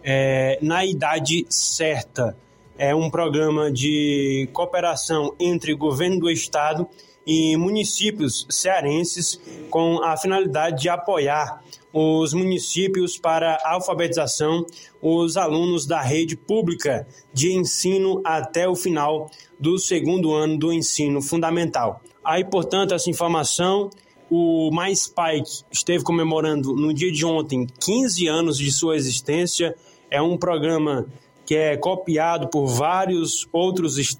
é, 0.03 0.59
na 0.61 0.85
idade 0.85 1.47
certa. 1.49 2.37
É 2.77 2.93
um 2.93 3.09
programa 3.09 3.71
de 3.71 4.47
cooperação 4.53 5.33
entre 5.39 5.73
governo 5.73 6.19
do 6.19 6.29
estado 6.29 6.87
e 6.87 7.16
municípios 7.57 8.45
cearenses 8.49 9.39
com 9.69 10.01
a 10.03 10.15
finalidade 10.15 10.81
de 10.81 10.89
apoiar 10.89 11.61
os 11.91 12.33
municípios 12.33 13.17
para 13.17 13.55
a 13.63 13.73
alfabetização 13.73 14.65
os 15.01 15.37
alunos 15.37 15.85
da 15.85 16.01
rede 16.01 16.35
pública 16.35 17.07
de 17.33 17.53
ensino 17.53 18.21
até 18.23 18.67
o 18.67 18.75
final 18.75 19.29
do 19.59 19.77
segundo 19.77 20.33
ano 20.33 20.57
do 20.57 20.71
ensino 20.71 21.21
fundamental. 21.21 22.01
Aí, 22.23 22.43
portanto, 22.43 22.93
essa 22.93 23.09
informação, 23.09 23.89
o 24.29 24.69
Mais 24.71 25.07
Pike 25.07 25.63
esteve 25.71 26.03
comemorando 26.03 26.75
no 26.75 26.93
dia 26.93 27.11
de 27.11 27.25
ontem 27.25 27.65
15 27.79 28.27
anos 28.27 28.57
de 28.57 28.71
sua 28.71 28.95
existência. 28.95 29.75
É 30.11 30.21
um 30.21 30.37
programa 30.37 31.07
que 31.45 31.55
é 31.55 31.77
copiado 31.77 32.49
por 32.49 32.67
vários 32.67 33.47
outros 33.51 34.19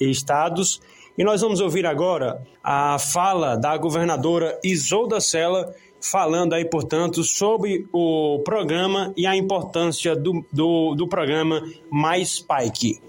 estados 0.00 0.80
e 1.16 1.22
nós 1.22 1.40
vamos 1.40 1.60
ouvir 1.60 1.86
agora 1.86 2.42
a 2.62 2.98
fala 2.98 3.56
da 3.56 3.76
governadora 3.76 4.58
Isolda 4.64 5.20
Sela, 5.20 5.72
falando 6.00 6.54
aí, 6.54 6.64
portanto, 6.64 7.22
sobre 7.22 7.86
o 7.92 8.40
programa 8.44 9.12
e 9.16 9.26
a 9.26 9.36
importância 9.36 10.16
do, 10.16 10.44
do, 10.52 10.94
do 10.94 11.08
programa 11.08 11.62
Mais 11.90 12.40
Pike. 12.40 13.00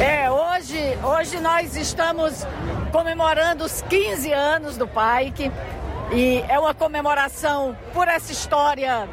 É, 0.00 0.30
hoje, 0.30 0.78
hoje 1.02 1.40
nós 1.40 1.76
estamos 1.76 2.46
comemorando 2.92 3.64
os 3.64 3.82
15 3.82 4.32
anos 4.32 4.76
do 4.76 4.86
Pike 4.86 5.50
e 6.14 6.42
é 6.48 6.58
uma 6.58 6.72
comemoração 6.72 7.76
por 7.92 8.06
essa 8.06 8.32
história 8.32 9.08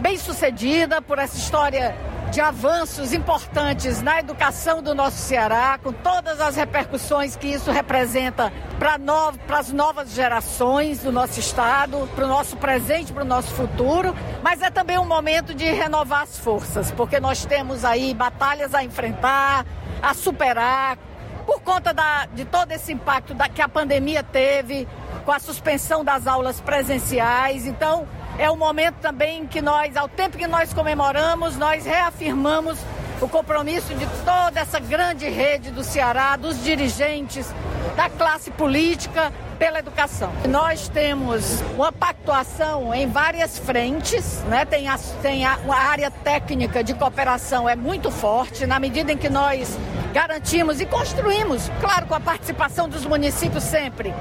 bem 0.00 0.16
sucedida, 0.18 1.00
por 1.00 1.18
essa 1.18 1.36
história 1.36 1.96
de 2.36 2.40
avanços 2.42 3.14
importantes 3.14 4.02
na 4.02 4.20
educação 4.20 4.82
do 4.82 4.94
nosso 4.94 5.16
Ceará, 5.16 5.80
com 5.82 5.90
todas 5.90 6.38
as 6.38 6.54
repercussões 6.54 7.34
que 7.34 7.46
isso 7.46 7.70
representa 7.70 8.52
para 8.78 8.98
no, 8.98 9.32
as 9.48 9.72
novas 9.72 10.10
gerações 10.10 11.02
do 11.02 11.10
nosso 11.10 11.40
estado, 11.40 12.06
para 12.14 12.26
o 12.26 12.28
nosso 12.28 12.58
presente, 12.58 13.10
para 13.10 13.22
o 13.22 13.26
nosso 13.26 13.54
futuro, 13.54 14.14
mas 14.42 14.60
é 14.60 14.68
também 14.68 14.98
um 14.98 15.06
momento 15.06 15.54
de 15.54 15.64
renovar 15.64 16.24
as 16.24 16.38
forças, 16.38 16.90
porque 16.90 17.18
nós 17.18 17.46
temos 17.46 17.86
aí 17.86 18.12
batalhas 18.12 18.74
a 18.74 18.84
enfrentar, 18.84 19.64
a 20.02 20.12
superar, 20.12 20.98
por 21.46 21.62
conta 21.62 21.94
da, 21.94 22.26
de 22.26 22.44
todo 22.44 22.70
esse 22.70 22.92
impacto 22.92 23.32
da, 23.32 23.48
que 23.48 23.62
a 23.62 23.68
pandemia 23.68 24.22
teve, 24.22 24.86
com 25.24 25.32
a 25.32 25.38
suspensão 25.38 26.04
das 26.04 26.26
aulas 26.26 26.60
presenciais. 26.60 27.64
Então, 27.64 28.06
é 28.38 28.50
um 28.50 28.56
momento 28.56 28.96
também 28.96 29.46
que 29.46 29.62
nós, 29.62 29.96
ao 29.96 30.08
tempo 30.08 30.36
que 30.36 30.46
nós 30.46 30.72
comemoramos, 30.72 31.56
nós 31.56 31.84
reafirmamos 31.84 32.78
o 33.20 33.28
compromisso 33.28 33.94
de 33.94 34.06
toda 34.24 34.60
essa 34.60 34.78
grande 34.78 35.28
rede 35.28 35.70
do 35.70 35.82
Ceará, 35.82 36.36
dos 36.36 36.62
dirigentes, 36.62 37.46
da 37.96 38.10
classe 38.10 38.50
política 38.50 39.32
pela 39.58 39.78
educação. 39.78 40.32
Nós 40.48 40.88
temos 40.88 41.60
uma 41.74 41.90
pactuação 41.92 42.94
em 42.94 43.08
várias 43.08 43.58
frentes, 43.58 44.42
né? 44.44 44.64
Tem 44.64 44.88
a, 44.88 44.98
tem 45.22 45.44
a, 45.44 45.58
a 45.68 45.74
área 45.74 46.10
técnica 46.10 46.82
de 46.82 46.94
cooperação 46.94 47.68
é 47.68 47.76
muito 47.76 48.10
forte, 48.10 48.66
na 48.66 48.78
medida 48.78 49.12
em 49.12 49.16
que 49.16 49.28
nós 49.28 49.78
garantimos 50.12 50.80
e 50.80 50.86
construímos, 50.86 51.70
claro, 51.80 52.06
com 52.06 52.14
a 52.14 52.20
participação 52.20 52.88
dos 52.88 53.04
municípios 53.04 53.64
sempre, 53.64 54.14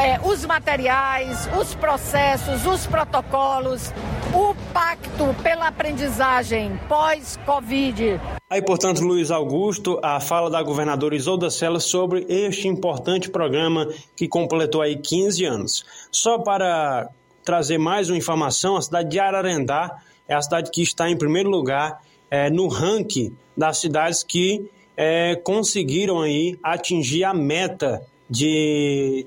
é, 0.00 0.18
os 0.22 0.44
materiais, 0.44 1.48
os 1.56 1.74
processos, 1.74 2.66
os 2.66 2.86
protocolos, 2.86 3.92
o 4.34 4.54
pacto 4.72 5.34
pela 5.42 5.68
aprendizagem 5.68 6.78
pós-Covid. 6.88 8.20
Aí, 8.50 8.62
portanto, 8.62 9.02
Luiz 9.02 9.30
Augusto, 9.30 10.00
a 10.02 10.18
fala 10.20 10.48
da 10.48 10.62
governadora 10.62 11.14
Isolda 11.14 11.50
Sela 11.50 11.78
sobre 11.78 12.24
este 12.30 12.66
importante 12.66 13.28
programa 13.28 13.86
que 14.16 14.26
completou 14.26 14.80
aí 14.80 14.96
15 14.96 15.44
anos. 15.44 15.84
Só 16.10 16.38
para 16.38 17.10
trazer 17.44 17.76
mais 17.76 18.08
uma 18.08 18.16
informação, 18.16 18.78
a 18.78 18.80
cidade 18.80 19.10
de 19.10 19.20
Ararendá 19.20 20.00
é 20.26 20.34
a 20.34 20.40
cidade 20.40 20.70
que 20.70 20.80
está 20.80 21.10
em 21.10 21.16
primeiro 21.16 21.50
lugar 21.50 22.02
é, 22.30 22.48
no 22.48 22.68
ranking 22.68 23.36
das 23.54 23.80
cidades 23.80 24.22
que 24.22 24.70
é, 24.96 25.36
conseguiram 25.36 26.22
aí 26.22 26.58
atingir 26.62 27.24
a 27.24 27.34
meta 27.34 28.02
de 28.30 29.26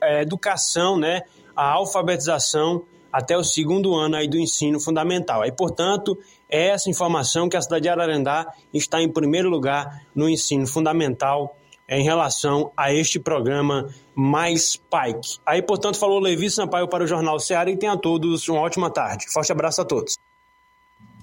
é, 0.00 0.22
educação, 0.22 0.98
né, 0.98 1.24
a 1.54 1.70
alfabetização 1.70 2.82
até 3.12 3.36
o 3.36 3.44
segundo 3.44 3.94
ano 3.94 4.16
aí 4.16 4.26
do 4.26 4.38
ensino 4.38 4.80
fundamental. 4.80 5.42
Aí, 5.42 5.52
portanto, 5.52 6.18
é 6.48 6.68
essa 6.68 6.90
informação 6.90 7.48
que 7.48 7.56
a 7.56 7.62
cidade 7.62 7.82
de 7.82 7.88
Ararendá 7.88 8.52
está 8.72 9.02
em 9.02 9.12
primeiro 9.12 9.48
lugar 9.48 10.02
no 10.14 10.28
ensino 10.28 10.66
fundamental 10.66 11.56
em 11.88 12.02
relação 12.02 12.72
a 12.76 12.92
este 12.92 13.18
programa 13.18 13.88
Mais 14.14 14.76
Pike. 14.76 15.38
Aí, 15.44 15.62
portanto, 15.62 15.98
falou 15.98 16.18
Levi 16.18 16.50
Sampaio 16.50 16.88
para 16.88 17.04
o 17.04 17.06
Jornal 17.06 17.38
Ceará 17.38 17.70
e 17.70 17.76
tenha 17.76 17.92
a 17.92 17.98
todos 17.98 18.48
uma 18.48 18.60
ótima 18.60 18.90
tarde. 18.90 19.26
Forte 19.32 19.52
abraço 19.52 19.80
a 19.82 19.84
todos. 19.84 20.16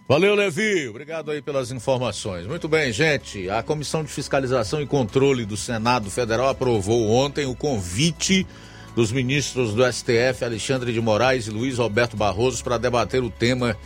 Valeu, 0.07 0.35
Levi. 0.35 0.89
Obrigado 0.89 1.31
aí 1.31 1.41
pelas 1.41 1.71
informações. 1.71 2.45
Muito 2.45 2.67
bem, 2.67 2.91
gente. 2.91 3.49
A 3.49 3.63
Comissão 3.63 4.03
de 4.03 4.11
Fiscalização 4.11 4.81
e 4.81 4.85
Controle 4.85 5.45
do 5.45 5.55
Senado 5.55 6.11
Federal 6.11 6.49
aprovou 6.49 7.09
ontem 7.09 7.45
o 7.45 7.55
convite 7.55 8.45
dos 8.93 9.09
ministros 9.11 9.73
do 9.73 9.89
STF, 9.89 10.43
Alexandre 10.43 10.91
de 10.91 10.99
Moraes 10.99 11.47
e 11.47 11.49
Luiz 11.49 11.77
Roberto 11.77 12.17
Barroso, 12.17 12.61
para 12.61 12.77
debater 12.77 13.23
o 13.23 13.29
tema 13.29 13.77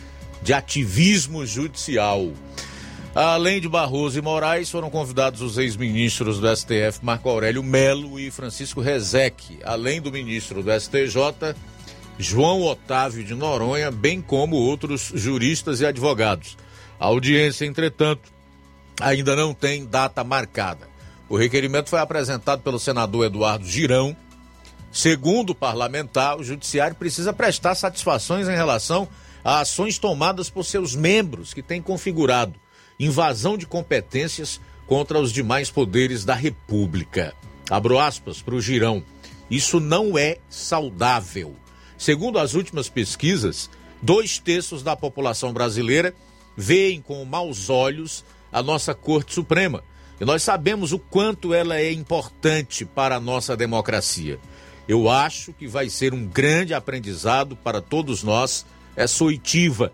de 0.42 0.52
ativismo 0.52 1.44
judicial. 1.44 2.32
Além 3.14 3.62
de 3.62 3.68
Barroso 3.68 4.18
e 4.18 4.22
Moraes, 4.22 4.70
foram 4.70 4.90
convidados 4.90 5.40
os 5.40 5.56
ex-ministros 5.56 6.38
do 6.38 6.54
STF, 6.54 6.98
Marco 7.02 7.28
Aurélio 7.30 7.62
Melo 7.62 8.20
e 8.20 8.30
Francisco 8.30 8.82
Rezec, 8.82 9.58
além 9.64 10.02
do 10.02 10.12
ministro 10.12 10.62
do 10.62 10.70
STJ, 10.70 11.54
João 12.18 12.62
Otávio 12.62 13.24
de 13.24 13.34
Noronha, 13.34 13.90
bem 13.90 14.20
como 14.20 14.56
outros 14.56 15.12
juristas 15.14 15.80
e 15.80 15.86
advogados. 15.86 16.58
A 17.00 17.06
audiência, 17.06 17.64
entretanto, 17.64 18.30
ainda 19.00 19.34
não 19.34 19.54
tem 19.54 19.86
data 19.86 20.22
marcada. 20.22 20.88
O 21.28 21.36
requerimento 21.36 21.88
foi 21.88 21.98
apresentado 21.98 22.62
pelo 22.62 22.78
senador 22.78 23.26
Eduardo 23.26 23.66
Girão. 23.66 24.16
Segundo 24.92 25.50
o 25.50 25.54
parlamentar, 25.54 26.38
o 26.38 26.44
judiciário 26.44 26.96
precisa 26.96 27.32
prestar 27.32 27.74
satisfações 27.74 28.48
em 28.48 28.54
relação 28.54 29.04
a 29.04 29.25
ações 29.54 29.98
tomadas 29.98 30.50
por 30.50 30.64
seus 30.64 30.94
membros 30.94 31.54
que 31.54 31.62
têm 31.62 31.80
configurado 31.80 32.54
invasão 32.98 33.58
de 33.58 33.66
competências 33.66 34.60
contra 34.86 35.20
os 35.20 35.32
demais 35.32 35.70
poderes 35.70 36.24
da 36.24 36.34
República. 36.34 37.34
Abro 37.68 37.98
aspas 37.98 38.40
para 38.40 38.54
o 38.54 38.60
Girão. 38.60 39.02
Isso 39.50 39.78
não 39.80 40.16
é 40.16 40.38
saudável 40.48 41.54
Segundo 41.98 42.38
as 42.38 42.54
últimas 42.54 42.88
pesquisas, 42.88 43.70
dois 44.02 44.38
terços 44.38 44.82
da 44.82 44.94
população 44.94 45.52
brasileira 45.52 46.14
veem 46.56 47.00
com 47.00 47.24
maus 47.24 47.70
olhos 47.70 48.24
a 48.52 48.62
nossa 48.62 48.94
Corte 48.94 49.34
Suprema. 49.34 49.82
E 50.20 50.24
nós 50.24 50.42
sabemos 50.42 50.92
o 50.92 50.98
quanto 50.98 51.54
ela 51.54 51.78
é 51.78 51.90
importante 51.92 52.84
para 52.84 53.16
a 53.16 53.20
nossa 53.20 53.56
democracia. 53.56 54.38
Eu 54.86 55.10
acho 55.10 55.52
que 55.52 55.66
vai 55.66 55.88
ser 55.88 56.14
um 56.14 56.26
grande 56.26 56.72
aprendizado 56.72 57.56
para 57.56 57.80
todos 57.80 58.22
nós 58.22 58.64
essa 58.96 59.22
oitiva. 59.22 59.92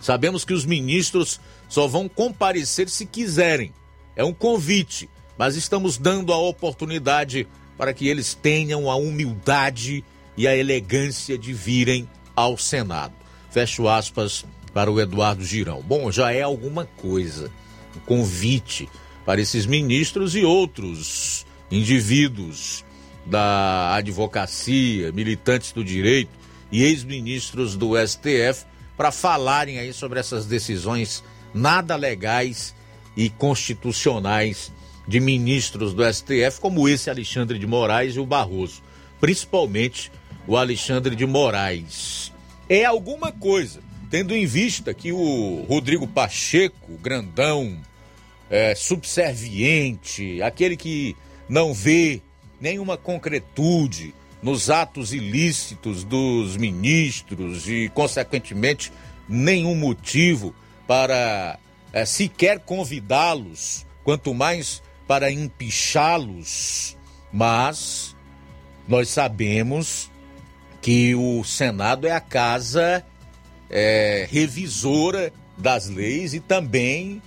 Sabemos 0.00 0.44
que 0.44 0.52
os 0.52 0.64
ministros 0.64 1.40
só 1.68 1.86
vão 1.86 2.08
comparecer 2.08 2.88
se 2.88 3.06
quiserem. 3.06 3.72
É 4.14 4.22
um 4.22 4.32
convite, 4.32 5.08
mas 5.36 5.56
estamos 5.56 5.98
dando 5.98 6.32
a 6.32 6.38
oportunidade 6.38 7.46
para 7.76 7.92
que 7.92 8.08
eles 8.08 8.34
tenham 8.34 8.90
a 8.90 8.96
humildade 8.96 10.04
e 10.36 10.46
a 10.46 10.56
elegância 10.56 11.36
de 11.36 11.52
virem 11.52 12.08
ao 12.34 12.56
Senado. 12.56 13.14
Fecho 13.50 13.88
aspas 13.88 14.44
para 14.72 14.90
o 14.90 15.00
Eduardo 15.00 15.44
Girão. 15.44 15.82
Bom, 15.82 16.12
já 16.12 16.32
é 16.32 16.42
alguma 16.42 16.84
coisa. 16.84 17.50
Um 17.96 18.00
convite 18.00 18.88
para 19.24 19.40
esses 19.40 19.64
ministros 19.66 20.36
e 20.36 20.44
outros 20.44 21.46
indivíduos 21.70 22.84
da 23.24 23.94
advocacia, 23.94 25.10
militantes 25.10 25.72
do 25.72 25.82
direito 25.82 26.30
e 26.76 26.84
ex-ministros 26.84 27.74
do 27.74 27.92
STF 27.96 28.66
para 28.98 29.10
falarem 29.10 29.78
aí 29.78 29.94
sobre 29.94 30.20
essas 30.20 30.44
decisões 30.44 31.24
nada 31.54 31.96
legais 31.96 32.74
e 33.16 33.30
constitucionais 33.30 34.70
de 35.08 35.18
ministros 35.18 35.94
do 35.94 36.04
STF, 36.04 36.60
como 36.60 36.86
esse 36.86 37.08
Alexandre 37.08 37.58
de 37.58 37.66
Moraes 37.66 38.16
e 38.16 38.20
o 38.20 38.26
Barroso, 38.26 38.82
principalmente 39.18 40.12
o 40.46 40.54
Alexandre 40.54 41.16
de 41.16 41.24
Moraes. 41.24 42.30
É 42.68 42.84
alguma 42.84 43.32
coisa, 43.32 43.80
tendo 44.10 44.36
em 44.36 44.44
vista 44.44 44.92
que 44.92 45.12
o 45.12 45.64
Rodrigo 45.66 46.06
Pacheco, 46.06 46.98
grandão, 47.02 47.80
é, 48.50 48.74
subserviente, 48.74 50.42
aquele 50.42 50.76
que 50.76 51.16
não 51.48 51.72
vê 51.72 52.20
nenhuma 52.60 52.98
concretude 52.98 54.14
nos 54.46 54.70
atos 54.70 55.12
ilícitos 55.12 56.04
dos 56.04 56.56
ministros 56.56 57.66
e, 57.66 57.90
consequentemente, 57.92 58.92
nenhum 59.28 59.74
motivo 59.74 60.54
para 60.86 61.58
é, 61.92 62.04
sequer 62.04 62.60
convidá-los, 62.60 63.84
quanto 64.04 64.32
mais 64.32 64.80
para 65.04 65.32
empichá-los. 65.32 66.96
Mas 67.32 68.14
nós 68.86 69.08
sabemos 69.08 70.12
que 70.80 71.12
o 71.16 71.42
Senado 71.42 72.06
é 72.06 72.12
a 72.12 72.20
casa 72.20 73.04
é, 73.68 74.28
revisora 74.30 75.32
das 75.58 75.88
leis 75.88 76.34
e 76.34 76.38
também 76.38 77.20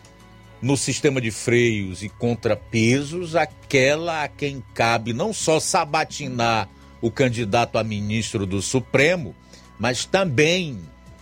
no 0.61 0.77
sistema 0.77 1.19
de 1.19 1.31
freios 1.31 2.01
e 2.01 2.07
contrapesos, 2.07 3.35
aquela 3.35 4.23
a 4.23 4.29
quem 4.29 4.63
cabe 4.73 5.11
não 5.11 5.33
só 5.33 5.59
sabatinar 5.59 6.69
o 7.01 7.09
candidato 7.11 7.77
a 7.77 7.83
ministro 7.83 8.45
do 8.45 8.61
Supremo, 8.61 9.35
mas 9.79 10.05
também 10.05 10.79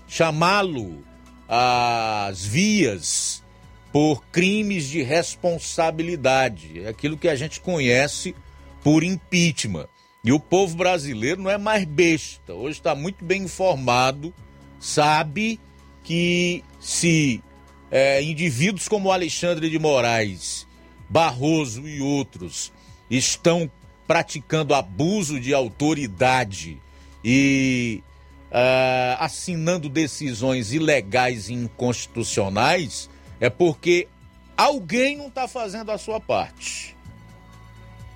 chamá-lo 0.08 1.04
às 1.48 2.46
vias 2.46 3.44
por 3.92 4.24
crimes 4.32 4.90
de 4.90 5.02
responsabilidade, 5.02 6.82
é 6.82 6.90
aquilo 6.90 7.18
que 7.18 7.28
a 7.28 7.36
gente 7.36 7.60
conhece 7.60 8.36
por 8.84 9.04
impeachment. 9.04 9.88
E 10.24 10.32
o 10.32 10.40
povo 10.40 10.76
brasileiro 10.76 11.42
não 11.42 11.50
é 11.50 11.58
mais 11.58 11.86
besta, 11.86 12.54
hoje 12.54 12.80
está 12.80 12.94
muito 12.94 13.24
bem 13.24 13.44
informado, 13.44 14.34
sabe 14.80 15.60
que 16.04 16.64
se 16.80 17.42
é, 17.90 18.22
indivíduos 18.22 18.88
como 18.88 19.12
Alexandre 19.12 19.70
de 19.70 19.80
Moraes, 19.80 20.68
Barroso 21.10 21.88
e 21.88 22.02
outros 22.02 22.74
estão 23.10 23.72
praticando 24.08 24.74
abuso 24.74 25.40
de 25.40 25.54
autoridade 25.54 26.82
e 27.24 28.02
uh, 28.52 29.20
assinando 29.20 29.90
decisões 29.90 30.72
ilegais 30.72 31.50
e 31.50 31.54
inconstitucionais, 31.54 33.10
é 33.40 33.50
porque 33.50 34.08
alguém 34.56 35.18
não 35.18 35.28
está 35.28 35.48
fazendo 35.48 35.92
a 35.92 35.98
sua 35.98 36.20
parte. 36.20 36.96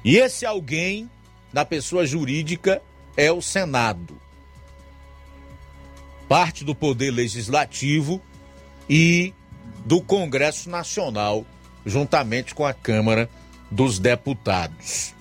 E 0.04 0.18
esse 0.18 0.46
alguém, 0.46 1.10
na 1.54 1.66
pessoa 1.66 2.06
jurídica, 2.06 2.82
é 3.16 3.32
o 3.32 3.42
Senado. 3.42 4.20
Parte 6.28 6.64
do 6.64 6.74
Poder 6.74 7.12
Legislativo 7.12 8.22
e 8.90 9.34
do 9.86 10.02
Congresso 10.02 10.70
Nacional, 10.70 11.46
juntamente 11.86 12.56
com 12.56 12.66
a 12.66 12.74
Câmara 12.74 13.30
dos 13.70 14.00
Deputados. 14.00 15.14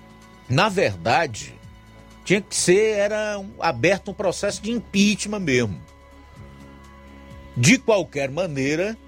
Na 0.50 0.68
verdade, 0.68 1.54
tinha 2.24 2.40
que 2.40 2.56
ser 2.56 2.98
era 2.98 3.40
aberto 3.60 4.10
um 4.10 4.14
processo 4.14 4.60
de 4.60 4.72
impeachment 4.72 5.38
mesmo. 5.38 5.80
De 7.56 7.78
qualquer 7.78 8.30
maneira, 8.30 8.98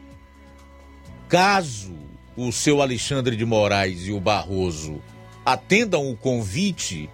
caso 1.29 1.93
o 2.37 2.53
seu 2.53 2.81
Alexandre 2.81 3.37
de 3.37 3.45
Moraes 3.45 4.07
e 4.07 4.13
o 4.13 4.21
Barroso 4.21 5.03
atendam 5.45 6.09
o 6.09 6.17
convite, 6.17 7.11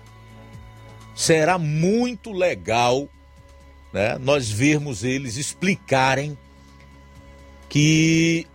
será 1.15 1.59
muito 1.59 2.31
legal 2.31 3.09
né, 3.93 4.19
nós 4.19 4.51
vermos 4.51 5.05
eles 5.05 5.37
explicarem 5.37 6.37
que 7.69 8.47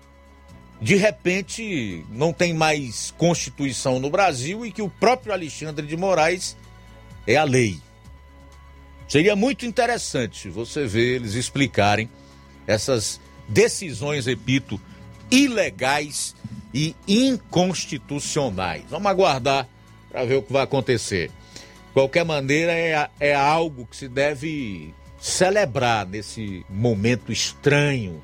de 0.84 0.98
repente 0.98 2.06
não 2.10 2.34
tem 2.34 2.54
mais 2.54 3.12
Constituição 3.18 4.02
no 4.02 4.10
Brasil 4.10 4.66
e 4.66 4.72
que 4.72 4.82
o 4.82 4.90
próprio 4.90 5.32
Alexandre 5.32 5.88
de 5.88 5.96
Moraes 5.96 6.58
é 7.26 7.38
a 7.38 7.46
lei. 7.46 7.80
Seria 9.08 9.34
muito 9.34 9.66
interessante 9.66 10.50
você 10.50 10.86
ver 10.86 11.16
eles 11.16 11.36
explicarem 11.36 12.10
essas 12.68 13.22
decisões, 13.48 14.26
repito, 14.26 14.80
ilegais 15.32 16.36
e 16.74 16.94
inconstitucionais. 17.08 18.84
Vamos 18.90 19.10
aguardar 19.10 19.70
para 20.12 20.26
ver 20.26 20.36
o 20.36 20.44
que 20.44 20.52
vai 20.52 20.64
acontecer. 20.64 21.30
De 21.30 21.94
qualquer 21.94 22.26
maneira, 22.26 22.74
é, 22.74 23.10
é 23.22 23.34
algo 23.34 23.86
que 23.86 23.96
se 23.96 24.10
deve 24.10 24.94
celebrar 25.18 26.06
nesse 26.06 26.66
momento 26.70 27.32
estranho 27.32 28.22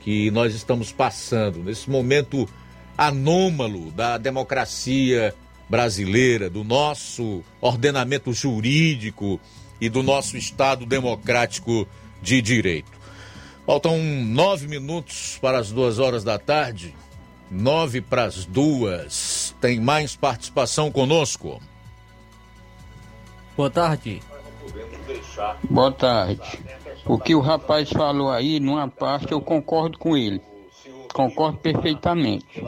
que 0.00 0.30
nós 0.30 0.54
estamos 0.54 0.92
passando, 0.92 1.60
nesse 1.60 1.88
momento 1.88 2.48
anômalo 2.96 3.90
da 3.92 4.18
democracia 4.18 5.34
brasileira, 5.68 6.50
do 6.50 6.64
nosso 6.64 7.42
ordenamento 7.60 8.32
jurídico 8.32 9.40
e 9.80 9.88
do 9.88 10.02
nosso 10.02 10.36
Estado 10.36 10.84
democrático 10.84 11.86
de 12.20 12.42
direito. 12.42 12.90
Faltam 13.64 13.98
nove 13.98 14.66
minutos 14.66 15.38
para 15.40 15.58
as 15.58 15.70
duas 15.70 15.98
horas 15.98 16.24
da 16.24 16.38
tarde. 16.38 16.94
Nove 17.50 18.00
para 18.00 18.24
as 18.24 18.44
duas. 18.44 19.54
Tem 19.60 19.78
mais 19.80 20.16
participação 20.16 20.90
conosco. 20.90 21.60
Boa 23.56 23.70
tarde. 23.70 24.20
Boa 25.68 25.92
tarde. 25.92 26.40
O 27.10 27.18
que 27.18 27.34
o 27.34 27.40
rapaz 27.40 27.90
falou 27.90 28.30
aí, 28.30 28.60
numa 28.60 28.86
parte, 28.86 29.32
eu 29.32 29.40
concordo 29.40 29.98
com 29.98 30.16
ele. 30.16 30.40
Concordo 31.12 31.58
perfeitamente. 31.58 32.64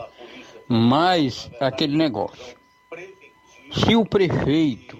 Mas, 0.67 1.49
aquele 1.61 1.95
negócio. 1.95 2.53
Se 3.71 3.95
o 3.95 4.05
prefeito 4.05 4.97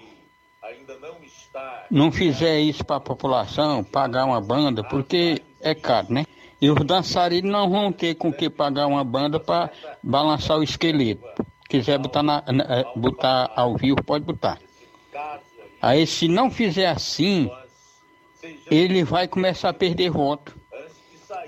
não 1.90 2.10
fizer 2.10 2.58
isso 2.58 2.82
para 2.86 2.96
a 2.96 3.00
população, 3.00 3.84
pagar 3.84 4.24
uma 4.24 4.40
banda, 4.40 4.82
porque 4.82 5.42
é 5.60 5.74
caro, 5.74 6.06
né? 6.10 6.24
E 6.58 6.70
os 6.70 6.82
dançarinos 6.82 7.52
não 7.52 7.68
vão 7.68 7.92
ter 7.92 8.14
com 8.14 8.32
que 8.32 8.48
pagar 8.48 8.86
uma 8.86 9.04
banda 9.04 9.38
para 9.38 9.70
balançar 10.02 10.58
o 10.58 10.62
esqueleto. 10.62 11.44
Quiser 11.68 11.98
botar, 11.98 12.22
na, 12.22 12.42
eh, 12.48 12.86
botar 12.96 13.52
ao 13.54 13.76
vivo, 13.76 14.02
pode 14.02 14.24
botar. 14.24 14.58
Aí 15.82 16.06
se 16.06 16.28
não 16.28 16.50
fizer 16.50 16.86
assim, 16.86 17.50
ele 18.70 19.04
vai 19.04 19.28
começar 19.28 19.70
a 19.70 19.74
perder 19.74 20.10
voto. 20.10 20.58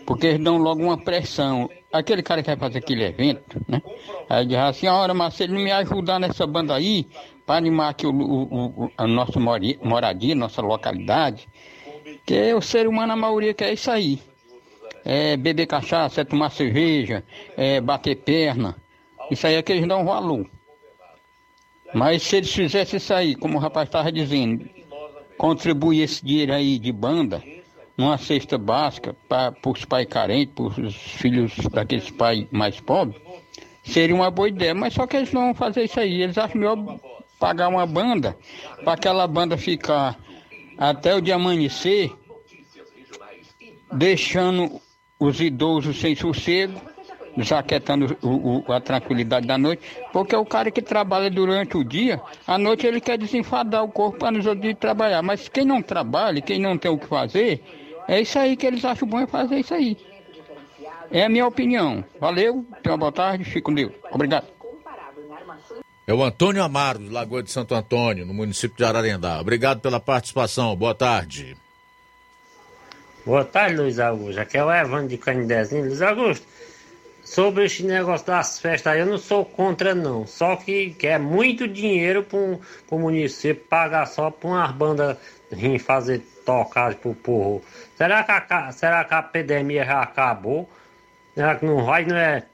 Porque 0.05 0.27
eles 0.28 0.44
dão 0.44 0.56
logo 0.59 0.82
uma 0.82 0.98
pressão. 0.98 1.68
Aquele 1.93 2.23
cara 2.23 2.43
que 2.43 2.48
vai 2.48 2.56
fazer 2.56 2.78
aquele 2.78 3.05
evento, 3.05 3.60
né? 3.66 3.82
Aí 4.28 4.47
diz 4.47 4.56
assim, 4.56 4.86
olha, 4.86 5.14
mas 5.14 5.35
se 5.35 5.44
ele 5.44 5.55
não 5.55 5.60
me 5.60 5.73
ajudar 5.73 6.18
nessa 6.18 6.47
banda 6.47 6.74
aí, 6.74 7.09
para 7.44 7.56
animar 7.56 7.90
aqui 7.90 8.06
o, 8.06 8.10
o, 8.10 8.85
o, 8.85 8.93
a 8.97 9.06
nossa 9.06 9.39
moradia, 9.39 10.35
nossa 10.35 10.60
localidade, 10.60 11.48
que 12.24 12.52
o 12.55 12.60
ser 12.60 12.89
humano, 12.89 13.12
a 13.12 13.16
maioria 13.16 13.55
quer 13.55 13.73
isso 13.73 13.90
aí. 13.90 14.20
É 15.05 15.36
beber 15.36 15.66
cachaça, 15.66 16.20
é 16.20 16.24
tomar 16.24 16.51
cerveja, 16.51 17.24
é 17.56 17.81
bater 17.81 18.16
perna. 18.16 18.77
Isso 19.31 19.47
aí 19.47 19.55
é 19.55 19.62
que 19.62 19.73
eles 19.73 19.86
dão 19.86 20.05
valor. 20.05 20.48
Mas 21.94 22.24
se 22.24 22.36
eles 22.36 22.52
fizessem 22.52 22.97
isso 22.97 23.14
aí, 23.14 23.36
como 23.36 23.56
o 23.56 23.60
rapaz 23.60 23.89
estava 23.89 24.10
dizendo, 24.10 24.68
contribuir 25.36 26.02
esse 26.02 26.24
dinheiro 26.24 26.52
aí 26.52 26.78
de 26.78 26.92
banda 26.92 27.42
numa 27.96 28.18
cesta 28.18 28.58
básica 28.58 29.14
para 29.28 29.54
os 29.64 29.84
pais 29.84 30.06
carentes, 30.06 30.54
para 30.54 30.64
os 30.64 30.94
filhos 30.94 31.54
daqueles 31.72 32.10
pais 32.10 32.46
mais 32.50 32.78
pobres, 32.78 33.20
seria 33.82 34.14
uma 34.14 34.30
boa 34.30 34.48
ideia. 34.48 34.74
Mas 34.74 34.94
só 34.94 35.06
que 35.06 35.16
eles 35.16 35.32
não 35.32 35.46
vão 35.46 35.54
fazer 35.54 35.84
isso 35.84 35.98
aí. 35.98 36.22
Eles 36.22 36.36
acham 36.36 36.60
melhor 36.60 36.98
pagar 37.38 37.68
uma 37.68 37.86
banda 37.86 38.36
para 38.84 38.92
aquela 38.92 39.26
banda 39.26 39.56
ficar 39.56 40.18
até 40.76 41.14
o 41.14 41.20
dia 41.20 41.36
amanhecer, 41.36 42.12
deixando 43.92 44.80
os 45.18 45.40
idosos 45.40 45.98
sem 45.98 46.14
sossego, 46.14 46.78
desaquietando 47.36 48.16
o, 48.22 48.64
o, 48.68 48.72
a 48.72 48.80
tranquilidade 48.80 49.46
da 49.46 49.58
noite, 49.58 49.82
porque 50.12 50.34
é 50.34 50.38
o 50.38 50.44
cara 50.44 50.70
que 50.70 50.80
trabalha 50.80 51.30
durante 51.30 51.76
o 51.76 51.84
dia, 51.84 52.20
à 52.46 52.56
noite 52.58 52.86
ele 52.86 53.00
quer 53.00 53.18
desenfadar 53.18 53.84
o 53.84 53.88
corpo 53.88 54.18
para 54.18 54.32
nos 54.32 54.46
outros 54.46 54.74
trabalhar. 54.78 55.22
Mas 55.22 55.48
quem 55.48 55.64
não 55.64 55.82
trabalha, 55.82 56.40
quem 56.40 56.60
não 56.60 56.78
tem 56.78 56.90
o 56.90 56.98
que 56.98 57.06
fazer, 57.06 57.62
é 58.08 58.20
isso 58.20 58.38
aí 58.38 58.56
que 58.56 58.66
eles 58.66 58.84
acham 58.84 59.06
bom 59.06 59.20
é 59.20 59.26
fazer 59.26 59.58
isso 59.58 59.74
aí. 59.74 59.96
É 61.10 61.24
a 61.24 61.28
minha 61.28 61.46
opinião. 61.46 62.04
Valeu, 62.20 62.64
tenha 62.82 62.92
uma 62.94 62.98
boa 62.98 63.12
tarde, 63.12 63.44
fico 63.44 63.70
com 63.70 63.74
Deus. 63.74 63.92
Obrigado. 64.10 64.46
É 66.06 66.14
o 66.14 66.22
Antônio 66.22 66.62
Amaro, 66.62 67.00
de 67.00 67.08
Lagoa 67.08 67.42
de 67.42 67.50
Santo 67.50 67.74
Antônio, 67.74 68.24
no 68.24 68.32
município 68.32 68.76
de 68.76 68.84
Ararendá. 68.84 69.40
Obrigado 69.40 69.80
pela 69.80 69.98
participação. 69.98 70.74
Boa 70.76 70.94
tarde. 70.94 71.56
Boa 73.24 73.44
tarde, 73.44 73.76
Luiz 73.76 73.98
Augusto. 73.98 74.40
Aqui 74.40 74.56
é 74.56 74.64
o 74.64 74.72
Evandro 74.72 75.08
de 75.08 75.18
Canidezinho. 75.18 75.86
Luiz 75.86 76.00
Augusto, 76.00 76.46
sobre 77.27 77.65
esse 77.65 77.82
negócio 77.82 78.24
das 78.24 78.61
festas 78.61 78.93
aí, 78.93 79.01
eu 79.01 79.07
não 79.07 79.19
sou 79.19 79.44
contra, 79.44 79.97
não. 79.97 80.24
Só 80.27 80.55
que, 80.55 80.90
que 80.90 81.09
é 81.09 81.19
muito 81.19 81.66
dinheiro 81.66 82.23
para 82.23 82.97
o 82.97 82.98
município 83.01 83.65
pagar 83.69 84.07
só 84.07 84.31
para 84.31 84.48
umas 84.48 84.70
bandas 84.70 85.19
fazer 85.81 86.20
tocagem 86.44 86.98
pro 87.01 87.15
povo. 87.15 87.65
Será 87.97 88.23
que, 88.23 88.31
a, 88.31 88.70
será 88.70 89.05
que 89.05 89.12
a 89.12 89.19
epidemia 89.19 89.85
já 89.85 90.03
acabou? 90.03 90.70
Será 91.35 91.57
que 91.57 91.66
não 91.66 91.85
vai, 91.85 92.05
não 92.05 92.16
é 92.16 92.44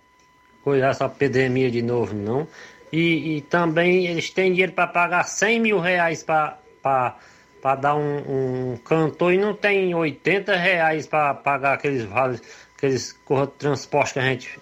coisa 0.65 0.87
essa 0.87 1.05
epidemia 1.05 1.71
de 1.71 1.83
novo, 1.83 2.15
não? 2.15 2.49
E, 2.91 3.37
e 3.37 3.41
também 3.43 4.07
eles 4.07 4.31
têm 4.31 4.53
dinheiro 4.53 4.73
para 4.73 4.87
pagar 4.87 5.25
100 5.25 5.61
mil 5.61 5.81
reais 5.81 6.23
para 6.23 7.17
dar 7.79 7.95
um, 7.95 8.73
um, 8.73 8.77
cantor 8.79 9.35
e 9.35 9.39
não 9.39 9.55
tem 9.55 9.95
80 9.95 10.57
reais 10.57 11.07
para 11.07 11.35
pagar 11.35 11.75
aqueles 11.75 12.05
vales, 12.05 12.43
aqueles 12.83 13.17
transportes 13.59 14.13
que 14.13 14.19
a 14.19 14.23
gente. 14.23 14.61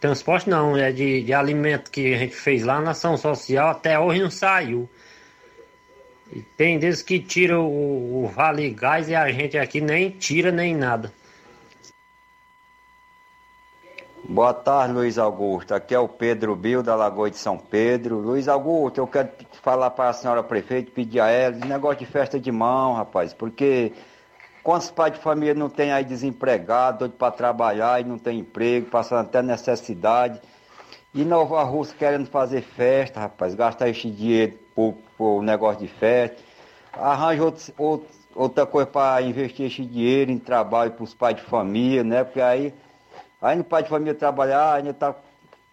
Transporte 0.00 0.50
não, 0.50 0.76
é 0.76 0.90
de, 0.90 1.22
de 1.22 1.32
alimento 1.32 1.90
que 1.90 2.12
a 2.12 2.18
gente 2.18 2.34
fez 2.34 2.64
lá 2.64 2.80
na 2.80 2.90
ação 2.90 3.16
social, 3.16 3.68
até 3.68 3.98
hoje 3.98 4.20
não 4.20 4.30
saiu. 4.30 4.88
E 6.32 6.42
tem 6.42 6.78
desses 6.78 7.02
que 7.02 7.20
tiram 7.20 7.66
o, 7.66 8.24
o 8.24 8.28
vale 8.28 8.68
gás 8.70 9.08
e 9.08 9.14
a 9.14 9.30
gente 9.30 9.56
aqui 9.56 9.80
nem 9.80 10.10
tira 10.10 10.50
nem 10.50 10.74
nada. 10.74 11.12
Boa 14.28 14.52
tarde, 14.52 14.92
Luiz 14.92 15.16
Augusto. 15.16 15.72
Aqui 15.72 15.94
é 15.94 15.98
o 16.00 16.08
Pedro 16.08 16.56
Bil, 16.56 16.82
da 16.82 16.96
Lagoa 16.96 17.30
de 17.30 17.38
São 17.38 17.56
Pedro. 17.56 18.18
Luiz 18.18 18.48
Augusto, 18.48 18.98
eu 18.98 19.06
quero 19.06 19.30
falar 19.62 19.90
para 19.90 20.10
a 20.10 20.12
senhora 20.12 20.42
prefeita, 20.42 20.90
pedir 20.90 21.20
a 21.20 21.30
ela, 21.30 21.54
negócio 21.64 22.00
de 22.00 22.06
festa 22.06 22.40
de 22.40 22.50
mão, 22.50 22.94
rapaz, 22.94 23.32
porque 23.32 23.92
quantos 24.66 24.90
pais 24.90 25.12
de 25.12 25.20
família 25.20 25.54
não 25.54 25.68
tem 25.68 25.92
aí 25.92 26.02
desempregado, 26.02 26.98
doido 26.98 27.12
para 27.12 27.30
trabalhar 27.30 28.00
e 28.00 28.04
não 28.04 28.18
tem 28.18 28.40
emprego, 28.40 28.90
passando 28.90 29.20
até 29.20 29.40
necessidade. 29.40 30.40
E 31.14 31.24
Nova 31.24 31.62
Rússia 31.62 31.94
querendo 31.96 32.26
fazer 32.26 32.62
festa, 32.62 33.20
rapaz, 33.20 33.54
gastar 33.54 33.88
esse 33.88 34.10
dinheiro 34.10 34.58
por, 34.74 35.40
negócio 35.40 35.82
de 35.82 35.86
festa. 35.86 36.38
Arranja 36.92 37.44
outro, 37.44 37.72
outro, 37.78 38.08
outra 38.34 38.66
coisa 38.66 38.88
para 38.88 39.22
investir 39.22 39.66
esse 39.66 39.84
dinheiro 39.84 40.32
em 40.32 40.38
trabalho 40.38 40.90
para 40.90 41.04
os 41.04 41.14
pais 41.14 41.36
de 41.36 41.42
família, 41.42 42.02
né? 42.02 42.24
Porque 42.24 42.40
aí 42.40 42.74
Aí 43.40 43.56
no 43.56 43.62
pai 43.62 43.84
de 43.84 43.88
família 43.88 44.14
trabalhar, 44.14 44.74
ainda 44.74 44.90
está 44.90 45.14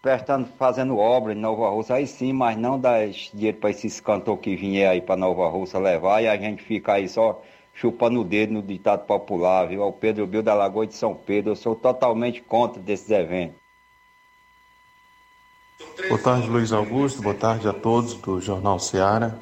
prestando, 0.04 0.48
fazendo 0.60 1.00
obra 1.00 1.34
em 1.34 1.36
Nova 1.36 1.68
Russa, 1.68 1.96
aí 1.96 2.06
sim, 2.06 2.32
mas 2.32 2.56
não 2.58 2.80
dá 2.80 3.04
dinheiro 3.08 3.58
para 3.58 3.72
esses 3.72 4.00
cantores 4.00 4.42
que 4.42 4.56
vier 4.56 4.88
aí 4.88 5.02
para 5.02 5.16
Nova 5.16 5.48
Russa 5.48 5.80
levar 5.80 6.22
e 6.22 6.28
a 6.28 6.38
gente 6.38 6.62
fica 6.62 6.94
aí 6.94 7.10
só 7.10 7.42
chupando 7.74 8.22
o 8.22 8.24
dedo 8.24 8.54
no 8.54 8.62
ditado 8.62 9.06
popular, 9.06 9.68
viu? 9.68 9.82
O 9.84 9.92
Pedro 9.92 10.28
Bill 10.28 10.44
da 10.44 10.54
Lagoa 10.54 10.86
de 10.86 10.96
São 10.96 11.16
Pedro, 11.16 11.52
eu 11.52 11.56
sou 11.56 11.76
totalmente 11.76 12.42
contra 12.42 12.82
desses 12.82 13.10
eventos. 13.10 13.56
Boa 16.08 16.20
tarde, 16.20 16.48
Luiz 16.48 16.72
Augusto. 16.72 17.22
Boa 17.22 17.36
tarde 17.36 17.68
a 17.68 17.74
todos 17.74 18.14
do 18.16 18.40
Jornal 18.40 18.80
Seara. 18.80 19.38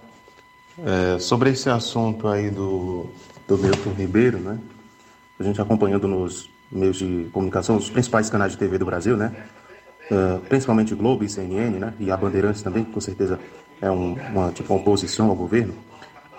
É, 0.84 1.20
sobre 1.20 1.52
esse 1.52 1.70
assunto 1.70 2.28
aí 2.28 2.50
do, 2.50 3.10
do 3.48 3.58
Milton 3.58 3.92
Ribeiro, 3.92 4.40
né? 4.40 4.60
A 5.40 5.44
gente 5.44 5.62
acompanhando 5.62 6.08
nos 6.08 6.50
meios 6.72 6.98
de 6.98 7.30
comunicação, 7.32 7.76
os 7.76 7.90
principais 7.90 8.30
canais 8.30 8.54
de 8.54 8.58
TV 8.58 8.78
do 8.78 8.86
Brasil, 8.86 9.18
né? 9.18 9.36
É, 10.10 10.38
principalmente 10.48 10.96
Globo 10.96 11.24
e 11.24 11.30
CNN, 11.30 11.78
né? 11.78 11.94
E 12.00 12.10
a 12.10 12.18
Bandeirantes 12.18 12.62
também, 12.62 12.84
que 12.84 12.92
com 12.92 13.02
certeza 13.02 13.40
é 13.82 13.92
um, 13.92 14.14
uma 14.14 14.52
tipo 14.52 14.74
uma 14.74 14.82
oposição 14.82 15.30
ao 15.30 15.36
governo. 15.36 15.74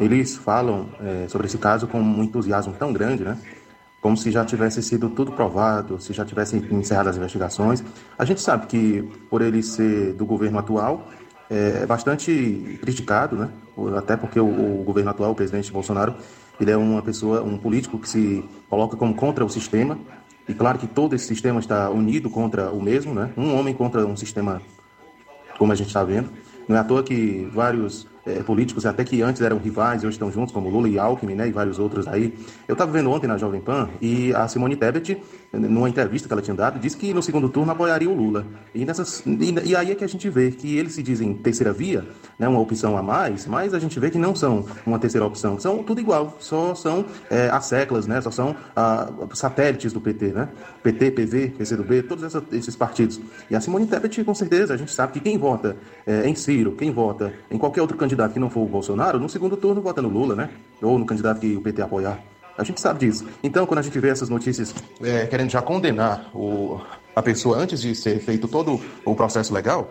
Eles 0.01 0.36
falam 0.36 0.89
é, 1.01 1.28
sobre 1.28 1.47
esse 1.47 1.59
caso 1.59 1.86
com 1.86 2.01
um 2.01 2.23
entusiasmo 2.23 2.73
tão 2.73 2.93
grande, 2.93 3.24
né? 3.24 3.39
Como 4.01 4.16
se 4.16 4.31
já 4.31 4.44
tivesse 4.44 4.82
sido 4.82 5.09
tudo 5.10 5.31
provado, 5.32 6.01
se 6.01 6.12
já 6.12 6.24
tivessem 6.24 6.60
encerrado 6.73 7.09
as 7.09 7.16
investigações. 7.16 7.85
A 8.19 8.24
gente 8.24 8.40
sabe 8.40 8.66
que, 8.66 9.02
por 9.31 9.43
ele 9.43 9.62
ser 9.62 10.12
do 10.14 10.27
governo 10.27 10.59
atual, 10.59 11.09
é 11.48 11.86
bastante 11.86 12.78
criticado, 12.81 13.36
né? 13.36 13.51
Até 13.97 14.16
porque 14.16 14.40
o, 14.40 14.81
o 14.81 14.82
governo 14.85 15.10
atual, 15.10 15.32
o 15.32 15.35
presidente 15.35 15.70
Bolsonaro, 15.70 16.16
ele 16.59 16.70
é 16.70 16.77
uma 16.77 17.02
pessoa, 17.02 17.43
um 17.43 17.56
político 17.59 17.98
que 17.98 18.09
se 18.09 18.44
coloca 18.69 18.97
como 18.97 19.14
contra 19.14 19.44
o 19.44 19.48
sistema. 19.48 19.98
E 20.48 20.55
claro 20.55 20.78
que 20.78 20.86
todo 20.86 21.14
esse 21.14 21.27
sistema 21.27 21.60
está 21.60 21.89
unido 21.90 22.28
contra 22.28 22.70
o 22.70 22.82
mesmo, 22.82 23.14
né? 23.14 23.31
Um 23.36 23.56
homem 23.56 23.74
contra 23.74 24.05
um 24.05 24.16
sistema, 24.16 24.60
como 25.59 25.70
a 25.70 25.74
gente 25.74 25.89
está 25.89 26.02
vendo. 26.02 26.31
Não 26.66 26.77
é 26.77 26.81
à 26.81 26.85
toa 26.85 27.02
que 27.02 27.48
vários 27.52 28.06
é, 28.27 28.43
políticos, 28.43 28.86
até 28.86 29.05
que 29.05 29.23
antes 29.23 29.43
eram 29.43 29.59
rivais 29.59 30.03
e 30.03 30.07
hoje 30.07 30.15
estão 30.15 30.31
juntos, 30.31 30.53
como 30.53 30.69
Lula 30.69 30.89
e 30.89 30.99
Alckmin, 30.99 31.35
né, 31.35 31.49
e 31.49 31.53
vários 31.53 31.78
outros 31.78 32.07
aí. 32.07 32.35
Eu 32.69 32.74
estava 32.74 32.90
vendo 32.93 33.11
ontem 33.11 33.27
na 33.27 33.36
Jovem 33.36 33.61
Pan 33.61 33.89
e 34.01 34.32
a 34.35 34.47
Simone 34.49 34.77
Tebet, 34.77 35.20
numa 35.53 35.89
entrevista 35.89 36.27
que 36.27 36.33
ela 36.33 36.43
tinha 36.43 36.57
dado, 36.57 36.79
disse 36.79 36.97
que 36.97 37.12
no 37.12 37.23
segundo 37.23 37.49
turno 37.49 37.70
apoiaria 37.73 38.09
o 38.09 38.15
Lula. 38.15 38.47
E, 38.74 38.85
nessas, 38.85 39.23
e, 39.27 39.69
e 39.69 39.77
aí 39.77 39.93
é 39.93 39.95
que 39.95 40.05
a 40.05 40.09
gente 40.09 40.29
vê 40.31 40.51
que 40.51 40.77
eles 40.79 40.95
se 40.95 41.03
dizem 41.03 41.35
terceira 41.35 41.73
via, 41.73 42.07
né, 42.39 42.49
uma 42.49 42.59
opção 42.61 42.97
a 42.97 43.03
mais, 43.03 43.47
mas 43.47 43.74
a 43.74 43.79
gente 43.79 43.99
vê 44.01 44.11
que 44.11 44.19
não 44.19 44.35
são 44.35 44.65
uma 44.87 44.99
terceira 44.99 45.27
opção, 45.27 45.61
são 45.61 45.83
tudo 45.83 46.01
igual, 46.01 46.37
só 46.41 46.74
são 46.74 47.05
é, 47.31 47.51
as 47.51 47.66
seclas, 47.66 48.07
né, 48.07 48.20
só 48.20 48.31
são 48.31 48.57
ah, 48.74 49.11
satélites 49.35 49.93
do 49.93 50.01
PT, 50.01 50.29
né? 50.29 50.49
PT, 50.83 51.11
PV, 51.11 51.49
PCdoB, 51.59 52.03
todos 52.03 52.24
essa, 52.24 52.43
esses 52.53 52.74
partidos. 52.74 53.20
E 53.51 53.55
a 53.55 53.61
Simone 53.61 53.87
Tebet, 53.87 54.24
com 54.24 54.35
certeza, 54.35 54.74
a 54.74 54.77
gente 54.77 54.93
sabe 54.93 55.12
que 55.12 55.20
quem 55.20 55.37
vota 55.37 55.77
é, 56.07 56.27
em 56.27 56.35
Ciro, 56.35 56.73
quem 56.73 56.91
vota 56.91 57.33
em 57.51 57.59
qualquer 57.59 57.83
outro 57.83 57.97
candidato 57.97 58.33
que 58.33 58.41
não 58.41 58.49
for 58.49 58.61
o 58.61 58.69
Bolsonaro, 58.69 59.19
no 59.19 59.29
segundo 59.29 59.57
turno 59.57 59.83
vota 59.83 60.01
no 60.01 60.09
Lula, 60.09 60.35
né? 60.35 60.51
Ou 60.81 60.99
no 60.99 61.05
candidato 61.05 61.41
que 61.41 61.57
o 61.57 61.61
PT 61.61 61.83
apoiar. 61.83 62.32
A 62.57 62.65
gente 62.65 62.81
sabe 62.81 63.01
disso. 63.01 63.27
Então, 63.43 63.66
quando 63.66 63.79
a 63.79 63.83
gente 63.83 63.99
vê 63.99 64.09
essas 64.09 64.29
notícias 64.29 64.74
é, 65.03 65.27
querendo 65.27 65.51
já 65.51 65.62
condenar 65.62 66.31
o, 66.35 66.81
a 67.15 67.23
pessoa 67.23 67.57
antes 67.57 67.81
de 67.81 67.95
ser 67.95 68.20
feito 68.20 68.47
todo 68.47 68.81
o 69.05 69.15
processo 69.15 69.53
legal, 69.53 69.91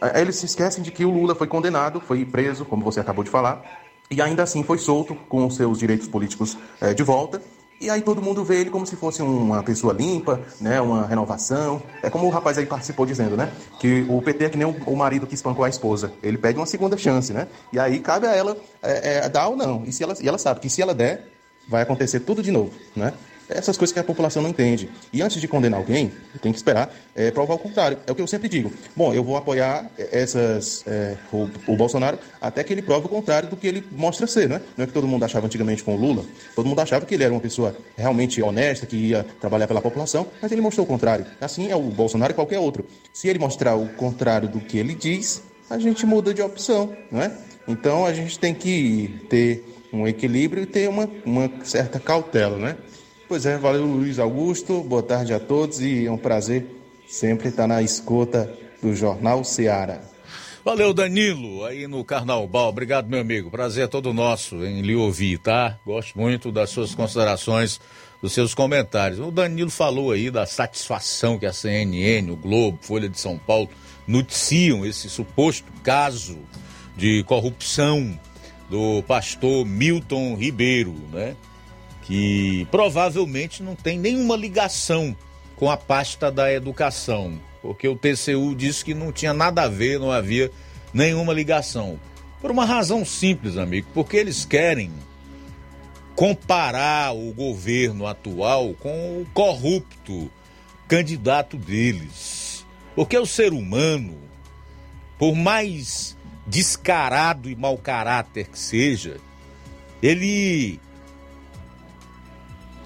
é, 0.00 0.20
eles 0.20 0.36
se 0.36 0.46
esquecem 0.46 0.82
de 0.82 0.90
que 0.90 1.04
o 1.04 1.10
Lula 1.10 1.34
foi 1.34 1.46
condenado, 1.46 2.00
foi 2.00 2.24
preso, 2.24 2.64
como 2.64 2.82
você 2.82 3.00
acabou 3.00 3.22
de 3.22 3.30
falar, 3.30 3.62
e 4.10 4.20
ainda 4.20 4.42
assim 4.42 4.62
foi 4.62 4.78
solto 4.78 5.14
com 5.28 5.48
seus 5.50 5.78
direitos 5.78 6.08
políticos 6.08 6.56
é, 6.80 6.92
de 6.92 7.02
volta. 7.02 7.40
E 7.80 7.88
aí 7.88 8.02
todo 8.02 8.20
mundo 8.20 8.44
vê 8.44 8.60
ele 8.60 8.68
como 8.68 8.86
se 8.86 8.94
fosse 8.94 9.22
uma 9.22 9.62
pessoa 9.62 9.94
limpa, 9.94 10.38
né, 10.60 10.82
uma 10.82 11.06
renovação. 11.06 11.82
É 12.02 12.10
como 12.10 12.26
o 12.26 12.30
rapaz 12.30 12.58
aí 12.58 12.66
participou 12.66 13.06
dizendo, 13.06 13.38
né, 13.38 13.50
que 13.78 14.04
o 14.06 14.20
PT 14.20 14.44
é 14.44 14.48
que 14.50 14.58
nem 14.58 14.66
o 14.66 14.96
marido 14.96 15.26
que 15.26 15.34
espancou 15.34 15.64
a 15.64 15.68
esposa. 15.68 16.12
Ele 16.22 16.36
pede 16.36 16.58
uma 16.58 16.66
segunda 16.66 16.94
chance, 16.98 17.32
né? 17.32 17.48
E 17.72 17.78
aí 17.78 17.98
cabe 18.00 18.26
a 18.26 18.34
ela 18.34 18.54
é, 18.82 19.24
é, 19.24 19.28
dar 19.30 19.48
ou 19.48 19.56
não. 19.56 19.82
E, 19.86 19.92
se 19.92 20.02
ela, 20.02 20.14
e 20.20 20.28
ela 20.28 20.36
sabe 20.36 20.60
que 20.60 20.68
se 20.68 20.82
ela 20.82 20.94
der, 20.94 21.29
vai 21.70 21.82
acontecer 21.82 22.20
tudo 22.20 22.42
de 22.42 22.50
novo, 22.50 22.72
né? 22.96 23.14
Essas 23.50 23.76
coisas 23.76 23.92
que 23.92 23.98
a 23.98 24.04
população 24.04 24.42
não 24.42 24.50
entende. 24.50 24.88
E 25.12 25.20
antes 25.20 25.40
de 25.40 25.48
condenar 25.48 25.80
alguém, 25.80 26.12
tem 26.40 26.52
que 26.52 26.58
esperar 26.58 26.94
é, 27.16 27.32
provar 27.32 27.54
o 27.54 27.58
contrário. 27.58 27.98
É 28.06 28.12
o 28.12 28.14
que 28.14 28.22
eu 28.22 28.26
sempre 28.26 28.48
digo. 28.48 28.72
Bom, 28.94 29.12
eu 29.12 29.24
vou 29.24 29.36
apoiar 29.36 29.90
essas, 29.98 30.84
é, 30.86 31.16
o, 31.32 31.48
o, 31.66 31.76
Bolsonaro 31.76 32.16
até 32.40 32.62
que 32.62 32.72
ele 32.72 32.80
prove 32.80 33.06
o 33.06 33.08
contrário 33.08 33.48
do 33.48 33.56
que 33.56 33.66
ele 33.66 33.84
mostra 33.90 34.26
ser, 34.28 34.48
né? 34.48 34.60
Não 34.76 34.84
é 34.84 34.86
que 34.86 34.92
todo 34.92 35.06
mundo 35.06 35.24
achava 35.24 35.46
antigamente 35.46 35.82
com 35.82 35.96
o 35.96 35.98
Lula. 35.98 36.24
Todo 36.54 36.66
mundo 36.66 36.80
achava 36.80 37.04
que 37.04 37.12
ele 37.12 37.24
era 37.24 37.32
uma 37.32 37.40
pessoa 37.40 37.76
realmente 37.96 38.40
honesta, 38.40 38.86
que 38.86 38.96
ia 38.96 39.26
trabalhar 39.40 39.66
pela 39.66 39.80
população, 39.80 40.28
mas 40.40 40.52
ele 40.52 40.60
mostrou 40.60 40.84
o 40.84 40.88
contrário. 40.88 41.26
Assim 41.40 41.72
é 41.72 41.74
o 41.74 41.82
Bolsonaro 41.82 42.32
e 42.32 42.34
qualquer 42.34 42.60
outro. 42.60 42.86
Se 43.12 43.26
ele 43.26 43.40
mostrar 43.40 43.74
o 43.74 43.88
contrário 43.88 44.48
do 44.48 44.60
que 44.60 44.78
ele 44.78 44.94
diz, 44.94 45.42
a 45.68 45.76
gente 45.76 46.06
muda 46.06 46.32
de 46.32 46.40
opção, 46.40 46.94
não 47.10 47.20
é? 47.20 47.32
Então 47.66 48.06
a 48.06 48.12
gente 48.12 48.38
tem 48.38 48.54
que 48.54 49.26
ter 49.28 49.64
um 49.92 50.06
equilíbrio 50.06 50.62
e 50.62 50.66
ter 50.66 50.88
uma, 50.88 51.08
uma 51.24 51.50
certa 51.64 51.98
cautela, 51.98 52.56
né? 52.56 52.76
Pois 53.28 53.46
é, 53.46 53.56
valeu 53.56 53.84
Luiz 53.84 54.18
Augusto, 54.18 54.82
boa 54.82 55.02
tarde 55.02 55.32
a 55.32 55.38
todos 55.38 55.80
e 55.80 56.06
é 56.06 56.10
um 56.10 56.18
prazer 56.18 56.66
sempre 57.08 57.48
estar 57.48 57.66
na 57.66 57.82
escuta 57.82 58.52
do 58.82 58.94
Jornal 58.94 59.44
Seara. 59.44 60.02
Valeu, 60.64 60.92
Danilo, 60.92 61.64
aí 61.64 61.86
no 61.86 62.04
Carnaval. 62.04 62.68
Obrigado, 62.68 63.08
meu 63.08 63.20
amigo. 63.20 63.50
Prazer 63.50 63.84
é 63.84 63.86
todo 63.86 64.12
nosso 64.12 64.64
em 64.64 64.82
lhe 64.82 64.94
ouvir, 64.94 65.38
tá? 65.38 65.78
Gosto 65.86 66.18
muito 66.18 66.52
das 66.52 66.70
suas 66.70 66.94
considerações, 66.94 67.80
dos 68.20 68.32
seus 68.32 68.52
comentários. 68.52 69.18
O 69.18 69.30
Danilo 69.30 69.70
falou 69.70 70.12
aí 70.12 70.30
da 70.30 70.44
satisfação 70.44 71.38
que 71.38 71.46
a 71.46 71.52
CNN, 71.52 72.30
o 72.30 72.36
Globo, 72.36 72.78
Folha 72.82 73.08
de 73.08 73.18
São 73.18 73.38
Paulo 73.38 73.70
noticiam 74.06 74.84
esse 74.84 75.08
suposto 75.08 75.72
caso 75.82 76.38
de 76.96 77.22
corrupção 77.24 78.18
do 78.70 79.02
pastor 79.02 79.66
Milton 79.66 80.36
Ribeiro, 80.36 80.94
né? 81.12 81.34
que 82.02 82.66
provavelmente 82.70 83.62
não 83.62 83.74
tem 83.74 83.98
nenhuma 83.98 84.36
ligação 84.36 85.14
com 85.56 85.70
a 85.70 85.76
pasta 85.76 86.30
da 86.30 86.52
educação, 86.52 87.38
porque 87.60 87.86
o 87.86 87.96
TCU 87.96 88.54
disse 88.56 88.84
que 88.84 88.94
não 88.94 89.12
tinha 89.12 89.34
nada 89.34 89.64
a 89.64 89.68
ver, 89.68 89.98
não 89.98 90.10
havia 90.10 90.50
nenhuma 90.94 91.32
ligação. 91.32 92.00
Por 92.40 92.50
uma 92.50 92.64
razão 92.64 93.04
simples, 93.04 93.56
amigo, 93.56 93.88
porque 93.92 94.16
eles 94.16 94.44
querem 94.44 94.90
comparar 96.14 97.14
o 97.14 97.32
governo 97.32 98.06
atual 98.06 98.74
com 98.74 99.20
o 99.20 99.26
corrupto 99.34 100.30
candidato 100.88 101.56
deles. 101.56 102.66
Porque 102.94 103.16
o 103.18 103.26
ser 103.26 103.52
humano, 103.52 104.18
por 105.18 105.34
mais 105.34 106.16
descarado 106.50 107.48
e 107.48 107.54
mau 107.54 107.78
caráter 107.78 108.48
que 108.48 108.58
seja, 108.58 109.18
ele 110.02 110.80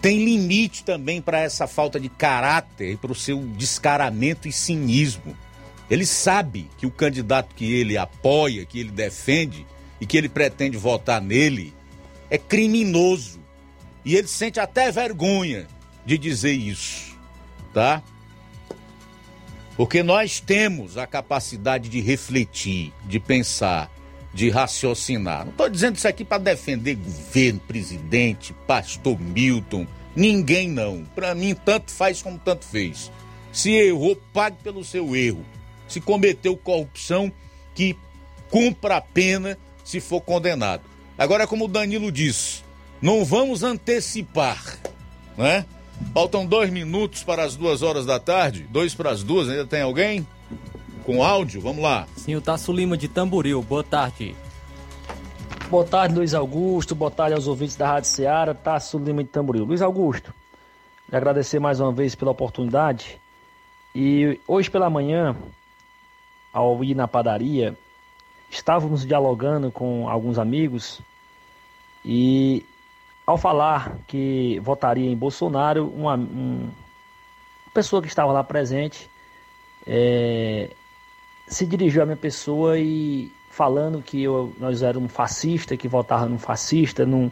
tem 0.02 0.22
limite 0.22 0.84
também 0.84 1.22
para 1.22 1.40
essa 1.40 1.66
falta 1.66 1.98
de 1.98 2.10
caráter 2.10 2.92
e 2.92 2.96
para 2.96 3.10
o 3.10 3.14
seu 3.14 3.38
descaramento 3.56 4.46
e 4.46 4.52
cinismo. 4.52 5.34
Ele 5.90 6.04
sabe 6.04 6.68
que 6.76 6.84
o 6.86 6.90
candidato 6.90 7.54
que 7.54 7.72
ele 7.72 7.96
apoia, 7.96 8.66
que 8.66 8.80
ele 8.80 8.90
defende 8.90 9.66
e 9.98 10.04
que 10.04 10.18
ele 10.18 10.28
pretende 10.28 10.76
votar 10.76 11.22
nele 11.22 11.72
é 12.28 12.36
criminoso. 12.36 13.40
E 14.04 14.14
ele 14.14 14.28
sente 14.28 14.60
até 14.60 14.92
vergonha 14.92 15.66
de 16.04 16.18
dizer 16.18 16.52
isso, 16.52 17.18
tá? 17.72 18.02
Porque 19.76 20.02
nós 20.02 20.40
temos 20.40 20.96
a 20.96 21.06
capacidade 21.06 21.88
de 21.88 22.00
refletir, 22.00 22.92
de 23.04 23.18
pensar, 23.18 23.90
de 24.32 24.50
raciocinar. 24.50 25.44
Não 25.44 25.50
estou 25.52 25.68
dizendo 25.68 25.96
isso 25.96 26.08
aqui 26.08 26.24
para 26.24 26.38
defender 26.38 26.96
governo, 26.96 27.60
presidente, 27.60 28.54
pastor 28.66 29.18
Milton, 29.20 29.86
ninguém 30.14 30.68
não. 30.68 31.04
Para 31.14 31.34
mim, 31.34 31.54
tanto 31.54 31.90
faz 31.90 32.22
como 32.22 32.38
tanto 32.38 32.64
fez. 32.64 33.10
Se 33.52 33.72
errou, 33.72 34.16
pague 34.32 34.56
pelo 34.62 34.84
seu 34.84 35.14
erro. 35.14 35.44
Se 35.88 36.00
cometeu 36.00 36.56
corrupção, 36.56 37.32
que 37.74 37.96
cumpra 38.50 38.96
a 38.96 39.00
pena 39.00 39.58
se 39.84 40.00
for 40.00 40.20
condenado. 40.20 40.82
Agora, 41.18 41.46
como 41.46 41.66
o 41.66 41.68
Danilo 41.68 42.10
disse, 42.10 42.62
não 43.00 43.24
vamos 43.24 43.62
antecipar, 43.62 44.78
né? 45.36 45.64
Faltam 46.12 46.46
dois 46.46 46.70
minutos 46.70 47.22
para 47.22 47.44
as 47.44 47.56
duas 47.56 47.82
horas 47.82 48.06
da 48.06 48.18
tarde, 48.18 48.66
dois 48.70 48.94
para 48.94 49.10
as 49.10 49.22
duas, 49.22 49.48
ainda 49.48 49.66
tem 49.66 49.82
alguém? 49.82 50.26
com 51.04 51.22
áudio. 51.22 51.60
Vamos 51.60 51.82
lá. 51.82 52.06
Sim, 52.16 52.34
o 52.34 52.40
Tasso 52.40 52.72
Lima 52.72 52.96
de 52.96 53.08
Tamboril. 53.08 53.62
Boa 53.62 53.84
tarde. 53.84 54.34
Boa 55.70 55.84
tarde, 55.84 56.14
Luiz 56.14 56.34
Augusto. 56.34 56.94
Boa 56.94 57.10
tarde 57.10 57.34
aos 57.34 57.46
ouvintes 57.46 57.76
da 57.76 57.86
Rádio 57.86 58.10
Ceará. 58.10 58.54
Tasso 58.54 58.98
Lima 58.98 59.22
de 59.22 59.30
Tamboril. 59.30 59.64
Luiz 59.64 59.82
Augusto, 59.82 60.34
agradecer 61.12 61.60
mais 61.60 61.78
uma 61.78 61.92
vez 61.92 62.14
pela 62.14 62.30
oportunidade. 62.30 63.20
E 63.94 64.40
hoje 64.48 64.70
pela 64.70 64.90
manhã, 64.90 65.36
ao 66.52 66.82
ir 66.82 66.94
na 66.94 67.06
padaria, 67.06 67.76
estávamos 68.50 69.06
dialogando 69.06 69.70
com 69.70 70.08
alguns 70.08 70.38
amigos 70.38 71.00
e 72.04 72.64
ao 73.26 73.38
falar 73.38 73.96
que 74.06 74.60
votaria 74.60 75.10
em 75.10 75.16
Bolsonaro, 75.16 75.88
uma, 75.88 76.14
uma 76.14 76.72
pessoa 77.72 78.02
que 78.02 78.08
estava 78.08 78.32
lá 78.32 78.44
presente 78.44 79.10
é, 79.86 80.70
se 81.46 81.66
dirigiu 81.66 82.02
à 82.02 82.06
minha 82.06 82.16
pessoa 82.16 82.78
e 82.78 83.32
falando 83.50 84.02
que 84.02 84.22
eu, 84.22 84.52
nós 84.58 84.82
éramos 84.82 85.10
um 85.10 85.14
fascista, 85.14 85.76
que 85.76 85.86
votava 85.86 86.26
num 86.26 86.38
fascista, 86.38 87.06
num, 87.06 87.30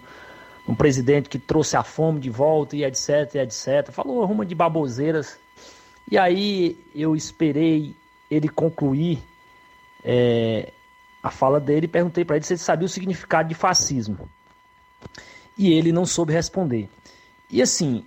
num 0.67 0.75
presidente 0.75 1.29
que 1.29 1.39
trouxe 1.39 1.77
a 1.77 1.83
fome 1.83 2.21
de 2.21 2.31
volta 2.31 2.77
e 2.77 2.85
etc, 2.85 3.35
e 3.35 3.39
etc. 3.39 3.91
Falou 3.91 4.25
uma 4.25 4.47
de 4.47 4.55
baboseiras. 4.55 5.39
E 6.11 6.17
aí 6.17 6.79
eu 6.95 7.17
esperei 7.17 7.95
ele 8.31 8.49
concluir 8.49 9.19
é, 10.05 10.73
a 11.23 11.31
fala 11.31 11.61
dele 11.61 11.87
e 11.87 11.89
perguntei 11.89 12.25
para 12.25 12.37
ele 12.37 12.45
se 12.45 12.53
ele 12.55 12.61
sabia 12.61 12.87
o 12.87 12.89
significado 12.89 13.49
de 13.49 13.55
fascismo. 13.55 14.29
E 15.57 15.73
ele 15.73 15.93
não 15.93 16.07
soube 16.07 16.33
responder. 16.33 16.89
E 17.51 17.61
assim, 17.61 18.05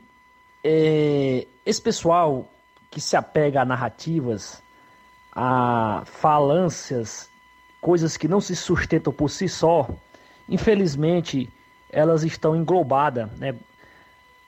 é, 0.64 1.46
esse 1.66 1.82
pessoal 1.82 2.50
que 2.90 3.00
se 3.00 3.16
apega 3.16 3.62
a 3.62 3.66
narrativas, 3.66 4.64
a 5.32 6.04
falâncias, 6.06 7.30
coisas 7.82 8.18
que 8.18 8.28
não 8.28 8.42
se 8.42 8.56
sustentam 8.56 9.14
por 9.14 9.30
si 9.30 9.48
só, 9.48 9.88
infelizmente 10.50 11.52
elas 11.92 12.24
estão 12.24 12.56
englobadas 12.56 13.30
né, 13.38 13.56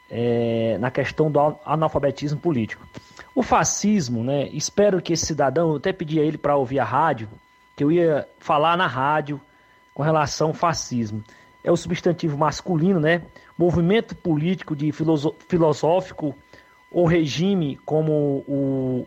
é, 0.09 0.77
na 0.79 0.89
questão 0.89 1.29
do 1.29 1.39
analfabetismo 1.65 2.39
político. 2.39 2.87
O 3.35 3.43
fascismo, 3.43 4.23
né, 4.23 4.47
espero 4.47 5.01
que 5.01 5.13
esse 5.13 5.27
cidadão, 5.27 5.69
eu 5.69 5.75
até 5.75 5.93
pedi 5.93 6.19
a 6.19 6.23
ele 6.23 6.37
para 6.37 6.55
ouvir 6.55 6.79
a 6.79 6.83
rádio, 6.83 7.29
que 7.75 7.83
eu 7.83 7.91
ia 7.91 8.27
falar 8.39 8.75
na 8.75 8.87
rádio 8.87 9.39
com 9.93 10.01
relação 10.01 10.47
ao 10.47 10.53
fascismo. 10.53 11.23
É 11.67 11.71
o 11.71 11.75
substantivo 11.75 12.37
masculino, 12.37 12.97
né? 12.97 13.23
Movimento 13.57 14.15
político 14.15 14.73
de 14.73 14.89
filosófico 15.49 16.33
ou 16.89 17.05
regime 17.05 17.77
como 17.83 18.45
o 18.47 19.05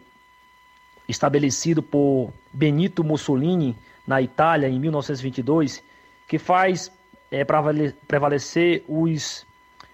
estabelecido 1.09 1.83
por 1.83 2.31
Benito 2.53 3.03
Mussolini 3.03 3.75
na 4.07 4.21
Itália 4.21 4.69
em 4.69 4.79
1922, 4.79 5.83
que 6.29 6.39
faz 6.39 6.93
é, 7.31 7.47
prevalecer 8.07 8.85
os 8.87 9.47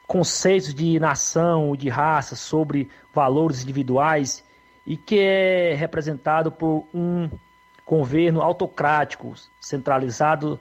conceitos 0.05 0.75
de 0.75 0.99
nação, 0.99 1.77
de 1.77 1.89
raça, 1.89 2.35
sobre 2.35 2.91
valores 3.15 3.63
individuais 3.63 4.45
e 4.85 4.97
que 4.97 5.21
é 5.21 5.73
representado 5.73 6.51
por 6.51 6.85
um 6.93 7.31
governo 7.87 8.43
autocrático, 8.43 9.35
centralizado 9.61 10.59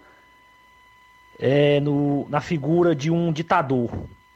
é, 1.39 1.79
no, 1.79 2.27
na 2.29 2.39
figura 2.41 2.95
de 2.95 3.11
um 3.11 3.31
ditador, 3.31 3.89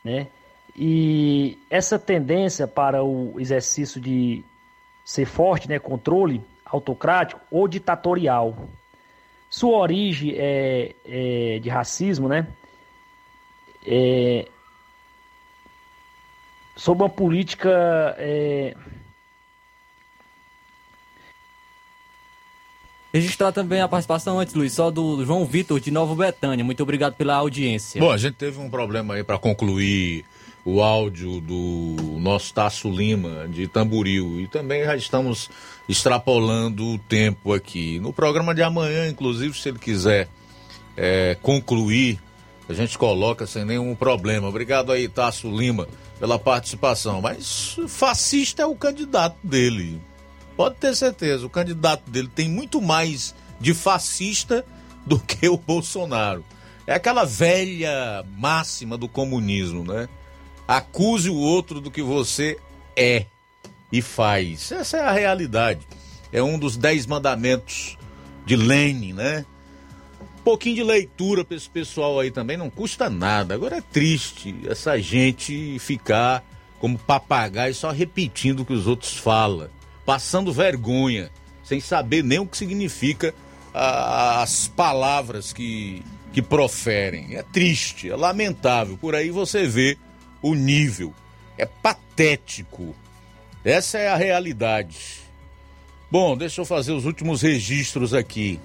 né? 0.04 0.28
E 0.76 1.58
essa 1.70 2.00
tendência 2.00 2.68
para 2.68 3.04
o 3.04 3.40
exercício 3.40 4.00
de 4.00 4.44
ser 5.04 5.26
forte, 5.26 5.68
né, 5.68 5.80
controle 5.80 6.42
autocrático 6.66 7.42
ou 7.50 7.68
ditatorial. 7.68 8.56
Sua 9.50 9.78
origem 9.80 10.36
é, 10.38 10.96
é 11.06 11.60
de 11.60 11.70
racismo, 11.70 12.28
né? 12.28 12.48
É, 13.86 14.48
sob 16.76 17.02
uma 17.02 17.10
política 17.10 18.16
é, 18.18 18.76
Registrar 23.14 23.52
também 23.52 23.82
a 23.82 23.88
participação 23.88 24.40
antes, 24.40 24.54
Luiz, 24.54 24.74
só 24.74 24.92
do 24.92 25.26
João 25.26 25.44
Vitor 25.44 25.80
de 25.80 25.90
Nova 25.90 26.14
Betânia. 26.14 26.64
Muito 26.64 26.84
obrigado 26.84 27.16
pela 27.16 27.36
audiência. 27.36 28.00
Bom, 28.00 28.12
a 28.12 28.18
gente 28.18 28.36
teve 28.36 28.60
um 28.60 28.70
problema 28.70 29.16
aí 29.16 29.24
para 29.24 29.40
concluir 29.40 30.24
o 30.64 30.82
áudio 30.82 31.42
do 31.42 31.96
nosso 32.20 32.54
Tasso 32.54 32.90
Lima 32.90 33.48
de 33.48 33.68
Tamburil 33.68 34.40
e 34.40 34.48
também 34.48 34.84
já 34.84 34.96
estamos 34.96 35.50
extrapolando 35.88 36.86
o 36.86 36.98
tempo 37.00 37.54
aqui. 37.54 38.00
No 38.00 38.14
programa 38.14 38.54
de 38.54 38.62
amanhã, 38.62 39.08
inclusive, 39.08 39.58
se 39.58 39.70
ele 39.70 39.80
quiser 39.80 40.28
é, 40.96 41.36
concluir, 41.42 42.20
a 42.68 42.74
gente 42.74 42.96
coloca 42.96 43.48
sem 43.48 43.66
nenhum 43.66 43.96
problema. 43.96 44.48
Obrigado 44.48 44.92
aí, 44.92 45.08
Tasso 45.08 45.50
Lima, 45.50 45.88
pela 46.20 46.38
participação. 46.38 47.22
Mas 47.22 47.76
fascista 47.88 48.62
é 48.62 48.66
o 48.68 48.76
candidato 48.76 49.38
dele. 49.42 50.00
Pode 50.60 50.76
ter 50.76 50.94
certeza, 50.94 51.46
o 51.46 51.50
candidato 51.50 52.12
dele 52.12 52.28
tem 52.28 52.50
muito 52.50 52.82
mais 52.82 53.34
de 53.62 53.74
fascista 53.74 54.66
do 55.06 55.18
que 55.24 55.48
o 55.48 55.56
Bolsonaro. 55.56 56.44
É 56.86 56.96
aquela 56.96 57.24
velha 57.24 58.26
máxima 58.36 58.98
do 58.98 59.08
comunismo, 59.08 59.86
né? 59.86 60.10
Acuse 60.68 61.30
o 61.30 61.38
outro 61.38 61.80
do 61.80 61.90
que 61.90 62.02
você 62.02 62.58
é 62.94 63.26
e 63.90 64.02
faz. 64.02 64.74
Essa 64.74 64.98
é 64.98 65.00
a 65.00 65.14
realidade. 65.14 65.88
É 66.30 66.44
um 66.44 66.60
dos 66.60 66.76
dez 66.76 67.06
mandamentos 67.06 67.98
de 68.46 68.58
Lenin, 68.58 69.14
né? 69.14 69.46
Um 70.22 70.44
pouquinho 70.44 70.76
de 70.76 70.84
leitura 70.84 71.46
para 71.46 71.56
esse 71.56 71.70
pessoal 71.70 72.20
aí 72.20 72.32
também 72.32 72.58
não 72.58 72.70
custa 72.70 73.10
nada. 73.10 73.54
Agora 73.54 73.78
é 73.78 73.82
triste 73.82 74.54
essa 74.68 75.00
gente 75.00 75.80
ficar 75.80 76.44
como 76.82 77.00
papagaio 77.00 77.74
só 77.74 77.92
repetindo 77.92 78.60
o 78.60 78.66
que 78.66 78.74
os 78.74 78.88
outros 78.88 79.16
falam 79.16 79.70
passando 80.10 80.52
vergonha, 80.52 81.30
sem 81.64 81.80
saber 81.80 82.24
nem 82.24 82.40
o 82.40 82.48
que 82.48 82.58
significa 82.58 83.32
as 83.72 84.68
palavras 84.68 85.54
que, 85.54 86.02
que 86.34 86.42
proferem. 86.42 87.36
É 87.36 87.44
triste, 87.44 88.10
é 88.10 88.16
lamentável. 88.16 88.98
Por 88.98 89.14
aí 89.14 89.30
você 89.30 89.68
vê 89.68 90.00
o 90.42 90.56
nível. 90.56 91.14
É 91.60 91.66
patético. 91.68 92.96
Essa 93.64 94.00
é 94.00 94.08
a 94.08 94.16
realidade. 94.16 94.98
Bom, 96.10 96.36
deixa 96.36 96.60
eu 96.60 96.66
fazer 96.66 96.94
os 96.94 97.06
últimos 97.06 97.44
registros 97.44 98.12
aqui. 98.12 98.60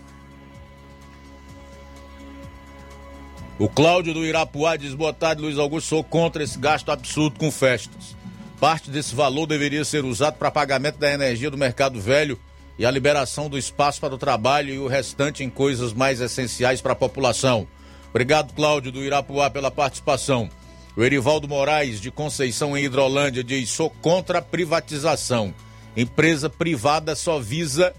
O 3.59 3.69
Cláudio 3.69 4.15
do 4.15 4.25
Irapuá 4.25 4.77
diz: 4.77 4.95
boa 4.95 5.12
tarde, 5.12 5.43
Luiz 5.43 5.59
Augusto. 5.59 5.89
Sou 5.89 6.03
contra 6.03 6.43
esse 6.43 6.59
gasto 6.59 6.91
absurdo 6.91 7.39
com 7.39 7.51
festas. 7.51 8.16
Parte 8.61 8.91
desse 8.91 9.15
valor 9.15 9.47
deveria 9.47 9.85
ser 9.85 10.05
usado 10.05 10.37
para 10.37 10.51
pagamento 10.51 10.99
da 10.99 11.13
energia 11.13 11.51
do 11.51 11.59
mercado 11.59 12.01
velho 12.01 12.39
e 12.79 12.87
a 12.87 12.91
liberação 12.91 13.49
do 13.49 13.59
espaço 13.59 14.01
para 14.01 14.15
o 14.15 14.19
trabalho 14.19 14.73
e 14.73 14.79
o 14.79 14.87
restante 14.87 15.45
em 15.45 15.51
coisas 15.51 15.93
mais 15.93 16.21
essenciais 16.21 16.81
para 16.81 16.93
a 16.93 16.97
população. 16.97 17.67
Obrigado, 18.11 18.55
Cláudio 18.55 18.93
do 18.93 19.03
Irapuá, 19.03 19.51
pela 19.51 19.71
participação. 19.71 20.49
O 20.97 21.03
Erivaldo 21.03 21.49
Moraes, 21.49 22.01
de 22.01 22.11
Conceição 22.11 22.77
em 22.77 22.85
Hidrolândia, 22.85 23.43
diz: 23.43 23.71
sou 23.71 23.91
contra 23.91 24.39
a 24.39 24.43
privatização. 24.43 25.53
Empresa 25.97 26.49
privada 26.49 27.17
só 27.17 27.41
visa 27.41 27.93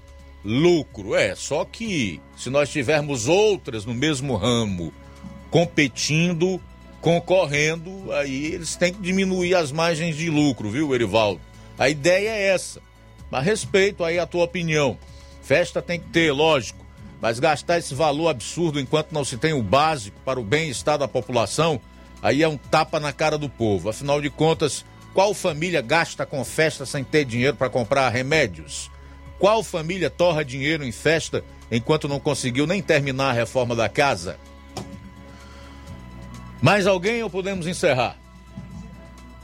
lucro. 0.44 1.16
É, 1.16 1.36
só 1.36 1.66
que 1.66 2.22
se 2.38 2.50
nós 2.50 2.70
tivermos 2.70 3.28
outras 3.28 3.86
no 3.86 3.94
mesmo 3.94 4.36
ramo 4.36 4.94
competindo, 5.50 6.62
concorrendo, 7.06 8.12
aí 8.14 8.46
eles 8.46 8.76
têm 8.76 8.92
que 8.92 9.00
diminuir 9.00 9.54
as 9.54 9.72
margens 9.72 10.18
de 10.18 10.28
lucro, 10.28 10.72
viu, 10.72 10.92
Erivaldo? 10.96 11.40
A 11.78 11.88
ideia 11.88 12.30
é 12.30 12.48
essa. 12.48 12.82
Mas 13.30 13.46
respeito 13.46 14.04
aí 14.04 14.18
a 14.18 14.26
tua 14.26 14.44
opinião. 14.44 14.98
Festa 15.44 15.84
tem 15.84 16.00
que 16.00 16.08
ter, 16.08 16.32
lógico, 16.32 16.84
mas 17.22 17.40
gastar 17.40 17.78
esse 17.78 17.94
valor 17.94 18.30
absurdo 18.30 18.80
enquanto 18.80 19.12
não 19.12 19.24
se 19.24 19.38
tem 19.38 19.54
o 19.54 19.62
básico 19.62 20.20
para 20.26 20.40
o 20.40 20.44
bem-estar 20.44 20.98
da 20.98 21.08
população, 21.08 21.80
aí 22.24 22.42
é 22.42 22.48
um 22.48 22.58
tapa 22.58 23.00
na 23.00 23.14
cara 23.14 23.38
do 23.38 23.50
povo. 23.50 23.88
Afinal 23.88 24.20
de 24.20 24.32
contas, 24.32 24.84
qual 25.14 25.32
família 25.36 25.84
gasta 25.84 26.26
com 26.26 26.44
festa 26.44 26.88
sem 26.88 27.04
ter 27.04 27.24
dinheiro 27.24 27.56
para 27.56 27.70
comprar 27.70 28.10
remédios? 28.10 28.90
Qual 29.38 29.62
família 29.62 30.10
torra 30.10 30.44
dinheiro 30.44 30.84
em 30.84 30.92
festa 30.92 31.44
enquanto 31.70 32.08
não 32.08 32.20
conseguiu 32.20 32.66
nem 32.66 32.82
terminar 32.82 33.30
a 33.30 33.34
reforma 33.34 33.76
da 33.76 33.88
casa? 33.88 34.40
Mais 36.66 36.88
alguém 36.88 37.22
ou 37.22 37.30
podemos 37.30 37.68
encerrar? 37.68 38.18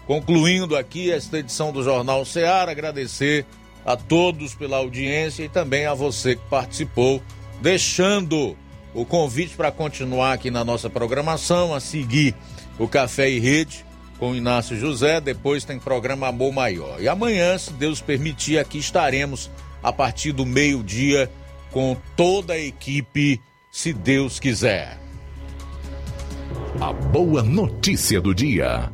Concluindo 0.07 0.75
aqui 0.75 1.11
esta 1.11 1.37
edição 1.37 1.71
do 1.71 1.83
Jornal 1.83 2.25
Ceará, 2.25 2.71
agradecer 2.71 3.45
a 3.85 3.95
todos 3.95 4.55
pela 4.55 4.77
audiência 4.77 5.43
e 5.43 5.47
também 5.47 5.85
a 5.85 5.93
você 5.93 6.35
que 6.35 6.41
participou, 6.49 7.21
deixando 7.61 8.57
o 8.91 9.05
convite 9.05 9.55
para 9.55 9.71
continuar 9.71 10.33
aqui 10.33 10.49
na 10.49 10.65
nossa 10.65 10.89
programação, 10.89 11.75
a 11.75 11.79
seguir 11.79 12.33
o 12.79 12.87
Café 12.87 13.29
e 13.29 13.37
Rede 13.37 13.85
com 14.17 14.33
Inácio 14.33 14.75
José, 14.75 15.21
depois 15.21 15.63
tem 15.63 15.77
programa 15.77 16.27
Amor 16.27 16.51
Maior. 16.51 16.99
E 16.99 17.07
amanhã, 17.07 17.55
se 17.55 17.71
Deus 17.73 18.01
permitir, 18.01 18.57
aqui 18.57 18.79
estaremos 18.79 19.47
a 19.83 19.93
partir 19.93 20.31
do 20.31 20.43
meio-dia 20.43 21.29
com 21.69 21.95
toda 22.17 22.53
a 22.53 22.59
equipe, 22.59 23.39
se 23.71 23.93
Deus 23.93 24.39
quiser. 24.39 25.00
A 26.79 26.93
boa 26.93 27.43
notícia 27.43 28.19
do 28.21 28.33
dia. 28.33 28.91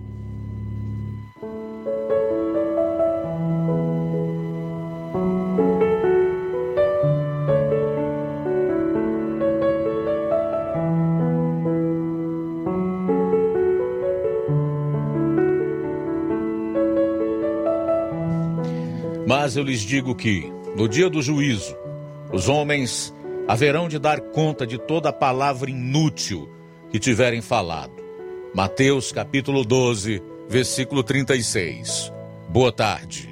Mas 19.26 19.56
eu 19.56 19.64
lhes 19.64 19.82
digo 19.82 20.16
que, 20.16 20.52
no 20.76 20.90
dia 20.90 21.10
do 21.10 21.22
juízo, 21.22 21.76
os 22.34 22.50
homens 22.50 23.14
haverão 23.48 23.88
de 23.88 24.00
dar 24.00 24.20
conta 24.20 24.66
de 24.66 24.78
toda 24.78 25.14
palavra 25.14 25.70
inútil 25.70 26.57
que 26.92 27.00
tiverem 27.00 27.42
falado. 27.42 27.94
Mateus 28.54 29.12
capítulo 29.12 29.64
12, 29.64 30.22
versículo 30.50 31.04
36. 31.04 32.12
Boa 32.50 32.72
tarde. 32.72 33.30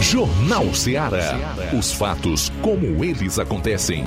Jornal 0.00 0.74
Ceará. 0.74 1.38
Os 1.76 1.92
fatos 1.92 2.50
como 2.62 3.04
eles 3.04 3.38
acontecem. 3.38 4.04